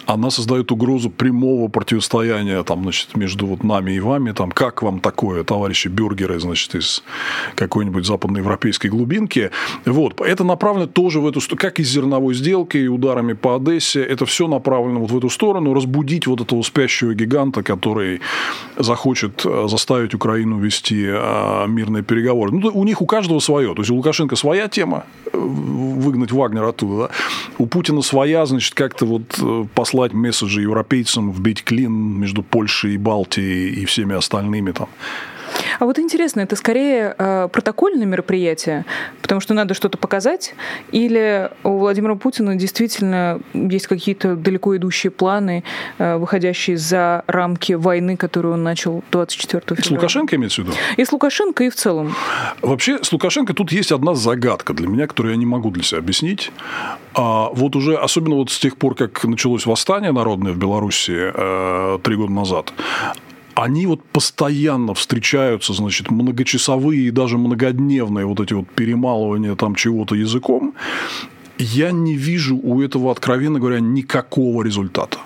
она 0.06 0.32
создает 0.32 0.72
угрозу 0.72 1.10
прямого 1.10 1.68
противостояния 1.68 2.64
там, 2.64 2.84
значит, 2.84 3.16
между 3.16 3.46
вот 3.46 3.64
нами 3.64 3.92
и 3.92 4.00
вами. 4.00 4.32
Там, 4.32 4.52
как 4.52 4.82
вам 4.82 5.00
такое, 5.00 5.44
товарищи 5.44 5.88
бюргеры, 5.88 6.40
значит, 6.40 6.74
из 6.76 7.04
какой-нибудь 7.56 8.06
западноевропейской 8.06 8.90
глубинки. 8.90 9.52
Вот. 9.86 10.20
Это 10.20 10.44
направлено 10.44 10.88
тоже 10.88 11.20
в 11.20 11.28
эту 11.28 11.42
сторону, 11.42 11.62
как 11.62 11.80
и 11.80 11.84
зерновой 11.84 12.34
сделкой, 12.34 12.86
и 12.86 12.88
ударами 12.88 13.34
по 13.34 13.56
Одессе. 13.56 14.02
Это 14.02 14.26
все 14.26 14.48
направлено 14.48 15.02
вот 15.02 15.12
в 15.12 15.18
эту 15.18 15.30
сторону, 15.30 15.74
разбудить 15.74 16.26
вот 16.26 16.42
этого 16.42 16.64
спящего 16.64 17.14
гиганта, 17.14 17.62
который 17.62 18.22
захочет 18.78 19.46
э, 19.46 19.68
заставить 19.68 20.16
Украину 20.16 20.58
вести 20.58 21.06
э, 21.08 21.68
мирные 21.68 22.04
переговоры. 22.04 22.52
Ну, 22.52 22.72
у 22.74 22.84
них 22.84 23.02
у 23.02 23.06
каждого 23.06 23.40
свое. 23.40 23.76
То 23.76 23.82
есть 23.82 23.92
у 23.92 23.96
Лукашенко 23.96 24.36
своя 24.36 24.68
тема, 24.68 25.04
э, 25.32 25.38
выгнать 25.38 26.32
Вагнера 26.32 26.70
оттуда. 26.80 27.08
Да? 27.08 27.10
У 27.58 27.66
Путина 27.66 28.02
своя, 28.02 28.46
значит, 28.46 28.74
как-то 28.74 29.06
вот 29.06 29.40
послать 29.76 29.90
послать 29.90 30.14
месседжи 30.14 30.62
европейцам, 30.62 31.32
вбить 31.32 31.64
клин 31.64 31.92
между 31.92 32.44
Польшей 32.44 32.94
и 32.94 32.98
Балтией 32.98 33.70
и 33.82 33.86
всеми 33.86 34.16
остальными 34.16 34.72
там. 34.72 34.88
А 35.78 35.86
вот 35.86 36.00
интересно, 36.00 36.42
это 36.42 36.56
скорее 36.56 37.16
э, 37.18 37.48
протокольное 37.52 38.06
мероприятие, 38.06 38.86
потому 39.22 39.42
что 39.42 39.54
надо 39.54 39.74
что-то 39.74 39.98
показать, 39.98 40.56
или 40.92 41.52
у 41.64 41.78
Владимира 41.78 42.16
Путина 42.16 42.56
действительно 42.56 43.40
есть 43.54 43.88
какие-то 43.88 44.36
далеко 44.36 44.76
идущие 44.76 45.12
планы, 45.12 45.64
э, 45.98 46.18
выходящие 46.18 46.78
за 46.78 47.24
рамки 47.28 47.74
войны, 47.74 48.18
которую 48.18 48.56
он 48.56 48.64
начал 48.64 49.04
24 49.12 49.62
февраля? 49.62 49.84
С 49.84 49.92
Лукашенко 49.92 50.36
имеется 50.36 50.62
в 50.62 50.66
виду? 50.66 50.78
И 50.98 51.06
с 51.06 51.12
Лукашенко, 51.12 51.64
и 51.64 51.70
в 51.70 51.76
целом. 51.76 52.16
Вообще, 52.62 53.04
с 53.04 53.12
Лукашенко 53.12 53.54
тут 53.54 53.72
есть 53.72 53.92
одна 53.92 54.16
загадка 54.16 54.74
для 54.74 54.88
меня, 54.88 55.08
которую 55.08 55.34
я 55.34 55.38
не 55.38 55.46
могу 55.46 55.72
для 55.72 55.84
себя 55.84 56.00
объяснить. 56.00 56.52
А 57.14 57.50
вот 57.50 57.76
уже, 57.76 57.96
особенно 57.96 58.36
вот 58.36 58.52
с 58.52 58.60
тех 58.60 58.78
пор, 58.78 58.96
как 58.96 59.24
началось 59.24 59.66
восстание 59.66 60.12
народное 60.12 60.54
в 60.54 60.58
Беларуси 60.58 61.32
э, 61.34 62.00
три 62.04 62.16
года 62.16 62.32
назад, 62.32 62.74
они 63.64 63.88
вот 63.88 64.04
постоянно 64.04 64.94
встречаются, 64.94 65.74
значит, 65.74 66.12
многочасовые 66.12 67.08
и 67.08 67.12
даже 67.12 67.38
многодневные 67.38 68.26
вот 68.26 68.40
эти 68.40 68.54
вот 68.54 68.70
перемалывания 68.70 69.56
там 69.56 69.76
чего-то 69.76 70.16
языком. 70.16 70.74
Я 71.58 71.92
не 71.92 72.16
вижу 72.16 72.58
у 72.58 72.82
этого, 72.82 73.12
откровенно 73.12 73.60
говоря, 73.60 73.80
никакого 73.80 74.64
результата 74.64 75.18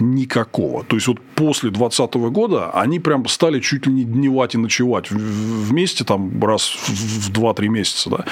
никакого. 0.00 0.84
То 0.84 0.94
есть 0.94 1.08
вот 1.08 1.18
после 1.34 1.70
2020 1.70 2.14
года 2.32 2.70
они 2.70 3.00
прям 3.00 3.26
стали 3.26 3.58
чуть 3.58 3.86
ли 3.86 3.92
не 3.92 4.04
дневать 4.04 4.54
и 4.54 4.58
ночевать 4.58 5.10
вместе 5.10 6.04
там 6.04 6.40
раз 6.40 6.72
в 6.86 7.32
2-3 7.32 7.68
месяца. 7.68 8.10
Да? 8.10 8.24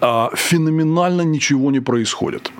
А 0.00 0.30
феноменально 0.34 1.20
ничего 1.20 1.70
не 1.70 1.80
происходит. 1.80 2.50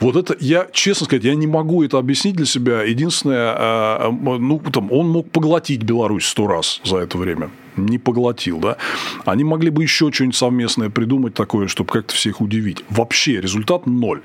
Вот 0.00 0.16
это, 0.16 0.36
я, 0.38 0.66
честно 0.72 1.06
сказать, 1.06 1.24
я 1.24 1.34
не 1.34 1.46
могу 1.46 1.82
это 1.82 1.98
объяснить 1.98 2.36
для 2.36 2.46
себя. 2.46 2.82
Единственное, 2.82 3.52
а, 3.56 4.08
а, 4.08 4.10
ну, 4.12 4.60
там, 4.72 4.92
он 4.92 5.08
мог 5.08 5.30
поглотить 5.30 5.82
Беларусь 5.82 6.26
сто 6.26 6.46
раз 6.46 6.80
за 6.84 6.98
это 6.98 7.18
время 7.18 7.50
не 7.86 7.98
поглотил, 7.98 8.58
да, 8.58 8.76
они 9.24 9.44
могли 9.44 9.70
бы 9.70 9.82
еще 9.82 10.10
что-нибудь 10.12 10.36
совместное 10.36 10.90
придумать 10.90 11.34
такое, 11.34 11.68
чтобы 11.68 11.92
как-то 11.92 12.14
всех 12.14 12.40
удивить. 12.40 12.84
Вообще 12.88 13.40
результат 13.40 13.86
ноль. 13.86 14.22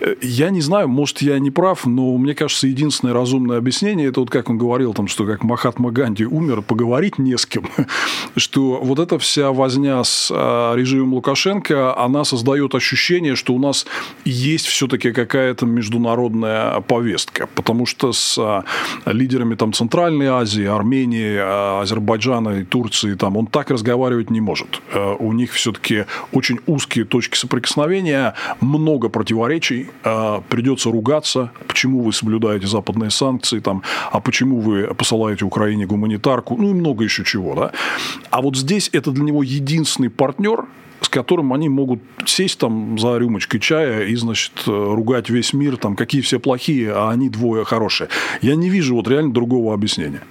Э, 0.00 0.14
я 0.20 0.50
не 0.50 0.60
знаю, 0.60 0.88
может, 0.88 1.22
я 1.22 1.38
не 1.38 1.50
прав, 1.50 1.86
но 1.86 2.16
мне 2.16 2.34
кажется, 2.34 2.66
единственное 2.66 3.14
разумное 3.14 3.58
объяснение, 3.58 4.08
это 4.08 4.20
вот 4.20 4.30
как 4.30 4.50
он 4.50 4.58
говорил, 4.58 4.94
там, 4.94 5.08
что 5.08 5.24
как 5.26 5.44
Махатма 5.44 5.90
Ганди 5.90 6.24
умер, 6.24 6.62
поговорить 6.62 7.18
не 7.18 7.36
с 7.36 7.46
кем, 7.46 7.68
что 8.36 8.80
вот 8.82 8.98
эта 8.98 9.18
вся 9.18 9.52
возня 9.52 10.02
с 10.04 10.30
а, 10.32 10.74
режимом 10.74 11.14
Лукашенко, 11.14 11.96
она 11.96 12.24
создает 12.24 12.74
ощущение, 12.74 13.36
что 13.36 13.54
у 13.54 13.58
нас 13.58 13.86
есть 14.24 14.66
все-таки 14.66 15.12
какая-то 15.12 15.66
международная 15.66 16.80
повестка, 16.80 17.48
потому 17.54 17.86
что 17.86 18.12
с 18.12 18.38
а, 18.38 18.64
лидерами 19.06 19.54
там 19.54 19.72
Центральной 19.72 20.26
Азии, 20.26 20.64
Армении, 20.64 21.36
а, 21.38 21.80
Азербайджана 21.82 22.60
и 22.60 22.64
Турции, 22.74 23.14
там, 23.14 23.36
он 23.36 23.46
так 23.46 23.70
разговаривать 23.70 24.30
не 24.30 24.40
может. 24.40 24.82
Э, 24.92 25.14
у 25.20 25.32
них 25.32 25.52
все-таки 25.52 26.06
очень 26.32 26.58
узкие 26.66 27.04
точки 27.04 27.36
соприкосновения, 27.36 28.34
много 28.60 29.08
противоречий, 29.08 29.90
э, 30.02 30.40
придется 30.48 30.90
ругаться, 30.90 31.52
почему 31.68 32.00
вы 32.02 32.12
соблюдаете 32.12 32.66
западные 32.66 33.10
санкции, 33.10 33.60
там, 33.60 33.84
а 34.10 34.18
почему 34.18 34.58
вы 34.58 34.92
посылаете 34.92 35.44
Украине 35.44 35.86
гуманитарку, 35.86 36.56
ну 36.56 36.70
и 36.70 36.74
много 36.74 37.04
еще 37.04 37.22
чего. 37.22 37.54
Да? 37.54 37.70
А 38.30 38.42
вот 38.42 38.56
здесь 38.56 38.90
это 38.92 39.12
для 39.12 39.22
него 39.22 39.44
единственный 39.44 40.10
партнер, 40.10 40.64
с 41.00 41.08
которым 41.08 41.52
они 41.52 41.68
могут 41.68 42.00
сесть 42.26 42.58
там 42.58 42.98
за 42.98 43.18
рюмочкой 43.18 43.60
чая 43.60 44.06
и, 44.06 44.16
значит, 44.16 44.64
э, 44.66 44.70
ругать 44.72 45.30
весь 45.30 45.52
мир, 45.52 45.76
там, 45.76 45.94
какие 45.94 46.22
все 46.22 46.40
плохие, 46.40 46.92
а 46.92 47.10
они 47.10 47.28
двое 47.28 47.64
хорошие. 47.64 48.08
Я 48.42 48.56
не 48.56 48.68
вижу 48.68 48.96
вот 48.96 49.06
реально 49.06 49.32
другого 49.32 49.74
объяснения. 49.74 50.22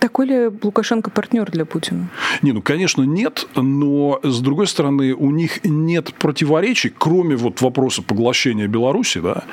Такой 0.00 0.26
ли 0.26 0.50
Лукашенко 0.62 1.10
партнер 1.10 1.50
для 1.50 1.66
Путина? 1.66 2.08
Не, 2.40 2.52
ну, 2.52 2.62
конечно, 2.62 3.02
нет, 3.02 3.46
но, 3.54 4.18
с 4.22 4.40
другой 4.40 4.66
стороны, 4.66 5.12
у 5.12 5.30
них 5.30 5.62
нет 5.62 6.14
противоречий, 6.14 6.90
кроме 6.96 7.36
вот 7.36 7.60
вопроса 7.60 8.02
поглощения 8.02 8.66
Беларуси, 8.66 9.20
да, 9.20 9.44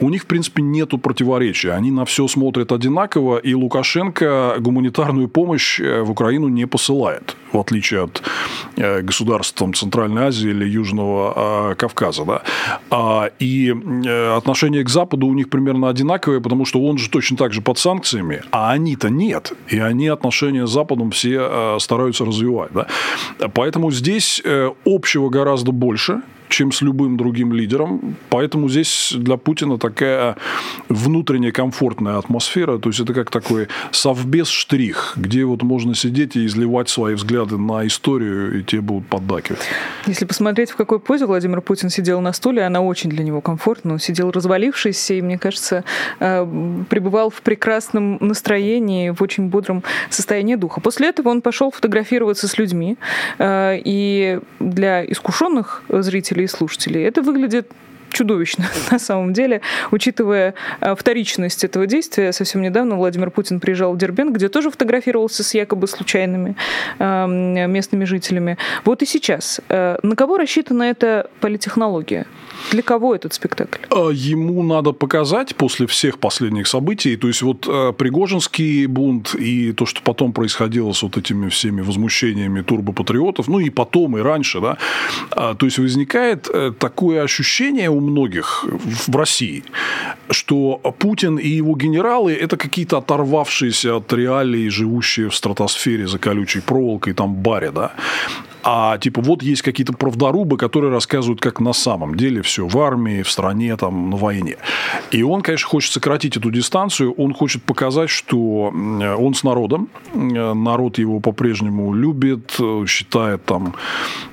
у 0.00 0.10
них, 0.10 0.22
в 0.22 0.26
принципе, 0.26 0.62
нету 0.62 0.98
противоречия. 0.98 1.72
Они 1.72 1.90
на 1.90 2.04
все 2.04 2.26
смотрят 2.28 2.72
одинаково, 2.72 3.38
и 3.38 3.54
Лукашенко 3.54 4.56
гуманитарную 4.58 5.28
помощь 5.28 5.80
э, 5.80 6.02
в 6.02 6.10
Украину 6.10 6.48
не 6.48 6.66
посылает, 6.66 7.36
в 7.52 7.58
отличие 7.58 8.04
от 8.04 8.22
э, 8.76 9.02
государств 9.02 9.62
Центральной 9.74 10.24
Азии 10.24 10.50
или 10.50 10.68
Южного 10.68 11.32
а, 11.36 11.74
Кавказа. 11.74 12.24
Да. 12.24 12.42
А, 12.90 13.30
и 13.38 13.72
э, 13.72 14.36
отношение 14.36 14.84
к 14.84 14.88
Западу 14.88 15.26
у 15.26 15.34
них 15.34 15.48
примерно 15.48 15.88
одинаковое, 15.88 16.40
потому 16.40 16.64
что 16.64 16.84
он 16.84 16.98
же 16.98 17.08
точно 17.08 17.36
так 17.36 17.52
же 17.52 17.60
под 17.60 17.78
санкциями, 17.78 18.42
а 18.50 18.72
они-то 18.72 19.10
нет. 19.10 19.52
И 19.68 19.78
они 19.78 20.08
отношения 20.08 20.66
с 20.66 20.70
Западом 20.70 21.10
все 21.10 21.78
стараются 21.78 22.24
развивать. 22.24 22.72
Да. 22.72 22.86
Поэтому 23.54 23.90
здесь 23.90 24.42
общего 24.84 25.28
гораздо 25.28 25.72
больше, 25.72 26.22
чем 26.54 26.70
с 26.70 26.82
любым 26.82 27.16
другим 27.16 27.52
лидером. 27.52 28.16
Поэтому 28.30 28.68
здесь 28.68 29.12
для 29.16 29.36
Путина 29.36 29.76
такая 29.76 30.36
внутренняя 30.88 31.50
комфортная 31.50 32.16
атмосфера. 32.18 32.78
То 32.78 32.90
есть 32.90 33.00
это 33.00 33.12
как 33.12 33.30
такой 33.30 33.66
совбез-штрих, 33.90 35.14
где 35.16 35.44
вот 35.44 35.62
можно 35.62 35.96
сидеть 35.96 36.36
и 36.36 36.46
изливать 36.46 36.88
свои 36.88 37.14
взгляды 37.14 37.58
на 37.58 37.84
историю, 37.86 38.60
и 38.60 38.62
те 38.62 38.80
будут 38.80 39.08
поддакивать. 39.08 39.62
Если 40.06 40.26
посмотреть, 40.26 40.70
в 40.70 40.76
какой 40.76 41.00
позе 41.00 41.26
Владимир 41.26 41.60
Путин 41.60 41.90
сидел 41.90 42.20
на 42.20 42.32
стуле, 42.32 42.62
она 42.62 42.80
очень 42.82 43.10
для 43.10 43.24
него 43.24 43.40
комфортна. 43.40 43.94
Он 43.94 43.98
сидел 43.98 44.30
развалившись, 44.30 45.10
и, 45.10 45.22
мне 45.22 45.38
кажется, 45.38 45.82
э, 46.20 46.46
пребывал 46.88 47.30
в 47.30 47.42
прекрасном 47.42 48.18
настроении, 48.20 49.10
в 49.10 49.20
очень 49.22 49.48
бодром 49.48 49.82
состоянии 50.08 50.54
духа. 50.54 50.80
После 50.80 51.08
этого 51.08 51.30
он 51.30 51.42
пошел 51.42 51.72
фотографироваться 51.72 52.46
с 52.46 52.58
людьми. 52.58 52.96
Э, 53.38 53.76
и 53.84 54.38
для 54.60 55.04
искушенных 55.04 55.82
зрителей 55.88 56.43
и 56.44 56.48
слушателей. 56.48 57.02
Это 57.02 57.22
выглядит 57.22 57.70
чудовищно 58.14 58.64
на 58.90 58.98
самом 58.98 59.32
деле, 59.32 59.60
учитывая 59.90 60.54
а, 60.80 60.94
вторичность 60.94 61.64
этого 61.64 61.86
действия. 61.86 62.32
Совсем 62.32 62.62
недавно 62.62 62.96
Владимир 62.96 63.30
Путин 63.30 63.60
приезжал 63.60 63.92
в 63.92 63.98
Дербент, 63.98 64.34
где 64.34 64.48
тоже 64.48 64.70
фотографировался 64.70 65.42
с 65.42 65.52
якобы 65.52 65.86
случайными 65.86 66.56
а, 66.98 67.26
местными 67.26 68.04
жителями. 68.04 68.56
Вот 68.84 69.02
и 69.02 69.06
сейчас. 69.06 69.60
А, 69.68 69.98
на 70.02 70.16
кого 70.16 70.38
рассчитана 70.38 70.84
эта 70.84 71.28
политтехнология? 71.40 72.26
Для 72.70 72.82
кого 72.82 73.14
этот 73.14 73.34
спектакль? 73.34 73.82
Ему 74.12 74.62
надо 74.62 74.92
показать 74.92 75.54
после 75.56 75.86
всех 75.86 76.18
последних 76.18 76.66
событий, 76.66 77.16
то 77.16 77.28
есть 77.28 77.42
вот 77.42 77.68
Пригожинский 77.96 78.86
бунт 78.86 79.34
и 79.34 79.72
то, 79.72 79.86
что 79.86 80.00
потом 80.02 80.32
происходило 80.32 80.92
с 80.92 81.02
вот 81.02 81.16
этими 81.16 81.48
всеми 81.48 81.82
возмущениями 81.82 82.62
турбопатриотов, 82.62 83.48
ну 83.48 83.58
и 83.58 83.70
потом, 83.70 84.18
и 84.18 84.20
раньше, 84.20 84.60
да, 84.60 84.76
то 85.30 85.66
есть 85.66 85.78
возникает 85.78 86.48
э, 86.52 86.72
такое 86.78 87.22
ощущение 87.22 87.90
у 87.90 88.00
многих 88.00 88.64
в 89.06 89.16
России, 89.16 89.64
что 90.30 90.80
Путин 90.98 91.36
и 91.36 91.48
его 91.48 91.76
генералы– 91.76 92.32
это 92.44 92.56
какие-то 92.56 92.98
оторвавшиеся 92.98 93.96
от 93.96 94.12
реалий, 94.12 94.70
живущие 94.70 95.28
в 95.28 95.34
стратосфере 95.34 96.06
за 96.06 96.18
колючей 96.18 96.60
проволокой, 96.60 97.14
там, 97.14 97.34
баре, 97.34 97.70
да, 97.70 97.92
а 98.64 98.98
типа 98.98 99.20
вот 99.20 99.42
есть 99.42 99.62
какие-то 99.62 99.92
правдорубы, 99.92 100.56
которые 100.56 100.90
рассказывают, 100.90 101.40
как 101.40 101.60
на 101.60 101.72
самом 101.74 102.14
деле 102.14 102.40
все 102.42 102.66
в 102.66 102.78
армии, 102.78 103.22
в 103.22 103.30
стране, 103.30 103.76
там, 103.76 104.10
на 104.10 104.16
войне. 104.16 104.56
И 105.10 105.22
он, 105.22 105.42
конечно, 105.42 105.68
хочет 105.68 105.92
сократить 105.92 106.36
эту 106.36 106.50
дистанцию, 106.50 107.12
он 107.12 107.34
хочет 107.34 107.62
показать, 107.62 108.10
что 108.10 108.72
он 108.72 109.34
с 109.34 109.44
народом, 109.44 109.88
народ 110.14 110.98
его 110.98 111.20
по-прежнему 111.20 111.92
любит, 111.92 112.58
считает 112.86 113.44
там 113.44 113.74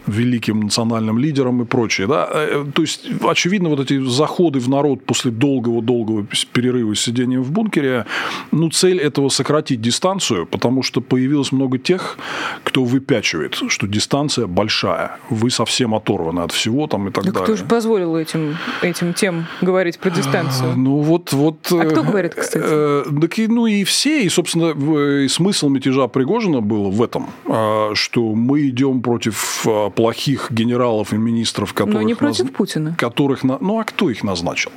великим 0.07 0.61
национальным 0.61 1.17
лидером 1.17 1.61
и 1.61 1.65
прочее. 1.65 2.07
Да? 2.07 2.27
Э, 2.31 2.65
то 2.73 2.81
есть, 2.81 3.07
очевидно, 3.23 3.69
вот 3.69 3.79
эти 3.79 4.03
заходы 4.03 4.59
в 4.59 4.69
народ 4.69 5.05
после 5.05 5.31
долгого-долгого 5.31 6.25
перерыва 6.53 6.95
сидения 6.95 7.39
в 7.39 7.51
бункере, 7.51 8.05
ну, 8.51 8.69
цель 8.69 8.99
этого 8.99 9.29
сократить 9.29 9.81
дистанцию, 9.81 10.45
потому 10.45 10.83
что 10.83 11.01
появилось 11.01 11.51
много 11.51 11.77
тех, 11.77 12.17
кто 12.63 12.83
выпячивает, 12.83 13.55
что 13.67 13.87
дистанция 13.87 14.20
большая, 14.47 15.17
вы 15.29 15.49
совсем 15.49 15.95
оторваны 15.95 16.41
от 16.41 16.51
всего 16.51 16.87
там 16.87 17.07
и 17.07 17.11
так, 17.11 17.23
так 17.23 17.33
далее. 17.33 17.45
Кто 17.45 17.55
же 17.55 17.65
позволил 17.65 18.15
этим, 18.15 18.57
этим 18.81 19.13
тем 19.13 19.45
говорить 19.61 19.99
про 19.99 20.09
дистанцию? 20.09 20.71
А, 20.71 20.75
ну, 20.75 20.97
вот... 20.99 21.33
вот 21.33 21.57
а 21.71 21.85
кто 21.85 22.01
э, 22.01 22.03
говорит, 22.03 22.35
кстати? 22.35 22.63
Э, 22.65 23.03
так, 23.21 23.37
ну, 23.49 23.65
и 23.65 23.83
все, 23.83 24.23
и, 24.23 24.29
собственно, 24.29 24.71
и 25.23 25.27
смысл 25.27 25.69
мятежа 25.69 26.07
Пригожина 26.07 26.61
был 26.61 26.91
в 26.91 27.01
этом, 27.01 27.29
а, 27.45 27.91
что 27.93 28.33
мы 28.33 28.67
идем 28.67 29.01
против 29.01 29.65
а, 29.67 29.89
плохих 29.89 30.51
генералов 30.51 31.13
и 31.13 31.17
министров, 31.17 31.73
которых... 31.73 32.01
Но 32.01 32.01
не 32.01 32.15
против 32.15 32.45
наз... 32.45 32.53
Путина. 32.53 32.95
Которых... 32.97 33.43
Ну, 33.43 33.79
а 33.79 33.83
кто 33.83 34.09
их 34.09 34.23
назначил? 34.23 34.71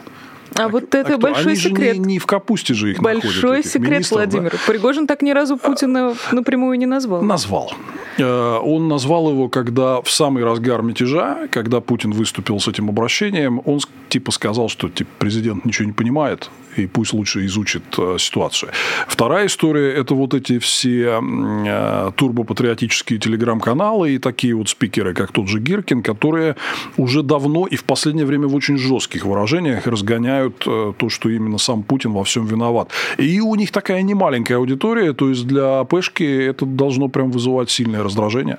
А, 0.55 0.65
а 0.65 0.69
вот 0.69 0.95
это 0.95 1.15
а 1.15 1.19
большой 1.19 1.53
Они 1.53 1.57
секрет. 1.57 1.95
Же 1.97 2.01
не, 2.01 2.07
не 2.15 2.19
в 2.19 2.27
капусте 2.27 2.75
же 2.75 2.93
их 2.93 3.01
Большой 3.01 3.59
находят, 3.59 3.67
секрет, 3.67 4.11
Владимир. 4.11 4.51
Да? 4.53 4.59
Пригожин 4.67 5.07
так 5.07 5.23
ни 5.23 5.31
разу 5.31 5.57
Путина 5.57 6.15
напрямую 6.33 6.79
не 6.79 6.87
назвал. 6.87 7.23
Назвал. 7.23 7.73
Э, 8.19 8.59
он 8.63 8.89
назвал 8.89 9.31
его, 9.31 9.49
когда 9.49 10.01
в 10.03 10.11
самый 10.11 10.45
разгар 10.45 10.83
мятежа, 10.83 11.49
когда 11.51 11.81
Путин 11.81 12.13
выступил 12.13 12.61
с 12.61 12.69
этим 12.69 12.89
обращением, 12.89 13.61
он 13.65 13.81
типа 14.09 14.31
сказал, 14.31 14.69
что 14.69 14.89
типа, 14.89 15.11
президент 15.19 15.65
ничего 15.65 15.87
не 15.87 15.93
понимает, 15.93 16.51
и 16.77 16.87
пусть 16.87 17.13
лучше 17.13 17.45
изучит 17.47 17.83
э, 17.99 18.17
ситуацию. 18.19 18.73
Вторая 19.09 19.47
история– 19.47 19.93
это 20.01 20.15
вот 20.15 20.35
эти 20.35 20.59
все 20.59 21.21
э, 21.21 22.11
турбопатриотические 22.17 23.19
телеграм-каналы 23.19 24.15
и 24.15 24.19
такие 24.19 24.55
вот 24.55 24.69
спикеры, 24.69 25.15
как 25.15 25.33
тот 25.33 25.49
же 25.49 25.61
Гиркин, 25.61 26.03
которые 26.03 26.57
уже 26.97 27.23
давно 27.23 27.67
и 27.67 27.77
в 27.77 27.85
последнее 27.85 28.27
время 28.27 28.49
в 28.49 28.55
очень 28.55 28.77
жестких 28.77 29.25
выражениях 29.25 29.87
разгоняют 29.87 30.59
то, 30.59 31.09
что 31.09 31.29
именно 31.29 31.59
сам 31.59 31.83
Путин 31.83 32.13
во 32.13 32.25
всем 32.25 32.47
виноват. 32.47 32.91
И 33.19 33.41
у 33.41 33.55
них 33.55 33.71
такая 33.71 34.03
немаленькая 34.03 34.59
аудитория, 34.59 35.13
то 35.13 35.29
есть 35.29 35.47
для 35.47 35.85
Пешки 35.85 36.25
это 36.25 36.67
должно 36.67 37.09
прям 37.09 37.31
вызывать 37.31 37.71
сильное 37.71 38.03
раздражение. 38.03 38.59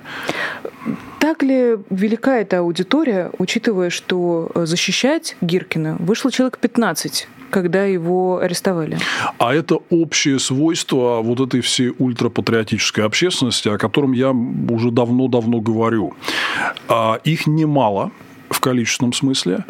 Так 1.18 1.42
ли 1.42 1.76
велика 1.90 2.38
эта 2.38 2.58
аудитория, 2.58 3.32
учитывая, 3.38 3.90
что 3.90 4.50
э, 4.54 4.66
защищать 4.66 5.36
Гиркина 5.40 5.96
вышло 5.98 6.30
человек 6.30 6.58
15 6.58 7.26
когда 7.50 7.84
его 7.84 8.38
арестовали. 8.38 8.98
А 9.38 9.54
это 9.54 9.78
общее 9.90 10.38
свойство 10.38 11.20
вот 11.22 11.40
этой 11.40 11.60
всей 11.60 11.92
ультрапатриотической 11.98 13.04
общественности, 13.04 13.68
о 13.68 13.78
котором 13.78 14.12
я 14.12 14.30
уже 14.30 14.90
давно-давно 14.90 15.60
говорю. 15.60 16.14
А, 16.88 17.18
их 17.24 17.46
немало, 17.46 18.10
в 18.50 18.60
количественном 18.60 19.12
смысле. 19.12 19.64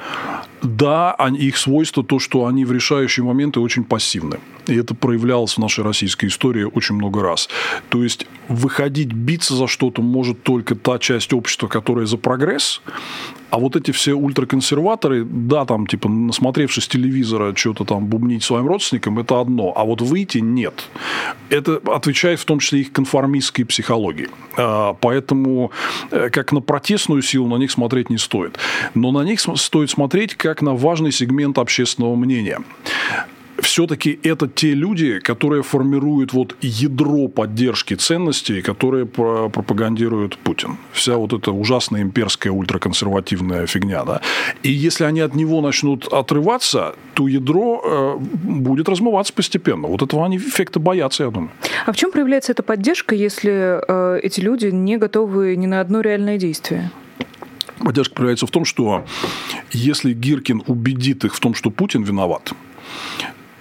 Да, 0.62 1.12
они, 1.14 1.38
их 1.38 1.56
свойство 1.56 2.02
то, 2.02 2.18
что 2.18 2.46
они 2.46 2.64
в 2.64 2.72
решающие 2.72 3.24
моменты 3.24 3.60
очень 3.60 3.84
пассивны. 3.84 4.38
И 4.66 4.74
это 4.74 4.94
проявлялось 4.94 5.54
в 5.54 5.58
нашей 5.58 5.84
российской 5.84 6.26
истории 6.26 6.64
очень 6.64 6.96
много 6.96 7.22
раз. 7.22 7.48
То 7.88 8.02
есть 8.02 8.26
выходить, 8.48 9.12
биться 9.12 9.54
за 9.54 9.66
что-то 9.66 10.02
может 10.02 10.42
только 10.42 10.74
та 10.74 10.98
часть 10.98 11.32
общества, 11.32 11.68
которая 11.68 12.06
за 12.06 12.16
прогресс, 12.16 12.80
а 13.50 13.58
вот 13.58 13.76
эти 13.76 13.92
все 13.92 14.12
ультраконсерваторы, 14.12 15.24
да, 15.24 15.64
там, 15.64 15.86
типа, 15.86 16.08
насмотревшись 16.08 16.88
телевизора, 16.88 17.54
что-то 17.54 17.84
там 17.84 18.06
бубнить 18.06 18.42
своим 18.42 18.66
родственникам, 18.66 19.18
это 19.18 19.40
одно. 19.40 19.72
А 19.76 19.84
вот 19.84 20.02
выйти– 20.02 20.38
нет. 20.40 20.88
Это 21.48 21.80
отвечает 21.86 22.40
в 22.40 22.44
том 22.44 22.58
числе 22.58 22.80
их 22.80 22.92
конформистской 22.92 23.64
психологии. 23.64 24.28
А, 24.56 24.94
поэтому 24.94 25.70
э, 26.10 26.28
как 26.30 26.50
на 26.52 26.60
протестную 26.60 27.22
силу 27.22 27.46
на 27.48 27.56
них 27.56 27.70
смотреть 27.70 28.10
не 28.10 28.18
стоит. 28.18 28.58
Но 28.94 29.12
на 29.12 29.20
них 29.20 29.40
стоит 29.40 29.90
смотреть 29.90 30.34
как 30.46 30.62
на 30.62 30.76
важный 30.76 31.10
сегмент 31.10 31.58
общественного 31.58 32.14
мнения 32.14 32.60
все-таки 33.60 34.20
это 34.22 34.46
те 34.46 34.74
люди, 34.74 35.18
которые 35.18 35.62
формируют 35.62 36.32
вот 36.32 36.56
ядро 36.60 37.26
поддержки 37.28 37.94
ценностей, 37.94 38.62
которые 38.62 39.06
пропагандирует 39.06 40.38
Путин. 40.38 40.76
Вся 40.92 41.16
вот 41.16 41.32
эта 41.32 41.50
ужасная 41.50 42.02
имперская 42.02 42.52
ультраконсервативная 42.52 43.66
фигня. 43.66 44.04
Да? 44.04 44.20
И 44.62 44.70
если 44.70 45.04
они 45.04 45.20
от 45.20 45.34
него 45.34 45.60
начнут 45.60 46.06
отрываться, 46.12 46.94
то 47.14 47.26
ядро 47.26 47.82
э, 47.84 48.16
будет 48.18 48.88
размываться 48.88 49.32
постепенно. 49.32 49.88
Вот 49.88 50.02
этого 50.02 50.24
они 50.24 50.36
эффекта 50.36 50.78
боятся, 50.78 51.24
я 51.24 51.30
думаю. 51.30 51.50
А 51.86 51.92
в 51.92 51.96
чем 51.96 52.12
проявляется 52.12 52.52
эта 52.52 52.62
поддержка, 52.62 53.14
если 53.16 53.80
э, 53.88 54.20
эти 54.22 54.40
люди 54.40 54.66
не 54.66 54.96
готовы 54.96 55.56
ни 55.56 55.66
на 55.66 55.80
одно 55.80 56.02
реальное 56.02 56.38
действие? 56.38 56.90
Поддержка 57.78 58.14
проявляется 58.14 58.46
в 58.46 58.50
том, 58.50 58.64
что 58.64 59.04
если 59.72 60.12
Гиркин 60.12 60.62
убедит 60.66 61.24
их 61.24 61.34
в 61.34 61.40
том, 61.40 61.54
что 61.54 61.70
Путин 61.70 62.02
виноват, 62.02 62.52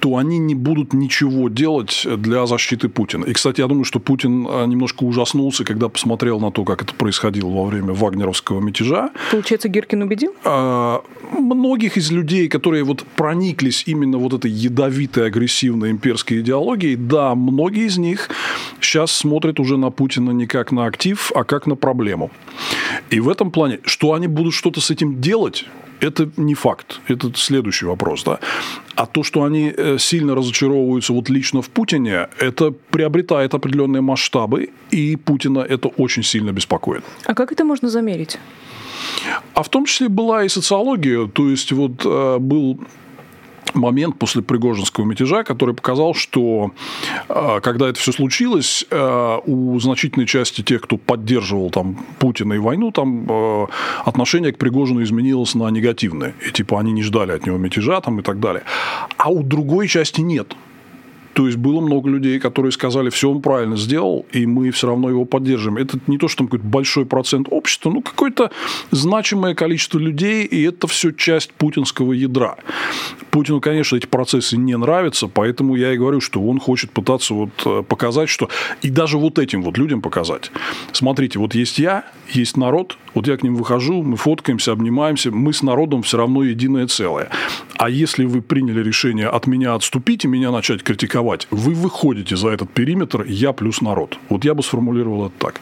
то 0.05 0.17
они 0.17 0.37
не 0.37 0.53
будут 0.53 0.93
ничего 0.93 1.49
делать 1.49 2.05
для 2.17 2.45
защиты 2.45 2.89
Путина. 2.89 3.25
И, 3.25 3.33
кстати, 3.33 3.61
я 3.61 3.67
думаю, 3.67 3.85
что 3.85 3.99
Путин 3.99 4.45
а, 4.47 4.65
немножко 4.67 5.03
ужаснулся, 5.03 5.63
когда 5.63 5.89
посмотрел 5.89 6.39
на 6.39 6.51
то, 6.51 6.63
как 6.63 6.83
это 6.83 6.93
происходило 6.93 7.49
во 7.49 7.65
время 7.65 7.91
вагнеровского 7.91 8.59
мятежа. 8.61 9.09
Получается, 9.31 9.67
Гиркин 9.67 10.03
убедил? 10.03 10.35
А, 10.43 11.01
многих 11.31 11.97
из 11.97 12.11
людей, 12.11 12.47
которые 12.49 12.83
вот 12.83 13.03
прониклись 13.15 13.81
именно 13.87 14.19
вот 14.19 14.33
этой 14.33 14.51
ядовитой, 14.51 15.25
агрессивной 15.25 15.89
имперской 15.89 16.41
идеологией, 16.41 16.97
да, 16.97 17.33
многие 17.33 17.87
из 17.87 17.97
них 17.97 18.29
сейчас 18.79 19.11
смотрят 19.11 19.59
уже 19.59 19.75
на 19.75 19.89
Путина 19.89 20.29
не 20.29 20.45
как 20.45 20.71
на 20.71 20.85
актив, 20.85 21.31
а 21.33 21.43
как 21.43 21.65
на 21.65 21.75
проблему. 21.75 22.29
И 23.09 23.19
в 23.19 23.27
этом 23.27 23.49
плане, 23.49 23.79
что 23.85 24.13
они 24.13 24.27
будут 24.27 24.53
что-то 24.53 24.81
с 24.81 24.91
этим 24.91 25.19
делать, 25.19 25.65
это 25.99 26.29
не 26.38 26.55
факт. 26.55 26.99
Это 27.08 27.31
следующий 27.36 27.86
вопрос. 27.86 28.23
Да? 28.23 28.39
А 28.95 29.05
то, 29.05 29.23
что 29.23 29.43
они 29.43 29.73
э, 29.75 29.97
сильно 29.99 30.36
разочаровываются 30.36 31.13
вот 31.13 31.29
лично 31.29 31.62
в 31.62 31.69
Путине, 31.69 32.27
это 32.39 32.71
приобретает 32.71 33.53
определенные 33.53 34.01
масштабы, 34.01 34.69
и 34.91 35.15
Путина 35.15 35.60
это 35.60 35.88
очень 35.88 36.23
сильно 36.23 36.51
беспокоит. 36.51 37.03
А 37.25 37.34
как 37.34 37.51
это 37.51 37.65
можно 37.65 37.89
замерить? 37.89 38.39
А 39.53 39.63
в 39.63 39.69
том 39.69 39.86
числе 39.86 40.10
была 40.10 40.43
и 40.43 40.49
социология. 40.49 41.27
То 41.27 41.49
есть, 41.49 41.71
вот 41.71 42.05
э, 42.05 42.38
был 42.39 42.79
момент 43.73 44.17
после 44.17 44.41
Пригожинского 44.41 45.06
мятежа, 45.06 45.43
который 45.43 45.75
показал, 45.75 46.13
что 46.13 46.71
а, 47.28 47.60
когда 47.60 47.89
это 47.89 47.99
все 47.99 48.12
случилось, 48.12 48.86
а, 48.91 49.39
у 49.45 49.80
значительной 49.80 50.28
части 50.28 50.62
тех, 50.62 50.82
кто 50.82 50.97
поддерживал 50.97 51.69
там 51.69 51.97
Путина 52.19 52.54
и 52.54 52.58
войну, 52.58 52.91
там 52.91 53.28
а, 53.30 53.67
отношение 54.06 54.51
к 54.54 54.58
Пригожину 54.58 55.04
изменилось 55.04 55.56
на 55.56 55.69
негативное. 55.69 56.34
И 56.47 56.51
типа 56.51 56.80
они 56.80 56.91
не 56.91 57.04
ждали 57.04 57.32
от 57.32 57.45
него 57.45 57.58
мятежа 57.58 57.99
там, 58.01 58.19
и 58.19 58.23
так 58.23 58.39
далее. 58.39 58.63
А 59.17 59.30
у 59.30 59.43
другой 59.43 59.88
части 59.88 60.21
нет. 60.21 60.56
То 61.35 61.47
есть 61.47 61.57
было 61.57 61.81
много 61.81 62.09
людей, 62.09 62.39
которые 62.39 62.71
сказали, 62.71 63.09
все 63.09 63.29
он 63.29 63.41
правильно 63.41 63.75
сделал, 63.75 64.25
и 64.31 64.45
мы 64.45 64.71
все 64.71 64.87
равно 64.87 65.09
его 65.09 65.25
поддерживаем. 65.25 65.77
Это 65.77 65.99
не 66.07 66.17
то, 66.17 66.29
что 66.29 66.37
там 66.37 66.47
какой-то 66.47 66.65
большой 66.65 67.05
процент 67.05 67.47
общества, 67.51 67.89
ну 67.89 68.01
какое-то 68.01 68.51
значимое 68.91 69.53
количество 69.53 69.99
людей, 69.99 70.45
и 70.45 70.63
это 70.63 70.87
все 70.87 71.11
часть 71.11 71.51
путинского 71.51 72.13
ядра. 72.13 72.55
Путину, 73.31 73.59
конечно, 73.59 73.97
эти 73.97 74.05
процессы 74.05 74.55
не 74.55 74.77
нравятся, 74.77 75.27
поэтому 75.27 75.75
я 75.75 75.93
и 75.93 75.97
говорю, 75.97 76.21
что 76.21 76.41
он 76.41 76.57
хочет 76.57 76.91
пытаться 76.91 77.33
вот 77.33 77.49
э, 77.65 77.83
показать, 77.83 78.29
что 78.29 78.47
и 78.81 78.89
даже 78.89 79.17
вот 79.17 79.37
этим 79.37 79.61
вот 79.61 79.77
людям 79.77 80.01
показать. 80.01 80.51
Смотрите, 80.93 81.37
вот 81.37 81.53
есть 81.53 81.79
я, 81.79 82.05
есть 82.29 82.55
народ, 82.55 82.97
вот 83.13 83.27
я 83.27 83.35
к 83.35 83.43
ним 83.43 83.55
выхожу, 83.55 84.03
мы 84.03 84.15
фоткаемся, 84.15 84.71
обнимаемся, 84.71 85.31
мы 85.31 85.51
с 85.51 85.61
народом 85.63 86.01
все 86.03 86.15
равно 86.17 86.43
единое 86.43 86.87
целое. 86.87 87.29
А 87.77 87.89
если 87.89 88.23
вы 88.23 88.41
приняли 88.41 88.81
решение 88.81 89.27
от 89.27 89.47
меня 89.47 89.73
отступить 89.73 90.23
и 90.23 90.29
меня 90.29 90.51
начать 90.51 90.81
критиковать, 90.81 91.24
вы 91.51 91.73
выходите 91.73 92.35
за 92.35 92.49
этот 92.49 92.69
периметр 92.73 93.23
я 93.23 93.53
плюс 93.53 93.81
народ. 93.81 94.17
Вот 94.29 94.45
я 94.45 94.53
бы 94.53 94.63
сформулировал 94.63 95.27
это 95.27 95.35
так. 95.39 95.61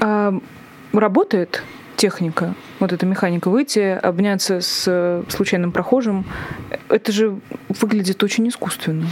А, 0.00 0.32
работает 0.92 1.62
техника, 1.96 2.54
вот 2.80 2.92
эта 2.92 3.06
механика, 3.06 3.50
выйти, 3.50 3.98
обняться 4.02 4.60
с 4.60 4.84
э, 4.86 5.22
случайным 5.28 5.72
прохожим, 5.72 6.24
это 6.88 7.12
же 7.12 7.38
выглядит 7.68 8.22
очень 8.22 8.48
искусственно. 8.48 9.06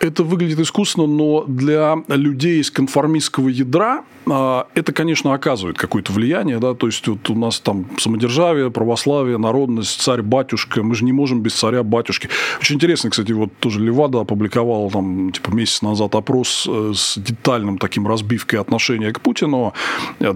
Это 0.00 0.24
выглядит 0.24 0.58
искусственно, 0.58 1.06
но 1.06 1.44
для 1.46 1.96
людей 2.08 2.60
из 2.60 2.70
конформистского 2.70 3.48
ядра 3.48 4.04
а, 4.30 4.68
это, 4.74 4.92
конечно, 4.92 5.34
оказывает 5.34 5.78
какое-то 5.78 6.12
влияние, 6.12 6.58
да, 6.58 6.74
то 6.74 6.86
есть 6.86 7.06
вот 7.08 7.28
у 7.30 7.34
нас 7.34 7.60
там 7.60 7.86
самодержавие, 7.98 8.70
православие, 8.70 9.38
народность, 9.38 10.00
царь-батюшка, 10.00 10.82
мы 10.82 10.94
же 10.94 11.04
не 11.04 11.12
можем 11.12 11.40
без 11.40 11.54
царя-батюшки. 11.54 12.28
Очень 12.60 12.76
интересно, 12.76 13.10
кстати, 13.10 13.32
вот 13.32 13.50
тоже 13.58 13.80
Левада 13.80 14.20
опубликовала 14.20 14.90
там 14.90 15.32
типа 15.32 15.50
месяц 15.50 15.82
назад 15.82 16.14
опрос 16.14 16.66
э, 16.68 16.92
с 16.94 17.18
детальным 17.18 17.78
таким 17.78 18.06
разбивкой 18.06 18.60
отношения 18.60 19.12
к 19.12 19.20
Путину. 19.20 19.74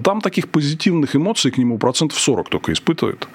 Там 0.02 0.20
таких 0.20 0.48
позитивных 0.48 1.14
эмоций 1.14 1.50
к 1.50 1.58
нему 1.58 1.78
процентов 1.78 2.18
40 2.18 2.48
только 2.48 2.65
испытывает. 2.72 3.28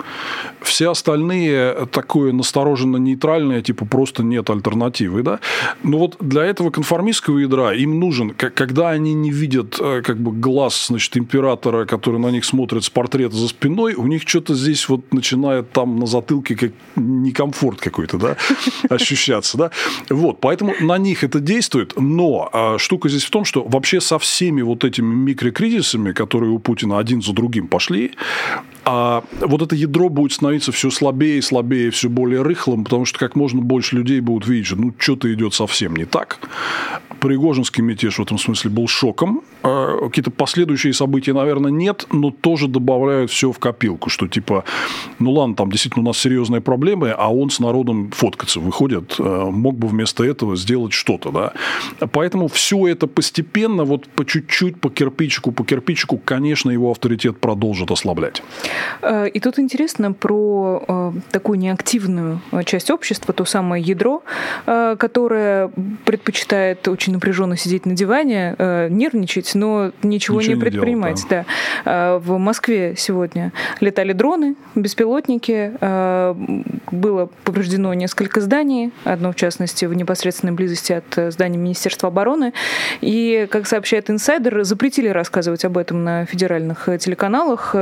Все 0.62 0.92
остальные 0.92 1.88
такое 1.92 2.32
настороженно-нейтральное, 2.34 3.62
типа 3.62 3.86
просто 3.86 4.24
нет 4.24 4.50
альтернативы, 4.50 5.24
да. 5.24 5.40
Но 5.84 5.98
вот 5.98 6.18
для 6.20 6.44
этого 6.44 6.70
конформистского 6.70 7.40
ядра 7.40 7.74
им 7.74 8.00
нужен, 8.00 8.32
когда 8.32 8.90
они 8.90 9.14
не 9.14 9.32
видят 9.32 9.78
э, 9.80 10.02
как 10.04 10.18
бы 10.18 10.32
глаз, 10.32 10.88
значит, 10.88 11.18
императора, 11.18 11.86
который 11.86 12.20
на 12.20 12.32
них 12.32 12.46
смотрит 12.46 12.84
с 12.84 12.90
портрета 12.90 13.36
за 13.36 13.48
спиной, 13.48 13.96
у 13.96 14.08
них 14.08 14.24
что-то 14.26 14.56
здесь 14.56 14.88
вот 14.90 15.14
начинает 15.14 15.72
там 15.72 16.00
на 16.00 16.06
затылке 16.06 16.56
как 16.56 16.72
некомфорт 16.96 17.80
какой-то, 17.80 18.18
да, 18.18 18.38
ощущаться, 18.90 19.58
да. 19.58 19.72
Вот, 20.10 20.40
поэтому 20.40 20.74
на 20.80 20.98
них 20.98 21.24
это 21.24 21.40
действует, 21.40 21.94
но 21.98 22.50
а, 22.54 22.78
штука 22.78 23.10
здесь 23.10 23.24
в 23.24 23.30
том, 23.30 23.46
что 23.46 23.64
вообще 23.64 24.02
со 24.02 24.20
всеми 24.20 24.62
вот 24.62 24.84
этими 24.84 25.14
микрокризисами, 25.14 26.12
которые 26.12 26.52
у 26.52 26.60
Путина 26.60 27.00
один 27.00 27.22
за 27.22 27.34
другим 27.34 27.68
пошли, 27.68 28.12
а 28.84 29.24
вот 29.40 29.62
это 29.62 29.76
ядро 29.76 30.10
будет 30.10 30.34
становиться 30.34 30.72
все 30.72 30.90
слабее 30.90 31.38
и 31.38 31.42
слабее, 31.42 31.92
все 31.92 32.10
более 32.10 32.42
рыхлым, 32.42 32.84
потому 32.84 33.06
что 33.06 33.20
как 33.20 33.36
можно 33.36 33.62
больше 33.62 33.96
людей 33.96 34.20
будут 34.22 34.48
видеть, 34.48 34.68
что 34.68 34.76
ну 34.78 34.94
что-то 34.98 35.32
идет 35.34 35.54
совсем 35.54 35.96
не 35.96 36.06
так. 36.06 36.40
Пригожинский 37.22 37.84
мятеж 37.84 38.18
в 38.18 38.22
этом 38.24 38.40
смысле 38.40 38.72
был 38.72 38.88
шоком. 38.88 39.44
А 39.64 40.08
какие-то 40.08 40.32
последующие 40.32 40.92
события, 40.92 41.34
наверное, 41.34 41.72
нет, 41.72 42.08
но 42.12 42.32
тоже 42.32 42.68
добавляют 42.68 43.30
все 43.30 43.52
в 43.52 43.60
копилку, 43.60 44.10
что 44.10 44.28
типа, 44.28 44.64
ну 45.20 45.32
ладно, 45.32 45.56
там 45.56 45.72
действительно 45.72 46.04
у 46.04 46.08
нас 46.08 46.18
серьезные 46.18 46.62
проблемы, 46.62 47.12
а 47.12 47.32
он 47.32 47.52
с 47.52 47.60
народом 47.60 48.10
фоткаться 48.10 48.60
выходит, 48.60 49.16
э, 49.20 49.24
мог 49.24 49.78
бы 49.78 49.88
вместо 49.88 50.24
этого 50.24 50.56
сделать 50.56 50.94
что-то, 50.94 51.30
да. 51.30 51.54
Поэтому 52.12 52.48
все 52.48 52.88
это 52.88 53.06
постепенно, 53.06 53.84
вот 53.84 54.08
по 54.08 54.26
чуть-чуть, 54.26 54.82
по 54.82 54.90
кирпичику, 54.90 55.52
по 55.52 55.64
кирпичику, 55.64 56.18
конечно, 56.18 56.72
его 56.72 56.90
авторитет 56.90 57.40
продолжит 57.40 57.92
ослаблять. 57.92 58.42
Э, 59.04 59.30
и 59.30 59.40
тут 59.40 59.60
интересно 59.60 60.12
про 60.12 60.84
э, 60.88 61.12
такую 61.30 61.60
неактивную 61.60 62.42
часть 62.66 62.90
общества, 62.90 63.32
то 63.32 63.46
самое 63.46 63.84
ядро, 63.84 64.24
которое 64.66 65.72
предпочитает 66.06 66.88
очень 66.88 67.11
напряженно 67.12 67.58
сидеть 67.58 67.86
на 67.86 67.94
диване, 67.94 68.56
нервничать, 68.90 69.54
но 69.56 69.92
ничего, 70.04 70.40
ничего 70.42 70.56
не 70.56 70.60
предпринимать. 70.60 71.24
Не 71.24 71.30
делал, 71.30 71.46
да. 71.86 72.18
В 72.20 72.38
Москве 72.38 72.96
сегодня 72.98 73.52
летали 73.80 74.14
дроны, 74.14 74.56
беспилотники, 74.76 75.74
было 76.92 77.30
повреждено 77.44 77.94
несколько 77.94 78.42
зданий, 78.42 78.92
одно 79.04 79.32
в 79.32 79.36
частности 79.36 79.86
в 79.86 79.94
непосредственной 79.94 80.54
близости 80.54 80.94
от 80.94 81.34
здания 81.34 81.58
Министерства 81.58 82.10
обороны. 82.10 82.54
И, 83.02 83.48
как 83.50 83.68
сообщает 83.68 84.10
инсайдер, 84.10 84.64
запретили 84.64 85.08
рассказывать 85.08 85.66
об 85.66 85.78
этом 85.78 86.04
на 86.04 86.26
федеральных 86.26 86.90
телеканалах 87.00 87.76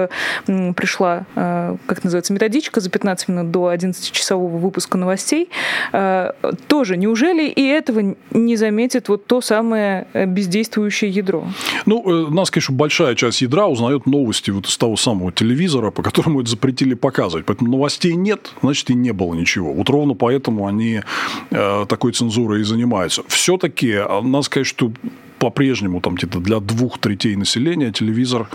пришла, 0.75 1.25
э, 1.35 1.75
как 1.85 2.03
называется, 2.03 2.33
методичка 2.33 2.79
за 2.79 2.89
15 2.89 3.27
минут 3.27 3.51
до 3.51 3.71
11-часового 3.73 4.57
выпуска 4.57 4.97
новостей. 4.97 5.49
Э, 5.91 6.31
тоже, 6.67 6.97
неужели 6.97 7.47
и 7.47 7.65
этого 7.67 8.15
не 8.31 8.55
заметит 8.55 9.09
вот 9.09 9.18
то 9.27 9.41
самое 9.41 10.07
э, 10.13 10.25
бездействующее 10.25 11.11
ядро? 11.11 11.47
Ну, 11.85 12.29
нас, 12.29 12.51
конечно, 12.51 12.75
большая 12.75 13.15
часть 13.15 13.41
ядра 13.41 13.67
узнает 13.67 14.05
новости 14.05 14.51
вот 14.51 14.67
из 14.67 14.77
того 14.77 14.97
самого 14.97 15.31
телевизора, 15.31 15.91
по 15.91 16.01
которому 16.03 16.41
это 16.41 16.49
запретили 16.49 16.93
показывать. 16.93 17.45
Поэтому 17.45 17.71
новостей 17.71 18.13
нет, 18.13 18.51
значит, 18.61 18.89
и 18.89 18.93
не 18.93 19.11
было 19.11 19.33
ничего. 19.33 19.73
Вот 19.73 19.89
ровно 19.89 20.13
поэтому 20.13 20.67
они 20.67 21.01
такой 21.49 22.13
цензурой 22.13 22.61
и 22.61 22.63
занимаются. 22.63 23.23
Все-таки, 23.27 23.99
сказать, 24.43 24.67
что 24.67 24.91
по-прежнему 25.39 26.01
там 26.01 26.15
где-то 26.15 26.39
для 26.39 26.59
двух 26.59 26.99
третей 26.99 27.35
населения 27.35 27.91
телевизор 27.91 28.49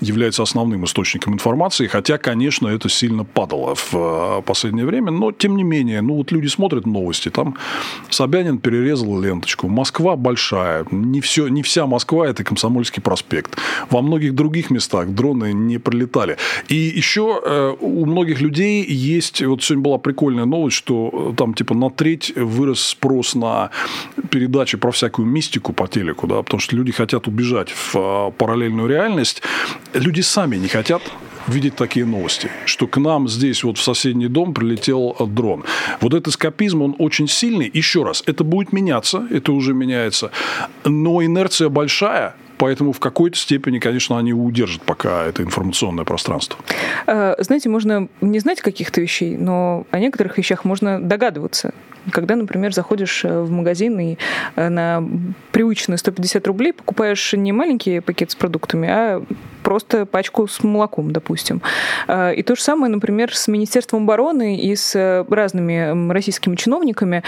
является 0.00 0.42
основным 0.42 0.84
источником 0.84 1.34
информации, 1.34 1.86
хотя, 1.86 2.18
конечно, 2.18 2.68
это 2.68 2.88
сильно 2.88 3.24
падало 3.24 3.74
в 3.74 3.94
э, 3.94 4.42
последнее 4.42 4.86
время, 4.86 5.10
но 5.10 5.32
тем 5.32 5.56
не 5.56 5.64
менее, 5.64 6.00
ну 6.00 6.14
вот 6.14 6.32
люди 6.32 6.46
смотрят 6.46 6.86
новости, 6.86 7.30
там 7.30 7.56
Собянин 8.08 8.58
перерезал 8.58 9.20
ленточку, 9.20 9.68
Москва 9.68 10.16
большая, 10.16 10.86
не, 10.90 11.20
все, 11.20 11.48
не 11.48 11.62
вся 11.62 11.86
Москва 11.86 12.26
это 12.26 12.44
Комсомольский 12.44 13.02
проспект, 13.02 13.58
во 13.90 14.02
многих 14.02 14.34
других 14.34 14.70
местах 14.70 15.08
дроны 15.08 15.52
не 15.52 15.78
пролетали. 15.78 16.36
И 16.68 16.74
еще 16.74 17.40
э, 17.44 17.74
у 17.80 18.06
многих 18.06 18.40
людей 18.40 18.84
есть, 18.84 19.42
вот 19.42 19.62
сегодня 19.62 19.84
была 19.84 19.98
прикольная 19.98 20.44
новость, 20.44 20.76
что 20.76 21.32
э, 21.32 21.36
там 21.36 21.54
типа 21.54 21.74
на 21.74 21.90
треть 21.90 22.32
вырос 22.36 22.80
спрос 22.80 23.34
на 23.34 23.70
передачи 24.30 24.76
про 24.76 24.90
всякую 24.90 25.26
мистику 25.26 25.72
по 25.72 25.88
телеку, 25.88 26.19
человеку, 26.20 26.26
да, 26.26 26.42
потому 26.42 26.60
что 26.60 26.76
люди 26.76 26.92
хотят 26.92 27.28
убежать 27.28 27.70
в 27.70 27.96
а, 27.96 28.30
параллельную 28.30 28.88
реальность. 28.88 29.42
Люди 29.94 30.20
сами 30.20 30.56
не 30.56 30.68
хотят 30.68 31.02
видеть 31.48 31.74
такие 31.74 32.06
новости, 32.06 32.50
что 32.66 32.86
к 32.86 33.00
нам 33.00 33.28
здесь 33.28 33.64
вот 33.64 33.78
в 33.78 33.82
соседний 33.82 34.28
дом 34.28 34.54
прилетел 34.54 35.16
дрон. 35.20 35.64
Вот 36.00 36.14
этот 36.14 36.28
эскапизм, 36.28 36.82
он 36.82 36.94
очень 36.98 37.28
сильный. 37.28 37.70
Еще 37.72 38.04
раз, 38.04 38.22
это 38.26 38.44
будет 38.44 38.72
меняться, 38.72 39.26
это 39.30 39.52
уже 39.52 39.74
меняется, 39.74 40.30
но 40.84 41.22
инерция 41.24 41.68
большая, 41.68 42.34
Поэтому 42.58 42.92
в 42.92 43.00
какой-то 43.00 43.38
степени, 43.38 43.78
конечно, 43.78 44.18
они 44.18 44.34
удержат 44.34 44.82
пока 44.82 45.24
это 45.24 45.42
информационное 45.42 46.04
пространство. 46.04 46.58
А, 47.06 47.34
знаете, 47.38 47.70
можно 47.70 48.08
не 48.20 48.38
знать 48.38 48.60
каких-то 48.60 49.00
вещей, 49.00 49.38
но 49.38 49.86
о 49.90 49.98
некоторых 49.98 50.36
вещах 50.36 50.66
можно 50.66 51.00
догадываться. 51.00 51.72
Когда, 52.10 52.36
например, 52.36 52.72
заходишь 52.72 53.24
э, 53.24 53.40
в 53.40 53.50
магазин 53.50 53.98
и 54.00 54.16
э, 54.56 54.68
на 54.68 55.02
привычные 55.52 55.98
150 55.98 56.46
рублей 56.46 56.72
покупаешь 56.72 57.32
не 57.34 57.52
маленький 57.52 58.00
пакет 58.00 58.30
с 58.30 58.34
продуктами, 58.34 58.88
а 58.88 59.22
просто 59.62 60.06
пачку 60.06 60.46
с 60.48 60.62
молоком, 60.62 61.12
допустим. 61.12 61.60
А, 62.08 62.30
и 62.30 62.42
то 62.42 62.56
же 62.56 62.62
самое, 62.62 62.90
например, 62.90 63.36
с 63.36 63.46
Министерством 63.48 64.04
обороны 64.04 64.56
и 64.56 64.74
с 64.74 64.94
э, 64.96 65.24
разными 65.28 66.10
российскими 66.10 66.56
чиновниками. 66.56 67.22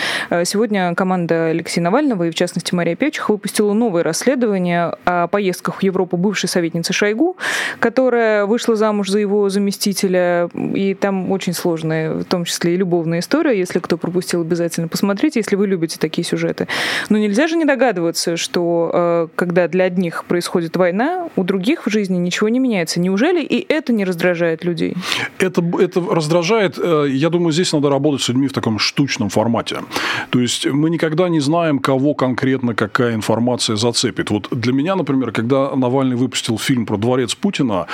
Сегодня 0.45 0.95
команда 0.95 1.47
Алексея 1.47 1.85
Навального 1.85 2.25
и, 2.25 2.31
в 2.31 2.35
частности, 2.35 2.75
Мария 2.75 2.97
Певчих 2.97 3.29
выпустила 3.29 3.73
новое 3.73 4.03
расследование 4.03 4.97
о 5.05 5.27
поездках 5.29 5.81
в 5.81 5.83
Европу 5.83 6.17
бывшей 6.17 6.49
советницы 6.49 6.93
Шойгу, 6.93 7.37
которая 7.79 8.47
вышла 8.47 8.77
замуж 8.77 9.11
за 9.11 9.19
его 9.19 9.49
заместителя. 9.49 10.49
И 10.75 10.95
там 10.95 11.31
очень 11.31 11.53
сложная, 11.53 12.15
в 12.15 12.25
том 12.25 12.45
числе 12.45 12.75
и 12.75 12.77
любовная 12.77 13.21
история. 13.21 13.59
Если 13.59 13.79
кто 13.79 13.97
пропустил, 13.97 14.45
обязательно 14.63 14.89
посмотрите, 14.89 15.41
если 15.41 15.57
вы 15.57 15.67
любите 15.67 15.99
такие 15.99 16.25
сюжеты. 16.25 16.69
Но 17.09 17.19
нельзя 17.19 17.47
же 17.47 17.57
не 17.57 17.65
догадываться, 17.65 18.37
что 18.37 18.91
э, 18.93 19.29
когда 19.35 19.69
для 19.69 19.85
одних 19.85 20.25
происходит 20.25 20.77
война, 20.77 21.29
у 21.37 21.45
других 21.45 21.87
в 21.87 21.91
жизни 21.91 22.17
ничего 22.17 22.49
не 22.49 22.59
меняется. 22.59 23.01
Неужели 23.01 23.43
и 23.43 23.65
это 23.69 23.93
не 23.93 24.05
раздражает 24.05 24.65
людей? 24.65 24.95
Это, 25.39 25.63
это 25.79 26.01
раздражает. 26.01 26.79
Э, 26.79 27.07
я 27.09 27.29
думаю, 27.29 27.53
здесь 27.53 27.73
надо 27.73 27.91
работать 27.91 28.23
с 28.23 28.29
людьми 28.29 28.49
в 28.49 28.53
таком 28.53 28.79
штучном 28.79 29.29
формате. 29.29 29.77
То 30.31 30.41
есть 30.41 30.67
мы 30.67 30.91
никогда 30.91 31.29
не 31.29 31.41
знаем, 31.41 31.79
кого 31.79 32.15
конкретно 32.15 32.75
какая 32.75 33.15
информация 33.15 33.77
зацепит. 33.77 34.31
Вот 34.31 34.49
для 34.51 34.73
меня, 34.73 34.97
например, 34.97 35.33
когда 35.33 35.75
Навальный 35.77 36.17
выпустил 36.17 36.59
фильм 36.59 36.87
про 36.87 36.97
дворец 36.97 37.35
Путина, 37.35 37.87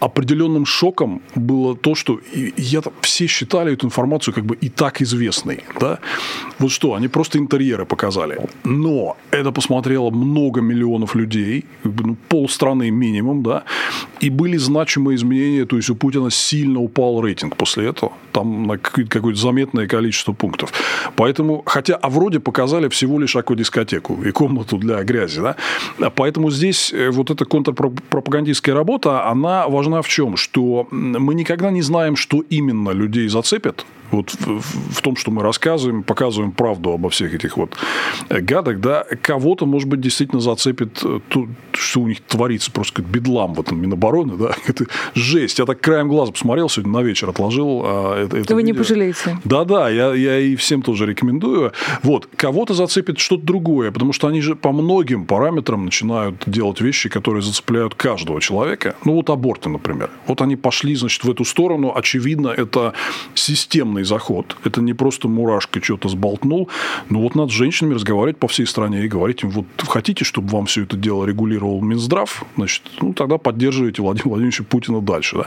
определенным 0.00 0.66
шоком 0.66 1.22
было 1.34 1.76
то, 1.76 1.94
что 1.94 2.20
я, 2.56 2.82
все 3.00 3.26
считали 3.26 3.72
эту 3.72 3.86
информацию 3.86 4.34
как 4.34 4.44
бы 4.44 4.56
и 4.60 4.68
так 4.68 5.02
известной. 5.02 5.64
Да? 5.80 5.98
Вот 6.58 6.70
что, 6.70 6.94
они 6.94 7.08
просто 7.08 7.38
интерьеры 7.38 7.86
показали. 7.86 8.38
Но 8.64 9.16
это 9.30 9.52
посмотрело 9.52 10.10
много 10.10 10.60
миллионов 10.60 11.14
людей, 11.14 11.64
ну, 11.84 12.16
полстраны 12.28 12.90
минимум, 12.90 13.42
да, 13.42 13.62
и 14.20 14.30
были 14.30 14.56
значимые 14.56 15.16
изменения, 15.16 15.64
то 15.64 15.76
есть 15.76 15.90
у 15.90 15.94
Путина 15.94 16.30
сильно 16.30 16.80
упал 16.80 17.20
рейтинг 17.20 17.56
после 17.56 17.86
этого, 17.86 18.12
там 18.32 18.66
на 18.66 18.78
какое-то 18.78 19.38
заметное 19.38 19.86
количество 19.86 20.32
пунктов. 20.32 20.72
Поэтому, 21.16 21.62
хотя, 21.66 21.94
а 21.94 22.08
вроде 22.08 22.40
показали 22.40 22.88
всего 22.88 23.18
лишь 23.20 23.36
аквадискотеку 23.36 24.22
и 24.24 24.30
комнату 24.32 24.78
для 24.78 25.02
грязи, 25.04 25.40
да, 25.40 25.56
поэтому 26.10 26.50
здесь 26.50 26.92
э, 26.92 27.10
вот 27.10 27.30
эта 27.30 27.44
контрпропагандистская 27.44 28.74
работа, 28.74 29.28
она 29.28 29.68
важна 29.68 30.02
в 30.02 30.08
чем? 30.08 30.36
Что 30.36 30.88
мы 30.90 31.34
никогда 31.34 31.70
не 31.70 31.82
знаем, 31.82 32.16
что 32.16 32.42
именно 32.50 32.90
людей 32.90 33.28
зацепит, 33.28 33.84
вот 34.10 34.30
в, 34.30 34.60
в 34.94 35.02
том, 35.02 35.16
что 35.16 35.30
мы 35.30 35.42
рассказываем, 35.42 36.02
показываем 36.02 36.52
правду 36.52 36.92
обо 36.92 37.10
всех 37.10 37.34
этих 37.34 37.56
вот 37.56 37.76
э, 38.28 38.40
гадах, 38.40 38.80
да, 38.80 39.04
кого-то, 39.22 39.66
может 39.66 39.88
быть, 39.88 40.00
действительно 40.00 40.40
зацепит 40.40 41.00
э, 41.04 41.20
то, 41.28 41.48
что 41.72 42.00
у 42.00 42.08
них 42.08 42.20
творится, 42.22 42.70
просто 42.70 43.02
как 43.02 43.06
бедлам 43.06 43.54
в 43.54 43.60
этом 43.60 43.80
Минобороны, 43.80 44.36
да, 44.36 44.52
это 44.66 44.86
жесть. 45.14 45.58
Я 45.58 45.66
так 45.66 45.80
краем 45.80 46.08
глаза 46.08 46.32
посмотрел 46.32 46.68
сегодня 46.68 46.92
на 46.92 47.02
вечер, 47.02 47.28
отложил 47.28 47.82
а, 47.84 48.24
это, 48.24 48.38
это 48.38 48.54
Вы 48.54 48.62
видео. 48.62 48.74
не 48.74 48.78
пожалеете. 48.78 49.38
Да-да, 49.44 49.88
я, 49.88 50.14
я 50.14 50.38
и 50.38 50.56
всем 50.56 50.82
тоже 50.82 51.06
рекомендую. 51.06 51.72
Вот, 52.02 52.28
кого-то 52.36 52.74
зацепит 52.74 53.18
что-то 53.18 53.44
другое, 53.44 53.90
потому 53.90 54.12
что 54.12 54.28
они 54.28 54.40
же 54.40 54.56
по 54.56 54.72
многим 54.72 55.26
параметрам 55.26 55.84
начинают 55.84 56.42
делать 56.46 56.80
вещи, 56.80 57.08
которые 57.08 57.42
зацепляют 57.42 57.94
каждого 57.94 58.40
человека. 58.40 58.96
Ну, 59.04 59.14
вот 59.14 59.30
аборты, 59.30 59.68
например. 59.68 60.10
Вот 60.26 60.40
они 60.40 60.56
пошли, 60.56 60.94
значит, 60.94 61.24
в 61.24 61.30
эту 61.30 61.44
сторону. 61.44 61.92
Очевидно, 61.94 62.48
это 62.48 62.94
системно 63.34 63.97
системный 63.98 64.04
заход. 64.04 64.56
Это 64.64 64.80
не 64.80 64.94
просто 64.94 65.28
мурашка 65.28 65.82
что-то 65.82 66.08
сболтнул. 66.08 66.68
Но 67.10 67.20
вот 67.20 67.34
надо 67.34 67.50
с 67.50 67.54
женщинами 67.54 67.94
разговаривать 67.94 68.38
по 68.38 68.48
всей 68.48 68.66
стране 68.66 69.04
и 69.04 69.08
говорить 69.08 69.42
им, 69.42 69.50
вот 69.50 69.66
хотите, 69.86 70.24
чтобы 70.24 70.48
вам 70.48 70.66
все 70.66 70.82
это 70.82 70.96
дело 70.96 71.24
регулировал 71.26 71.80
Минздрав, 71.80 72.44
значит, 72.56 72.82
ну, 73.00 73.12
тогда 73.12 73.38
поддерживайте 73.38 74.02
Владимира 74.02 74.28
Владимировича 74.30 74.64
Путина 74.64 75.00
дальше. 75.00 75.36
Да. 75.36 75.46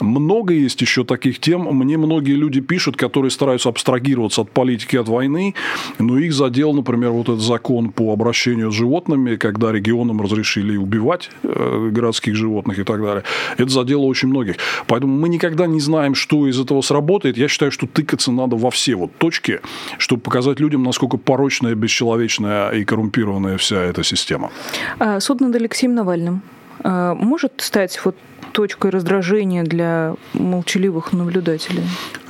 Много 0.00 0.54
есть 0.54 0.80
еще 0.80 1.04
таких 1.04 1.38
тем. 1.38 1.62
Мне 1.62 1.98
многие 1.98 2.34
люди 2.34 2.60
пишут, 2.60 2.96
которые 2.96 3.30
стараются 3.30 3.68
абстрагироваться 3.68 4.42
от 4.42 4.50
политики, 4.50 4.96
от 4.96 5.08
войны, 5.08 5.54
но 5.98 6.18
их 6.18 6.32
задел, 6.32 6.72
например, 6.72 7.10
вот 7.10 7.28
этот 7.28 7.40
закон 7.40 7.90
по 7.90 8.12
обращению 8.12 8.70
с 8.70 8.74
животными, 8.74 9.36
когда 9.36 9.72
регионам 9.72 10.20
разрешили 10.20 10.76
убивать 10.76 11.30
э, 11.42 11.90
городских 11.92 12.34
животных 12.34 12.78
и 12.78 12.84
так 12.84 13.02
далее. 13.02 13.22
Это 13.58 13.70
задело 13.70 14.02
очень 14.02 14.28
многих. 14.28 14.56
Поэтому 14.86 15.16
мы 15.18 15.28
никогда 15.28 15.66
не 15.66 15.80
знаем, 15.80 16.14
что 16.14 16.46
из 16.48 16.58
этого 16.58 16.82
сработает. 16.82 17.36
Я 17.36 17.48
считаю, 17.48 17.70
что 17.70 17.86
тыкаться 17.92 18.32
надо 18.32 18.56
во 18.56 18.70
все 18.70 18.94
вот 18.94 19.16
точки, 19.18 19.60
чтобы 19.98 20.22
показать 20.22 20.60
людям, 20.60 20.82
насколько 20.82 21.16
порочная, 21.16 21.74
бесчеловечная 21.74 22.70
и 22.70 22.84
коррумпированная 22.84 23.56
вся 23.56 23.80
эта 23.80 24.02
система. 24.04 24.50
А 24.98 25.20
суд 25.20 25.40
над 25.40 25.54
Алексеем 25.54 25.94
Навальным 25.94 26.42
а, 26.80 27.14
может 27.14 27.52
стать 27.58 28.00
вот 28.04 28.16
точкой 28.52 28.90
раздражения 28.90 29.64
для 29.64 30.14
молчаливых 30.34 31.12
наблюдателей? 31.12 31.82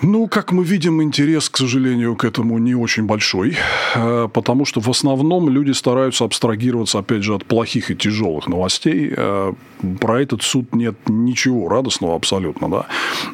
Ну, 0.03 0.29
как 0.29 0.53
мы 0.53 0.65
видим, 0.65 1.03
интерес, 1.03 1.49
к 1.49 1.57
сожалению, 1.59 2.17
к 2.17 2.25
этому 2.25 2.59
не 2.59 2.75
очень 2.75 3.05
большой, 3.05 3.57
э, 3.95 4.29
потому 4.33 4.65
что 4.65 4.81
в 4.81 4.89
основном 4.89 5.49
люди 5.49 5.73
стараются 5.73 6.25
абстрагироваться, 6.25 6.99
опять 6.99 7.23
же, 7.23 7.35
от 7.35 7.45
плохих 7.45 7.91
и 7.91 7.97
тяжелых 7.97 8.49
новостей. 8.49 9.13
Про 10.01 10.23
этот 10.23 10.43
суд 10.43 10.75
нет 10.75 10.97
ничего 11.09 11.69
радостного 11.69 12.15
абсолютно, 12.15 12.69
да. 12.69 12.87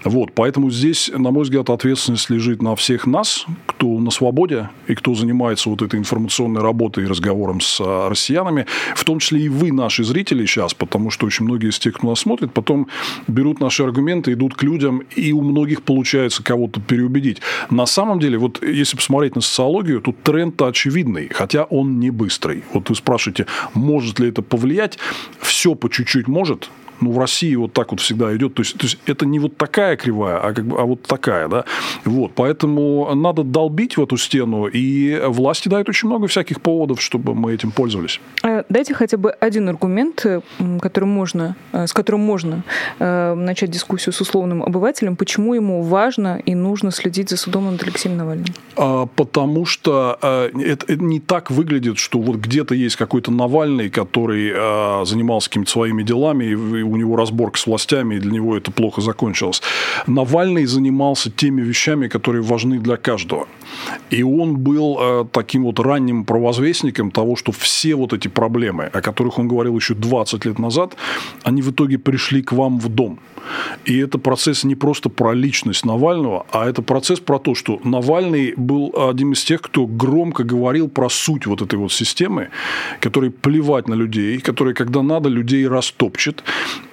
Вот, 0.04 0.32
поэтому 0.34 0.70
здесь, 0.70 1.10
на 1.14 1.30
мой 1.30 1.44
взгляд, 1.44 1.70
ответственность 1.70 2.30
лежит 2.30 2.62
на 2.62 2.74
всех 2.76 3.06
нас, 3.06 3.46
кто 3.66 3.86
на 3.98 4.10
свободе 4.10 4.70
и 4.86 4.94
кто 4.94 5.14
занимается 5.14 5.68
вот 5.70 5.82
этой 5.82 5.98
информационной 5.98 6.62
работой 6.62 7.04
и 7.04 7.06
разговором 7.06 7.60
с 7.60 7.80
э, 7.80 8.08
россиянами, 8.08 8.66
в 8.94 9.04
том 9.04 9.18
числе 9.18 9.42
и 9.42 9.48
вы, 9.48 9.72
наши 9.72 10.04
зрители 10.04 10.46
сейчас, 10.46 10.74
потому 10.74 11.10
что 11.10 11.26
очень 11.26 11.44
многие 11.44 11.70
из 11.70 11.78
тех, 11.78 11.94
кто 11.94 12.08
нас 12.08 12.20
смотрит, 12.20 12.52
потом 12.52 12.88
берут 13.26 13.60
наши 13.60 13.82
аргументы, 13.82 14.32
идут 14.32 14.54
к 14.54 14.62
людям, 14.62 15.02
и 15.14 15.32
у 15.32 15.42
многих 15.42 15.82
получается 15.82 16.42
кого-то 16.42 16.80
переубедить. 16.80 17.40
На 17.70 17.86
самом 17.86 18.20
деле, 18.20 18.38
вот 18.38 18.62
если 18.62 18.96
посмотреть 18.96 19.34
на 19.34 19.40
социологию, 19.40 20.00
тут 20.00 20.22
тренд 20.22 20.60
очевидный, 20.62 21.28
хотя 21.28 21.64
он 21.64 22.00
не 22.00 22.10
быстрый. 22.10 22.64
Вот 22.72 22.88
вы 22.88 22.94
спрашиваете, 22.94 23.46
может 23.74 24.18
ли 24.18 24.28
это 24.28 24.42
повлиять? 24.42 24.98
Все 25.40 25.74
по 25.74 25.88
чуть-чуть 25.88 26.28
может, 26.38 26.70
ну, 27.00 27.12
в 27.12 27.18
России 27.18 27.56
вот 27.56 27.72
так 27.72 27.90
вот 27.90 28.00
всегда 28.00 28.34
идет. 28.36 28.54
То 28.54 28.62
есть, 28.62 28.78
то 28.78 28.84
есть 28.84 28.98
это 29.06 29.26
не 29.26 29.38
вот 29.38 29.56
такая 29.56 29.96
кривая, 29.96 30.38
а, 30.38 30.52
как 30.52 30.64
бы, 30.64 30.80
а 30.80 30.84
вот 30.84 31.02
такая, 31.02 31.48
да. 31.48 31.64
Вот, 32.04 32.32
поэтому 32.34 33.12
надо 33.14 33.42
долбить 33.42 33.96
в 33.96 34.02
эту 34.02 34.16
стену, 34.16 34.66
и 34.66 35.20
власти 35.26 35.68
дают 35.68 35.88
очень 35.88 36.08
много 36.08 36.26
всяких 36.26 36.60
поводов, 36.60 37.00
чтобы 37.00 37.34
мы 37.34 37.54
этим 37.54 37.72
пользовались. 37.72 38.20
Дайте 38.68 38.94
хотя 38.94 39.16
бы 39.16 39.30
один 39.30 39.68
аргумент, 39.68 40.26
который 40.80 41.04
можно, 41.04 41.56
э, 41.72 41.86
с 41.86 41.92
которым 41.92 42.20
можно 42.20 42.62
э, 42.98 43.34
начать 43.34 43.70
дискуссию 43.70 44.12
с 44.12 44.20
условным 44.20 44.62
обывателем, 44.62 45.16
почему 45.16 45.54
ему 45.54 45.82
важно 45.82 46.40
и 46.44 46.54
нужно 46.54 46.90
следить 46.90 47.30
за 47.30 47.36
судом 47.36 47.70
над 47.72 47.82
Алексеем 47.82 48.16
Навальным. 48.16 48.46
А, 48.76 49.06
потому 49.06 49.64
что 49.64 50.18
э, 50.20 50.50
это, 50.64 50.96
не 50.96 51.20
так 51.20 51.50
выглядит, 51.50 51.98
что 51.98 52.18
вот 52.18 52.36
где-то 52.36 52.74
есть 52.74 52.96
какой-то 52.96 53.30
Навальный, 53.30 53.88
который 53.90 54.48
занимался 55.04 55.48
какими-то 55.48 55.70
своими 55.70 56.02
делами, 56.02 56.44
и 56.46 56.54
у 56.54 56.96
него 56.96 57.16
разборка 57.16 57.58
с 57.58 57.66
властями, 57.66 58.16
и 58.16 58.18
для 58.18 58.32
него 58.32 58.56
это 58.56 58.70
плохо 58.70 59.00
закончилось. 59.00 59.62
Навальный 60.06 60.66
занимался 60.66 61.30
теми 61.30 61.62
вещами, 61.62 62.08
которые 62.08 62.42
важны 62.42 62.78
для 62.78 62.96
каждого. 62.96 63.46
И 64.10 64.22
он 64.22 64.56
был 64.56 64.98
э, 65.00 65.24
таким 65.30 65.64
вот 65.64 65.78
ранним 65.80 66.24
провозвестником 66.24 67.10
того, 67.10 67.36
что 67.36 67.52
все 67.52 67.94
вот 67.94 68.12
эти 68.12 68.28
проблемы, 68.28 68.57
о 68.66 69.00
которых 69.00 69.38
он 69.38 69.48
говорил 69.48 69.76
еще 69.76 69.94
20 69.94 70.44
лет 70.44 70.58
назад, 70.58 70.96
они 71.42 71.62
в 71.62 71.70
итоге 71.70 71.98
пришли 71.98 72.42
к 72.42 72.52
вам 72.52 72.78
в 72.78 72.88
дом. 72.88 73.18
И 73.84 73.96
это 73.98 74.18
процесс 74.18 74.64
не 74.64 74.74
просто 74.74 75.08
про 75.08 75.32
личность 75.32 75.86
Навального, 75.86 76.46
а 76.50 76.68
это 76.68 76.82
процесс 76.82 77.20
про 77.20 77.38
то, 77.38 77.54
что 77.54 77.80
Навальный 77.84 78.54
был 78.56 78.92
одним 78.96 79.32
из 79.32 79.44
тех, 79.44 79.62
кто 79.62 79.86
громко 79.86 80.44
говорил 80.44 80.88
про 80.88 81.08
суть 81.08 81.46
вот 81.46 81.62
этой 81.62 81.78
вот 81.78 81.92
системы, 81.92 82.48
который 83.00 83.30
плевать 83.30 83.88
на 83.88 83.94
людей, 83.94 84.38
который, 84.40 84.74
когда 84.74 85.02
надо, 85.02 85.28
людей 85.28 85.66
растопчет, 85.68 86.42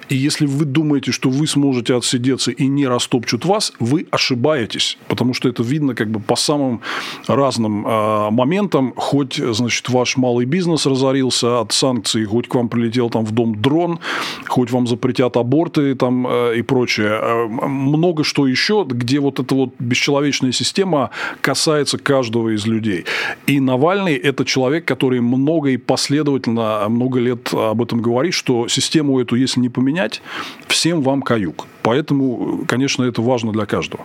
и 0.08 0.14
если 0.14 0.46
вы 0.46 0.64
думаете, 0.64 1.12
что 1.12 1.30
вы 1.30 1.46
сможете 1.46 1.96
отсидеться 1.96 2.50
и 2.50 2.66
не 2.66 2.86
растопчут 2.86 3.44
вас, 3.44 3.72
вы 3.80 4.06
ошибаетесь, 4.10 4.98
потому 5.08 5.34
что 5.34 5.48
это 5.48 5.62
видно 5.62 5.94
как 5.94 6.10
бы 6.10 6.20
по 6.20 6.36
самым 6.36 6.80
разным 7.26 7.86
э, 7.86 8.30
моментам. 8.30 8.92
Хоть, 8.96 9.34
значит, 9.34 9.88
ваш 9.88 10.16
малый 10.16 10.46
бизнес 10.46 10.86
разорился 10.86 11.60
от 11.60 11.72
санкций, 11.72 12.24
хоть 12.24 12.48
к 12.48 12.54
вам 12.54 12.68
прилетел 12.68 13.10
там 13.10 13.24
в 13.24 13.32
дом 13.32 13.60
дрон, 13.60 13.98
хоть 14.46 14.70
вам 14.70 14.86
запретят 14.86 15.36
аборты 15.36 15.94
там 15.94 16.26
э, 16.26 16.58
и 16.58 16.62
прочее. 16.62 17.18
Э, 17.20 17.46
много 17.46 18.22
что 18.24 18.46
еще, 18.46 18.86
где 18.88 19.18
вот 19.18 19.40
эта 19.40 19.54
вот 19.54 19.70
бесчеловечная 19.78 20.52
система 20.52 21.10
касается 21.40 21.98
каждого 21.98 22.54
из 22.54 22.66
людей. 22.66 23.04
И 23.46 23.60
Навальный– 23.60 24.14
это 24.14 24.44
человек, 24.44 24.84
который 24.84 25.20
много 25.20 25.70
и 25.70 25.76
последовательно, 25.76 26.88
много 26.88 27.18
лет 27.18 27.52
об 27.52 27.82
этом 27.82 28.00
говорит, 28.00 28.34
что 28.34 28.68
систему 28.68 29.20
эту, 29.20 29.34
если 29.34 29.60
не 29.60 29.68
поменять, 29.68 29.95
менять, 29.96 30.22
всем 30.68 31.00
вам 31.02 31.22
каюк. 31.22 31.66
Поэтому, 31.82 32.64
конечно, 32.68 33.04
это 33.04 33.22
важно 33.22 33.52
для 33.52 33.64
каждого. 33.64 34.04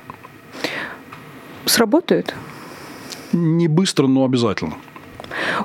Сработает? 1.66 2.34
Не 3.34 3.68
быстро, 3.68 4.08
но 4.08 4.24
обязательно. 4.24 4.76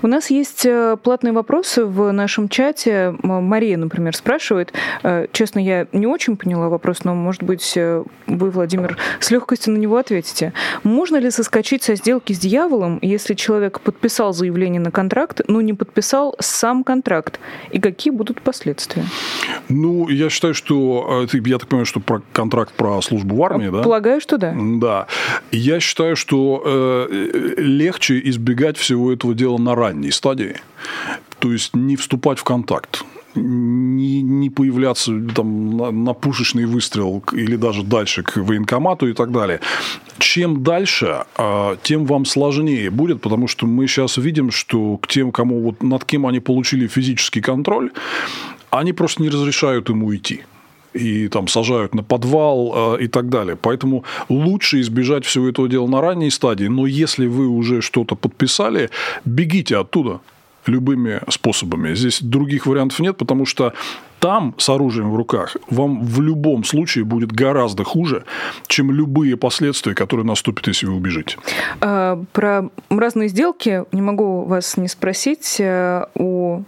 У 0.02 0.06
нас 0.06 0.30
есть 0.30 0.66
э, 0.66 0.96
платные 1.02 1.32
вопросы 1.32 1.84
в 1.84 2.12
нашем 2.12 2.48
чате. 2.48 3.14
Мария, 3.22 3.76
например, 3.76 4.14
спрашивает. 4.16 4.72
Э, 5.02 5.26
честно, 5.32 5.58
я 5.58 5.86
не 5.92 6.06
очень 6.06 6.36
поняла 6.36 6.68
вопрос, 6.68 7.04
но, 7.04 7.14
может 7.14 7.42
быть, 7.42 7.74
э, 7.76 8.02
вы, 8.26 8.50
Владимир, 8.50 8.96
с 9.20 9.30
легкостью 9.30 9.74
на 9.74 9.78
него 9.78 9.96
ответите. 9.96 10.52
Можно 10.82 11.16
ли 11.16 11.30
соскочить 11.30 11.82
со 11.82 11.94
сделки 11.94 12.32
с 12.32 12.38
дьяволом, 12.38 12.98
если 13.02 13.34
человек 13.34 13.80
подписал 13.80 14.32
заявление 14.32 14.80
на 14.80 14.90
контракт, 14.90 15.40
но 15.48 15.60
не 15.60 15.74
подписал 15.74 16.34
сам 16.40 16.84
контракт? 16.84 17.40
И 17.70 17.80
какие 17.80 18.12
будут 18.12 18.42
последствия? 18.42 19.04
Ну, 19.68 20.08
я 20.08 20.30
считаю, 20.30 20.54
что... 20.54 21.26
Я 21.32 21.58
так 21.58 21.68
понимаю, 21.68 21.86
что 21.86 22.00
про 22.00 22.22
контракт 22.32 22.72
про 22.74 23.00
службу 23.02 23.36
в 23.36 23.42
армии, 23.44 23.68
да? 23.68 23.82
Полагаю, 23.82 24.20
что 24.20 24.38
да. 24.38 24.54
Да. 24.56 25.06
Я 25.52 25.80
считаю, 25.80 26.16
что 26.16 26.62
э, 26.64 27.54
легче 27.58 28.20
избегать 28.24 28.76
всего 28.76 29.12
этого 29.12 29.34
дела 29.34 29.58
на 29.58 29.74
ранней 29.86 30.10
стадии. 30.10 30.56
То 31.38 31.52
есть 31.52 31.74
не 31.74 31.96
вступать 31.96 32.38
в 32.38 32.44
контакт 32.44 33.04
не, 33.38 34.22
не 34.22 34.48
появляться 34.48 35.12
там, 35.34 35.76
на, 35.76 35.90
на 35.90 36.14
пушечный 36.14 36.64
выстрел 36.64 37.22
или 37.32 37.56
даже 37.56 37.82
дальше 37.82 38.22
к 38.22 38.36
военкомату 38.38 39.08
и 39.08 39.12
так 39.12 39.30
далее 39.30 39.60
чем 40.18 40.62
дальше, 40.62 41.24
а, 41.36 41.76
тем 41.82 42.04
вам 42.04 42.24
сложнее 42.24 42.90
будет, 42.90 43.20
потому 43.20 43.48
что 43.48 43.66
мы 43.66 43.86
сейчас 43.86 44.16
видим, 44.16 44.50
что 44.50 44.96
к 44.98 45.06
тем, 45.06 45.32
кому 45.32 45.62
вот 45.62 45.82
над 45.82 46.04
кем 46.04 46.26
они 46.26 46.40
получили 46.40 46.86
физический 46.86 47.40
контроль, 47.40 47.90
они 48.70 48.92
просто 48.92 49.22
не 49.22 49.28
разрешают 49.28 49.88
ему 49.88 50.14
идти 50.14 50.42
и 50.96 51.28
там 51.28 51.48
сажают 51.48 51.94
на 51.94 52.02
подвал 52.02 52.96
э, 52.96 53.04
и 53.04 53.08
так 53.08 53.28
далее. 53.28 53.56
Поэтому 53.56 54.04
лучше 54.28 54.80
избежать 54.80 55.24
всего 55.24 55.48
этого 55.48 55.68
дела 55.68 55.86
на 55.86 56.00
ранней 56.00 56.30
стадии. 56.30 56.66
Но 56.66 56.86
если 56.86 57.26
вы 57.26 57.46
уже 57.46 57.80
что-то 57.82 58.16
подписали, 58.16 58.90
бегите 59.24 59.76
оттуда 59.76 60.20
любыми 60.68 61.20
способами. 61.28 61.94
Здесь 61.94 62.20
других 62.22 62.66
вариантов 62.66 63.00
нет, 63.00 63.16
потому 63.16 63.46
что 63.46 63.72
там 64.18 64.54
с 64.58 64.68
оружием 64.68 65.10
в 65.10 65.16
руках 65.16 65.56
вам 65.70 66.02
в 66.04 66.20
любом 66.20 66.64
случае 66.64 67.04
будет 67.04 67.32
гораздо 67.32 67.84
хуже, 67.84 68.24
чем 68.66 68.90
любые 68.90 69.36
последствия, 69.36 69.94
которые 69.94 70.26
наступят, 70.26 70.66
если 70.66 70.86
вы 70.86 70.94
убежите. 70.94 71.36
А, 71.80 72.22
про 72.32 72.70
разные 72.88 73.28
сделки 73.28 73.84
не 73.92 74.02
могу 74.02 74.44
вас 74.44 74.76
не 74.76 74.88
спросить 74.88 75.56
э, 75.60 76.06
о, 76.14 76.62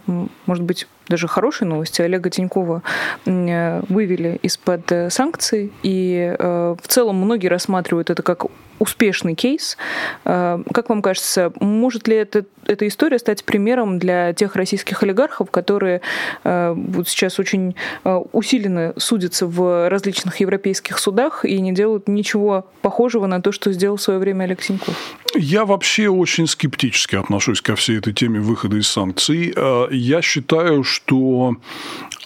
может 0.45 0.63
быть, 0.63 0.87
даже 1.09 1.27
хорошие 1.27 1.67
новости. 1.67 2.01
Олега 2.01 2.29
Тинькова 2.29 2.81
э, 3.25 3.81
вывели 3.89 4.39
из-под 4.43 4.91
э, 4.91 5.09
санкций, 5.09 5.71
и 5.83 6.35
в 6.39 6.87
целом 6.87 7.17
многие 7.17 7.47
рассматривают 7.47 8.09
это 8.09 8.23
как 8.23 8.45
успешный 8.79 9.35
кейс. 9.35 9.77
Как 10.23 10.89
вам 10.89 11.01
кажется, 11.01 11.51
может 11.59 12.07
ли 12.07 12.15
это, 12.15 12.45
эта 12.65 12.87
история 12.87 13.19
стать 13.19 13.43
примером 13.43 13.99
для 13.99 14.33
тех 14.33 14.55
российских 14.55 15.03
олигархов, 15.03 15.51
которые 15.51 16.01
вот 16.43 17.07
сейчас 17.07 17.39
очень 17.39 17.75
э, 18.03 18.15
усиленно 18.31 18.93
судятся 18.97 19.47
в 19.47 19.89
различных 19.89 20.39
европейских 20.39 20.99
судах 20.99 21.45
и 21.45 21.59
не 21.59 21.71
делают 21.71 22.07
ничего 22.07 22.67
похожего 22.81 23.27
на 23.27 23.41
то, 23.41 23.51
что 23.51 23.71
сделал 23.71 23.97
в 23.97 24.01
свое 24.01 24.19
время 24.19 24.43
Олег? 24.43 24.59
Я 25.35 25.65
вообще 25.65 26.09
очень 26.09 26.47
скептически 26.47 27.15
отношусь 27.15 27.61
ко 27.61 27.75
всей 27.75 27.99
этой 27.99 28.13
теме 28.13 28.39
выхода 28.39 28.77
из 28.77 28.87
санкций. 28.87 29.53
Э, 29.55 29.87
я 29.91 30.21
считаю, 30.21 30.83
что 30.83 31.55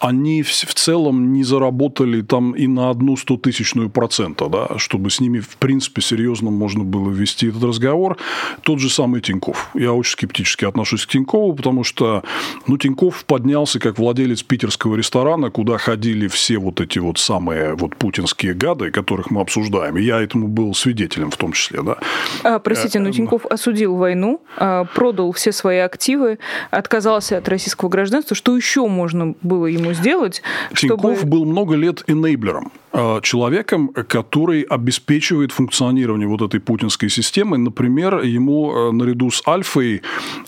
они 0.03 0.43
в 0.43 0.73
целом 0.73 1.31
не 1.31 1.45
заработали 1.45 2.21
там 2.21 2.51
и 2.51 2.67
на 2.67 2.89
одну 2.89 3.15
стотысячную 3.15 3.89
процента, 3.89 4.49
да, 4.49 4.77
чтобы 4.77 5.09
с 5.09 5.21
ними, 5.21 5.39
в 5.39 5.55
принципе, 5.55 6.01
серьезно 6.01 6.51
можно 6.51 6.83
было 6.83 7.09
вести 7.09 7.47
этот 7.47 7.63
разговор. 7.63 8.17
Тот 8.63 8.79
же 8.79 8.89
самый 8.89 9.21
Тиньков. 9.21 9.69
Я 9.73 9.93
очень 9.93 10.11
скептически 10.11 10.65
отношусь 10.65 11.05
к 11.05 11.09
Тинькову, 11.09 11.53
потому 11.53 11.85
что 11.85 12.21
ну, 12.67 12.77
Тиньков 12.77 13.23
поднялся 13.23 13.79
как 13.79 13.97
владелец 13.97 14.43
питерского 14.43 14.97
ресторана, 14.97 15.49
куда 15.51 15.77
ходили 15.77 16.27
все 16.27 16.57
вот 16.57 16.81
эти 16.81 16.99
вот 16.99 17.17
самые 17.17 17.75
вот 17.75 17.95
путинские 17.95 18.53
гады, 18.53 18.91
которых 18.91 19.31
мы 19.31 19.39
обсуждаем. 19.39 19.95
я 19.95 20.19
этому 20.19 20.49
был 20.49 20.75
свидетелем 20.75 21.31
в 21.31 21.37
том 21.37 21.53
числе. 21.53 21.81
Да. 21.81 21.97
А, 22.43 22.59
простите, 22.59 22.99
но 22.99 23.07
э, 23.07 23.13
Тиньков 23.13 23.45
осудил 23.45 23.95
войну, 23.95 24.41
а, 24.57 24.83
продал 24.83 25.31
все 25.31 25.53
свои 25.53 25.77
активы, 25.77 26.39
отказался 26.71 27.37
от 27.37 27.47
российского 27.47 27.87
гражданства. 27.87 28.35
Что 28.35 28.57
еще 28.57 28.85
можно 28.87 29.35
было 29.41 29.67
ему 29.67 29.92
сделать. 29.93 30.41
Тиньков 30.75 31.17
чтобы... 31.17 31.29
был 31.29 31.45
много 31.45 31.75
лет 31.75 32.03
энейблером, 32.07 32.71
человеком, 33.21 33.87
который 33.87 34.61
обеспечивает 34.61 35.51
функционирование 35.51 36.27
вот 36.27 36.41
этой 36.41 36.59
путинской 36.59 37.09
системы. 37.09 37.57
Например, 37.57 38.19
ему 38.19 38.71
э, 38.71 38.91
наряду 38.91 39.31
с 39.31 39.41
Альфой 39.47 40.01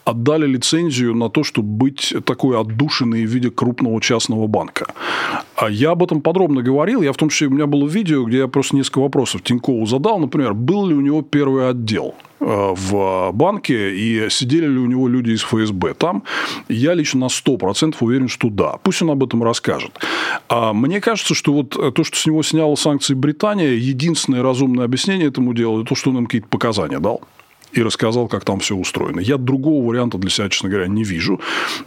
отдали 0.03 0.45
лицензию 0.45 1.15
на 1.15 1.29
то, 1.29 1.43
чтобы 1.43 1.67
быть 1.67 2.13
такой 2.25 2.59
отдушиной 2.59 3.25
в 3.25 3.29
виде 3.29 3.49
крупного 3.49 3.99
частного 3.99 4.47
банка. 4.47 4.93
А 5.55 5.69
я 5.69 5.91
об 5.91 6.03
этом 6.03 6.21
подробно 6.21 6.61
говорил. 6.61 7.01
Я 7.01 7.13
в 7.13 7.17
том 7.17 7.29
числе, 7.29 7.47
у 7.47 7.51
меня 7.51 7.65
было 7.65 7.87
видео, 7.87 8.23
где 8.25 8.39
я 8.39 8.47
просто 8.47 8.75
несколько 8.75 8.99
вопросов 8.99 9.41
Тинькову 9.41 9.85
задал. 9.85 10.19
Например, 10.19 10.53
был 10.53 10.85
ли 10.85 10.93
у 10.93 11.01
него 11.01 11.23
первый 11.23 11.69
отдел? 11.69 12.13
Э, 12.41 12.73
в 12.75 13.31
банке 13.31 13.95
и 13.95 14.29
сидели 14.29 14.67
ли 14.67 14.77
у 14.77 14.85
него 14.85 15.07
люди 15.07 15.31
из 15.31 15.41
ФСБ 15.43 15.93
там, 15.93 16.23
я 16.67 16.93
лично 16.93 17.21
на 17.21 17.25
100% 17.25 17.95
уверен, 18.01 18.27
что 18.27 18.49
да. 18.49 18.77
Пусть 18.83 19.01
он 19.01 19.09
об 19.09 19.23
этом 19.23 19.41
расскажет. 19.41 19.97
А 20.49 20.73
мне 20.73 20.99
кажется, 20.99 21.33
что 21.33 21.53
вот 21.53 21.69
то, 21.69 22.03
что 22.03 22.17
с 22.17 22.25
него 22.25 22.34
сняла 22.43 22.75
санкции 22.75 23.13
Британия, 23.13 23.73
единственное 23.73 24.43
разумное 24.43 24.85
объяснение 24.85 25.27
этому 25.27 25.53
делу, 25.53 25.83
то, 25.83 25.95
что 25.95 26.09
он 26.09 26.19
им 26.19 26.25
какие-то 26.25 26.47
показания 26.47 26.99
дал 26.99 27.21
и 27.75 27.83
рассказал, 27.83 28.27
как 28.27 28.45
там 28.45 28.59
все 28.59 28.75
устроено. 28.75 29.19
Я 29.19 29.37
другого 29.37 29.85
варианта 29.85 30.17
для 30.17 30.29
себя, 30.29 30.49
честно 30.49 30.69
говоря, 30.69 30.87
не 30.87 31.03
вижу. 31.03 31.41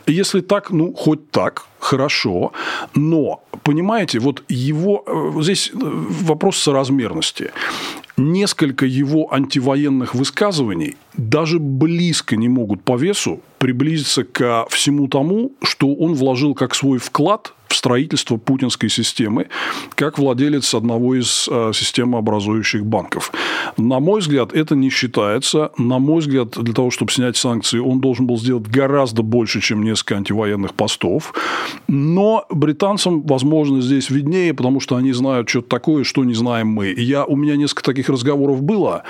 Если 0.06 0.40
так, 0.40 0.70
ну, 0.70 0.92
хоть 0.92 1.30
так, 1.30 1.66
хорошо. 1.78 2.52
Но, 2.94 3.42
понимаете, 3.62 4.18
вот 4.18 4.42
его... 4.48 5.02
Э, 5.06 5.42
здесь 5.42 5.70
э, 5.72 5.78
вопрос 5.80 6.58
соразмерности 6.58 7.50
несколько 8.18 8.84
его 8.84 9.32
антивоенных 9.32 10.14
высказываний 10.14 10.96
даже 11.16 11.58
близко 11.58 12.36
не 12.36 12.48
могут 12.48 12.82
по 12.82 12.96
весу 12.96 13.40
приблизиться 13.58 14.24
ко 14.24 14.66
всему 14.68 15.08
тому, 15.08 15.52
что 15.62 15.94
он 15.94 16.14
вложил 16.14 16.54
как 16.54 16.74
свой 16.74 16.98
вклад 16.98 17.54
строительство 17.74 18.36
путинской 18.36 18.88
системы, 18.88 19.48
как 19.94 20.18
владелец 20.18 20.74
одного 20.74 21.14
из 21.14 21.48
э, 21.50 21.72
системообразующих 21.74 22.84
банков. 22.84 23.32
На 23.76 24.00
мой 24.00 24.20
взгляд, 24.20 24.52
это 24.52 24.74
не 24.74 24.90
считается. 24.90 25.70
На 25.78 25.98
мой 25.98 26.20
взгляд, 26.20 26.50
для 26.50 26.74
того, 26.74 26.90
чтобы 26.90 27.12
снять 27.12 27.36
санкции, 27.36 27.78
он 27.78 28.00
должен 28.00 28.26
был 28.26 28.38
сделать 28.38 28.66
гораздо 28.66 29.22
больше, 29.22 29.60
чем 29.60 29.82
несколько 29.82 30.16
антивоенных 30.16 30.74
постов. 30.74 31.32
Но 31.88 32.46
британцам, 32.50 33.22
возможно, 33.22 33.80
здесь 33.80 34.10
виднее, 34.10 34.54
потому 34.54 34.80
что 34.80 34.96
они 34.96 35.12
знают 35.12 35.48
что-то 35.48 35.68
такое, 35.68 36.04
что 36.04 36.24
не 36.24 36.34
знаем 36.34 36.68
мы. 36.68 36.88
я, 36.96 37.24
у 37.24 37.36
меня 37.36 37.56
несколько 37.56 37.82
таких 37.82 38.08
разговоров 38.08 38.62
было, 38.62 39.02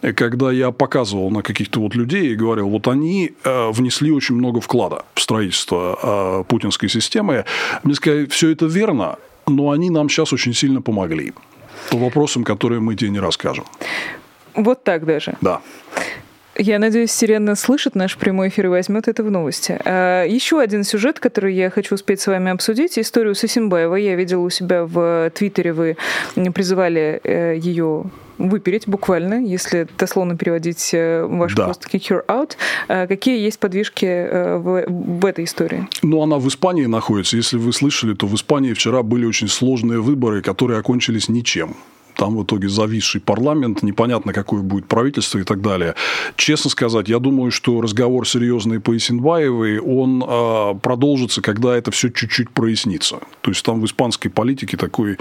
когда 0.00 0.52
я 0.52 0.70
показывал 0.70 1.30
на 1.30 1.42
каких-то 1.42 1.80
вот 1.80 1.94
людей 1.94 2.32
и 2.32 2.34
говорил, 2.34 2.68
вот 2.68 2.88
они 2.88 3.32
э, 3.44 3.70
внесли 3.70 4.10
очень 4.10 4.34
много 4.34 4.60
вклада 4.60 5.04
в 5.14 5.20
строительство 5.20 5.98
э, 6.02 6.44
путинской 6.48 6.88
системы. 6.88 7.44
Мне 7.82 7.94
сказали, 8.04 8.26
все 8.26 8.50
это 8.50 8.66
верно, 8.66 9.16
но 9.46 9.70
они 9.70 9.90
нам 9.90 10.08
сейчас 10.08 10.32
очень 10.32 10.54
сильно 10.54 10.82
помогли 10.82 11.32
по 11.90 11.96
вопросам, 11.96 12.44
которые 12.44 12.80
мы 12.80 12.96
тебе 12.96 13.10
не 13.10 13.20
расскажем. 13.20 13.64
Вот 14.54 14.84
так 14.84 15.06
даже. 15.06 15.36
Да. 15.40 15.60
Я 16.56 16.78
надеюсь, 16.78 17.10
Сирена 17.10 17.56
слышит 17.56 17.94
наш 17.94 18.16
прямой 18.16 18.48
эфир 18.48 18.66
и 18.66 18.68
возьмет 18.68 19.08
это 19.08 19.22
в 19.22 19.30
новости. 19.30 19.78
А, 19.84 20.24
еще 20.24 20.60
один 20.60 20.84
сюжет, 20.84 21.18
который 21.18 21.54
я 21.54 21.70
хочу 21.70 21.96
успеть 21.96 22.20
с 22.20 22.26
вами 22.26 22.52
обсудить, 22.52 22.98
историю 22.98 23.34
Сосимбаева. 23.34 23.96
Я 23.96 24.14
видела 24.14 24.42
у 24.42 24.50
себя 24.50 24.84
в 24.84 25.30
Твиттере, 25.34 25.72
вы 25.72 25.96
призывали 26.34 27.20
э, 27.24 27.56
ее 27.58 28.04
выпереть 28.38 28.88
буквально, 28.88 29.44
если 29.44 29.86
дословно 29.98 30.36
переводить 30.36 30.90
э, 30.92 31.24
ваш 31.24 31.54
да. 31.54 31.66
пост 31.66 31.86
«kick 31.92 32.10
her 32.10 32.24
out». 32.26 32.52
А 32.88 33.06
какие 33.06 33.40
есть 33.40 33.58
подвижки 33.58 34.06
э, 34.06 34.56
в, 34.56 34.84
в 34.88 35.24
этой 35.24 35.44
истории? 35.44 35.88
Ну, 36.02 36.22
она 36.22 36.38
в 36.38 36.48
Испании 36.48 36.86
находится. 36.86 37.36
Если 37.36 37.56
вы 37.56 37.72
слышали, 37.72 38.14
то 38.14 38.26
в 38.26 38.34
Испании 38.34 38.72
вчера 38.72 39.02
были 39.02 39.24
очень 39.24 39.48
сложные 39.48 40.00
выборы, 40.00 40.42
которые 40.42 40.78
окончились 40.78 41.28
ничем 41.28 41.76
там 42.14 42.36
в 42.36 42.44
итоге 42.44 42.68
зависший 42.68 43.20
парламент, 43.20 43.82
непонятно, 43.82 44.32
какое 44.32 44.62
будет 44.62 44.86
правительство 44.86 45.38
и 45.38 45.44
так 45.44 45.60
далее. 45.60 45.94
Честно 46.36 46.70
сказать, 46.70 47.08
я 47.08 47.18
думаю, 47.18 47.50
что 47.50 47.80
разговор 47.80 48.26
серьезный 48.26 48.80
по 48.80 48.96
Исенбаевой, 48.96 49.78
он 49.78 50.24
э, 50.26 50.74
продолжится, 50.80 51.42
когда 51.42 51.76
это 51.76 51.90
все 51.90 52.10
чуть-чуть 52.10 52.50
прояснится. 52.50 53.18
То 53.40 53.50
есть, 53.50 53.64
там 53.64 53.80
в 53.80 53.84
испанской 53.84 54.30
политике 54.30 54.76
такой 54.76 55.18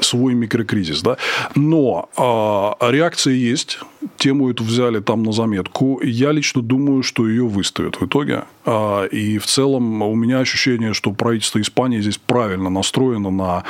свой 0.00 0.34
микрокризис. 0.34 1.02
Да? 1.02 1.16
Но 1.54 2.08
э, 2.16 2.92
реакция 2.92 3.34
есть, 3.34 3.78
тему 4.16 4.50
эту 4.50 4.64
взяли 4.64 5.00
там 5.00 5.22
на 5.22 5.32
заметку. 5.32 6.00
Я 6.02 6.32
лично 6.32 6.62
думаю, 6.62 7.02
что 7.02 7.28
ее 7.28 7.46
выставят 7.46 8.00
в 8.00 8.06
итоге. 8.06 8.44
А, 8.66 9.04
и 9.04 9.38
в 9.38 9.46
целом 9.46 10.02
у 10.02 10.14
меня 10.16 10.40
ощущение, 10.40 10.92
что 10.92 11.12
правительство 11.12 11.60
Испании 11.60 12.00
здесь 12.00 12.18
правильно 12.18 12.68
настроено 12.68 13.30
на 13.30 13.64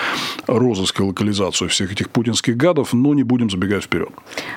розыск 0.47 1.01
и 1.01 1.03
локализацию 1.03 1.69
всех 1.69 1.93
этих 1.93 2.09
путинских 2.09 2.57
гадов, 2.57 2.95
но 2.95 3.13
не 3.13 3.23
будем 3.23 3.51
забегать 3.51 3.85
вперед. 3.85 4.09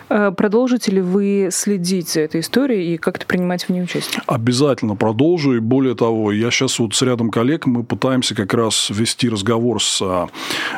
А 0.08 0.32
продолжите 0.32 0.92
ли 0.92 1.02
вы 1.02 1.50
следить 1.52 2.10
за 2.10 2.22
этой 2.22 2.40
историей 2.40 2.94
и 2.94 2.98
как-то 2.98 3.26
принимать 3.26 3.66
в 3.66 3.70
ней 3.70 3.84
участие? 3.84 4.24
Обязательно 4.28 4.96
продолжу. 4.96 5.58
И 5.58 5.60
более 5.60 5.96
того, 5.96 6.32
я 6.32 6.50
сейчас 6.52 6.80
вот 6.80 6.96
с 6.96 7.02
рядом 7.02 7.30
коллег 7.32 7.66
мы 7.66 7.84
пытаемся 7.84 8.34
как 8.34 8.54
раз 8.54 8.90
вести 8.90 9.28
разговор 9.28 9.84
с 9.84 10.02
а, 10.02 10.30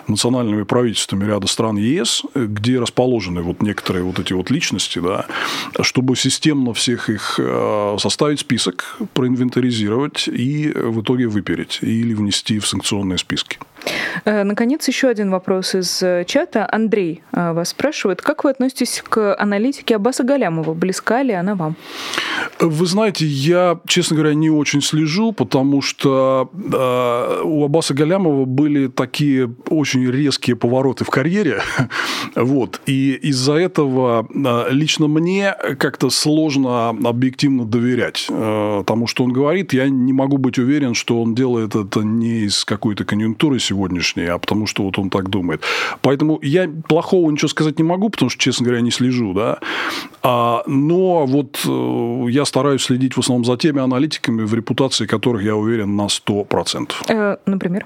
национальными 0.07 0.63
правительствами 0.63 1.23
ряда 1.25 1.45
стран 1.45 1.77
ЕС, 1.77 2.23
где 2.33 2.79
расположены 2.79 3.43
вот 3.43 3.61
некоторые 3.61 4.03
вот 4.03 4.17
эти 4.17 4.33
вот 4.33 4.49
личности, 4.49 4.97
да, 4.97 5.27
чтобы 5.81 6.15
системно 6.15 6.73
всех 6.73 7.09
их 7.09 7.39
составить 7.99 8.39
список, 8.39 8.97
проинвентаризировать 9.13 9.50
инвентаризировать 9.51 10.27
и 10.27 10.71
в 10.73 11.01
итоге 11.01 11.27
выпереть 11.27 11.79
или 11.81 12.13
внести 12.13 12.59
в 12.59 12.67
санкционные 12.67 13.17
списки. 13.17 13.59
Э, 14.25 14.43
наконец, 14.43 14.87
еще 14.87 15.07
один 15.07 15.31
вопрос 15.31 15.75
из 15.75 16.03
э, 16.03 16.25
чата. 16.25 16.67
Андрей 16.71 17.21
э, 17.31 17.53
вас 17.53 17.69
спрашивает, 17.69 18.21
как 18.21 18.43
вы 18.43 18.51
относитесь 18.51 19.03
к 19.07 19.35
аналитике 19.35 19.95
Аббаса 19.95 20.23
Галямова? 20.23 20.73
Близка 20.73 21.23
ли 21.23 21.33
она 21.33 21.55
вам? 21.55 21.75
Вы 22.59 22.85
знаете, 22.85 23.25
я, 23.25 23.79
честно 23.87 24.17
говоря, 24.17 24.33
не 24.33 24.49
очень 24.49 24.81
слежу, 24.81 25.31
потому 25.31 25.81
что 25.81 26.49
э, 26.53 27.41
у 27.43 27.65
Аббаса 27.65 27.93
Галямова 27.93 28.45
были 28.45 28.87
такие 28.87 29.53
очень 29.69 30.09
резкие 30.09 30.55
повороты 30.55 31.05
в 31.05 31.09
карьере. 31.09 31.61
вот. 32.35 32.81
И 32.85 33.13
из-за 33.13 33.53
этого 33.53 34.27
э, 34.29 34.71
лично 34.71 35.07
мне 35.07 35.55
как-то 35.79 36.09
сложно 36.09 36.89
объективно 36.89 37.65
доверять 37.65 38.27
э, 38.29 38.83
тому, 38.85 39.07
что 39.07 39.23
он 39.23 39.33
говорит. 39.33 39.73
Я 39.73 39.89
не 39.89 40.13
могу 40.13 40.37
быть 40.37 40.59
уверен, 40.59 40.93
что 40.93 41.21
он 41.21 41.35
делает 41.35 41.75
это 41.75 42.01
не 42.01 42.41
из 42.41 42.65
какой-то 42.65 43.05
конъюнктуры 43.05 43.59
сегодняшней, 43.71 44.25
а 44.25 44.37
потому 44.37 44.67
что 44.67 44.83
вот 44.83 44.99
он 44.99 45.09
так 45.09 45.29
думает. 45.29 45.61
Поэтому 46.01 46.39
я 46.41 46.69
плохого 46.87 47.31
ничего 47.31 47.47
сказать 47.47 47.79
не 47.79 47.83
могу, 47.83 48.09
потому 48.09 48.29
что, 48.29 48.39
честно 48.39 48.65
говоря, 48.65 48.81
не 48.81 48.91
слежу. 48.91 49.33
Да? 49.33 49.59
А, 50.23 50.63
но 50.67 51.25
вот 51.25 51.59
э, 51.65 52.31
я 52.31 52.45
стараюсь 52.45 52.83
следить 52.83 53.15
в 53.15 53.19
основном 53.19 53.45
за 53.45 53.57
теми 53.57 53.81
аналитиками, 53.81 54.43
в 54.43 54.53
репутации 54.53 55.05
которых 55.05 55.43
я 55.43 55.55
уверен 55.55 55.95
на 55.95 56.07
100%. 56.07 56.91
Э, 57.07 57.37
например? 57.45 57.85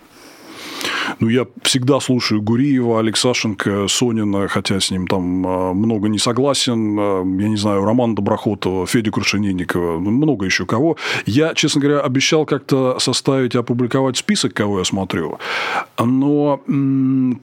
Ну, 1.20 1.30
я 1.30 1.46
всегда 1.64 2.00
слушаю 2.00 2.42
Гуриева, 2.42 3.00
Алексашенко, 3.00 3.88
Сонина, 3.88 4.48
хотя 4.48 4.80
с 4.80 4.92
ним 4.92 5.08
там 5.08 5.48
а, 5.48 5.74
много 5.74 6.10
не 6.10 6.20
согласен. 6.20 6.98
А, 7.00 7.24
я 7.24 7.50
не 7.50 7.58
знаю, 7.58 7.86
Роман 7.86 8.16
Доброхотова, 8.16 8.86
Федя 8.86 9.12
Крушенинникова, 9.12 10.00
ну, 10.00 10.12
много 10.12 10.46
еще 10.46 10.66
кого. 10.66 10.98
Я, 11.26 11.54
честно 11.54 11.82
говоря, 11.82 12.00
обещал 12.02 12.46
как-то 12.46 12.98
составить, 13.00 13.56
опубликовать 13.56 14.18
список, 14.18 14.54
кого 14.54 14.80
я 14.80 14.86
смотрю. 14.86 15.38
Но 15.98 16.62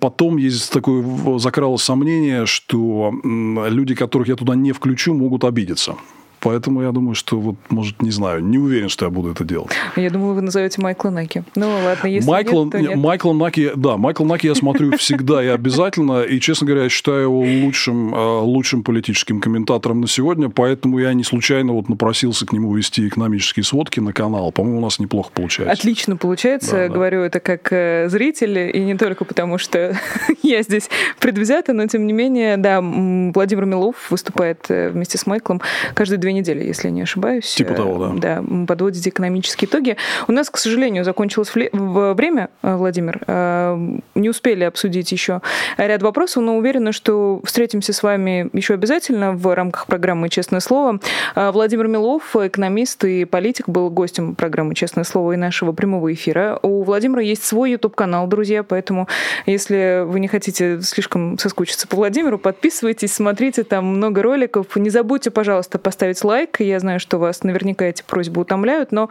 потом 0.00 0.36
есть 0.36 0.72
такое 0.72 1.04
закралось 1.38 1.82
сомнение, 1.82 2.46
что 2.46 3.12
люди, 3.22 3.94
которых 3.94 4.28
я 4.28 4.36
туда 4.36 4.54
не 4.54 4.72
включу, 4.72 5.14
могут 5.14 5.44
обидеться. 5.44 5.96
Поэтому 6.43 6.82
я 6.82 6.90
думаю, 6.90 7.14
что 7.14 7.38
вот, 7.38 7.55
может, 7.70 8.03
не 8.03 8.11
знаю, 8.11 8.45
не 8.45 8.59
уверен, 8.59 8.88
что 8.88 9.05
я 9.05 9.11
буду 9.11 9.30
это 9.30 9.45
делать. 9.45 9.70
Я 9.95 10.11
думаю, 10.11 10.34
вы 10.34 10.43
назовете 10.43 10.82
Майкла 10.82 11.11
Наки. 11.11 11.45
Ну, 11.55 11.68
ладно, 11.70 12.09
если 12.09 12.28
Майкл, 12.28 12.64
нет, 12.64 12.72
то 12.72 12.80
нет. 12.80 12.97
Майкл 12.97 13.32
Наки, 13.32 13.70
да, 13.76 13.97
Майкл 13.97 14.24
Наки 14.24 14.49
я 14.49 14.57
смотрю 14.57 14.97
всегда 14.99 15.43
и 15.43 15.47
обязательно. 15.47 16.22
И, 16.22 16.40
честно 16.40 16.66
говоря, 16.66 16.84
я 16.84 16.88
считаю 16.88 17.22
его 17.22 17.40
лучшим, 17.40 18.12
э, 18.12 18.40
лучшим 18.40 18.82
политическим 18.82 19.40
комментатором 19.40 20.01
на 20.01 20.09
сегодня. 20.09 20.49
Поэтому 20.49 20.99
я 20.99 21.14
не 21.14 21.22
случайно 21.22 21.74
вот 21.74 21.88
напросился 21.88 22.45
к 22.45 22.53
нему 22.53 22.74
вести 22.74 23.07
экономические 23.07 23.62
сводки 23.62 24.01
на 24.01 24.12
канал. 24.12 24.51
По-моему, 24.51 24.78
у 24.78 24.82
нас 24.82 24.99
неплохо 24.99 25.30
получается. 25.32 25.72
Отлично 25.72 26.16
получается. 26.16 26.72
Да, 26.72 26.88
Говорю 26.88 27.20
да. 27.20 27.26
это 27.26 27.38
как 27.40 27.72
э, 27.72 28.09
зритель. 28.09 28.76
И 28.76 28.80
не 28.80 28.97
только 28.97 29.24
потому, 29.24 29.59
что 29.59 29.97
я 30.43 30.62
здесь 30.62 30.90
предвзята, 31.20 31.72
но, 31.72 31.86
тем 31.86 32.05
не 32.05 32.12
менее, 32.12 32.57
да, 32.57 32.80
Владимир 32.80 33.64
Милов 33.64 34.11
выступает 34.11 34.64
э, 34.70 34.90
вместе 34.90 35.18
с 35.18 35.26
Майклом 35.26 35.61
каждые 35.95 36.18
две 36.18 36.32
недели, 36.33 36.64
если 36.64 36.91
не 36.91 37.03
ошибаюсь. 37.03 37.53
Типа 37.53 37.74
того, 37.74 38.09
да. 38.09 38.41
Да, 38.41 38.45
подводите 38.66 39.11
экономические 39.11 39.68
итоги. 39.68 39.97
У 40.28 40.33
нас, 40.33 40.51
к 40.51 40.57
сожалению, 40.57 41.05
закончилось 41.05 41.53
время, 41.55 42.51
э, 42.62 42.76
Владимир. 42.76 43.20
Э, 43.26 43.76
не 44.14 44.28
успели 44.28 44.64
обсудить 44.64 45.12
еще 45.12 45.41
ряд 45.76 46.03
вопросов, 46.03 46.43
но 46.43 46.57
уверена, 46.57 46.93
что 46.93 47.41
встретимся 47.45 47.93
с 47.93 48.03
вами 48.03 48.51
еще 48.53 48.74
обязательно 48.74 49.33
в 49.33 49.55
рамках 49.55 49.87
программы 49.87 50.28
«Честное 50.28 50.61
слово». 50.61 51.01
Э, 51.35 51.51
Владимир 51.51 51.89
Милов, 51.89 52.35
экономист 52.37 53.05
и 53.05 53.24
политик, 53.24 53.68
был 53.68 53.91
гостем 53.91 54.35
программы 54.35 54.74
«Честное 54.74 55.05
слово» 55.05 55.33
и 55.33 55.37
нашего 55.37 55.72
прямого 55.72 56.12
эфира. 56.12 56.59
У 56.62 56.83
Владимира 56.83 57.22
есть 57.22 57.45
свой 57.45 57.72
YouTube-канал, 57.72 58.26
друзья, 58.26 58.62
поэтому 58.62 59.09
если 59.47 60.05
вы 60.07 60.20
не 60.20 60.28
хотите 60.28 60.80
слишком 60.83 61.39
соскучиться 61.39 61.87
по 61.89 61.97
Владимиру, 61.97 62.39
подписывайтесь, 62.39 63.12
смотрите, 63.12 63.64
там 63.64 63.85
много 63.87 64.22
роликов. 64.22 64.66
Не 64.76 64.91
забудьте, 64.91 65.30
пожалуйста, 65.30 65.78
поставить 65.78 66.18
лайк. 66.25 66.61
Я 66.61 66.79
знаю, 66.81 67.01
что 67.01 67.18
вас 67.18 67.43
наверняка 67.43 67.85
эти 67.87 68.03
просьбы 68.03 68.43
утомляют, 68.43 68.93
но 68.93 69.09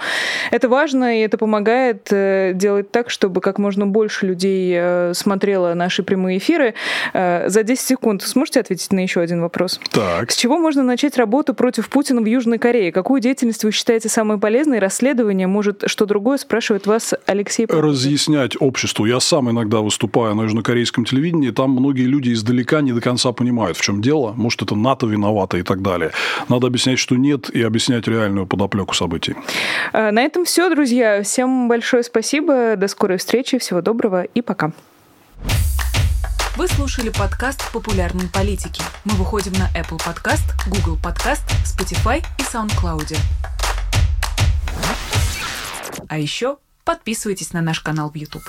это 0.51 0.69
важно, 0.69 1.17
и 1.17 1.21
это 1.21 1.37
помогает 1.37 2.07
э, 2.11 2.51
делать 2.55 2.91
так, 2.91 3.09
чтобы 3.09 3.41
как 3.41 3.57
можно 3.57 3.87
больше 3.87 4.25
людей 4.25 4.73
э, 4.75 5.13
смотрело 5.13 5.73
наши 5.73 6.03
прямые 6.03 6.37
эфиры. 6.37 6.73
Э, 7.13 7.49
за 7.49 7.63
10 7.63 7.79
секунд 7.85 8.21
сможете 8.23 8.59
ответить 8.59 8.91
на 8.91 8.99
еще 8.99 9.21
один 9.21 9.41
вопрос? 9.41 9.79
Так. 9.91 10.31
С 10.31 10.35
чего 10.35 10.57
можно 10.57 10.83
начать 10.83 11.17
работу 11.17 11.53
против 11.53 11.89
Путина 11.89 12.21
в 12.21 12.25
Южной 12.25 12.57
Корее? 12.57 12.91
Какую 12.91 13.21
деятельность 13.21 13.63
вы 13.63 13.71
считаете 13.71 14.09
самой 14.09 14.37
полезной? 14.37 14.79
Расследование, 14.79 15.47
может, 15.47 15.83
что 15.85 16.05
другое, 16.05 16.37
спрашивает 16.37 16.87
вас 16.87 17.13
Алексей 17.25 17.65
Разъяснять 17.67 18.55
обществу. 18.59 19.05
Я 19.05 19.19
сам 19.19 19.49
иногда 19.49 19.79
выступаю 19.79 20.35
на 20.35 20.43
южнокорейском 20.43 21.05
телевидении, 21.05 21.51
там 21.51 21.71
многие 21.71 22.03
люди 22.03 22.31
издалека 22.33 22.81
не 22.81 22.93
до 22.93 23.01
конца 23.01 23.31
понимают, 23.31 23.77
в 23.77 23.81
чем 23.81 24.01
дело. 24.01 24.33
Может, 24.35 24.61
это 24.61 24.75
НАТО 24.75 25.07
виновато 25.07 25.57
и 25.57 25.63
так 25.63 25.81
далее. 25.81 26.11
Надо 26.49 26.67
объяснять, 26.67 26.99
что 27.01 27.15
нет, 27.17 27.49
и 27.49 27.61
объяснять 27.61 28.07
реальную 28.07 28.47
подоплеку 28.47 28.93
событий. 28.93 29.35
А, 29.91 30.11
на 30.11 30.21
этом 30.21 30.45
все, 30.45 30.69
друзья. 30.69 31.23
Всем 31.23 31.67
большое 31.67 32.03
спасибо. 32.03 32.75
До 32.77 32.87
скорой 32.87 33.17
встречи. 33.17 33.57
Всего 33.57 33.81
доброго 33.81 34.23
и 34.23 34.41
пока. 34.41 34.71
Вы 36.57 36.67
слушали 36.67 37.09
подкаст 37.09 37.71
«Популярные 37.71 38.27
политики». 38.27 38.83
Мы 39.05 39.15
выходим 39.15 39.53
на 39.53 39.69
Apple 39.77 39.97
Podcast, 39.97 40.43
Google 40.67 40.97
Podcast, 41.01 41.43
Spotify 41.65 42.23
и 42.37 42.43
SoundCloud. 42.43 43.17
А 46.07 46.17
еще 46.17 46.57
подписывайтесь 46.83 47.53
на 47.53 47.61
наш 47.61 47.79
канал 47.79 48.11
в 48.11 48.15
YouTube. 48.15 48.43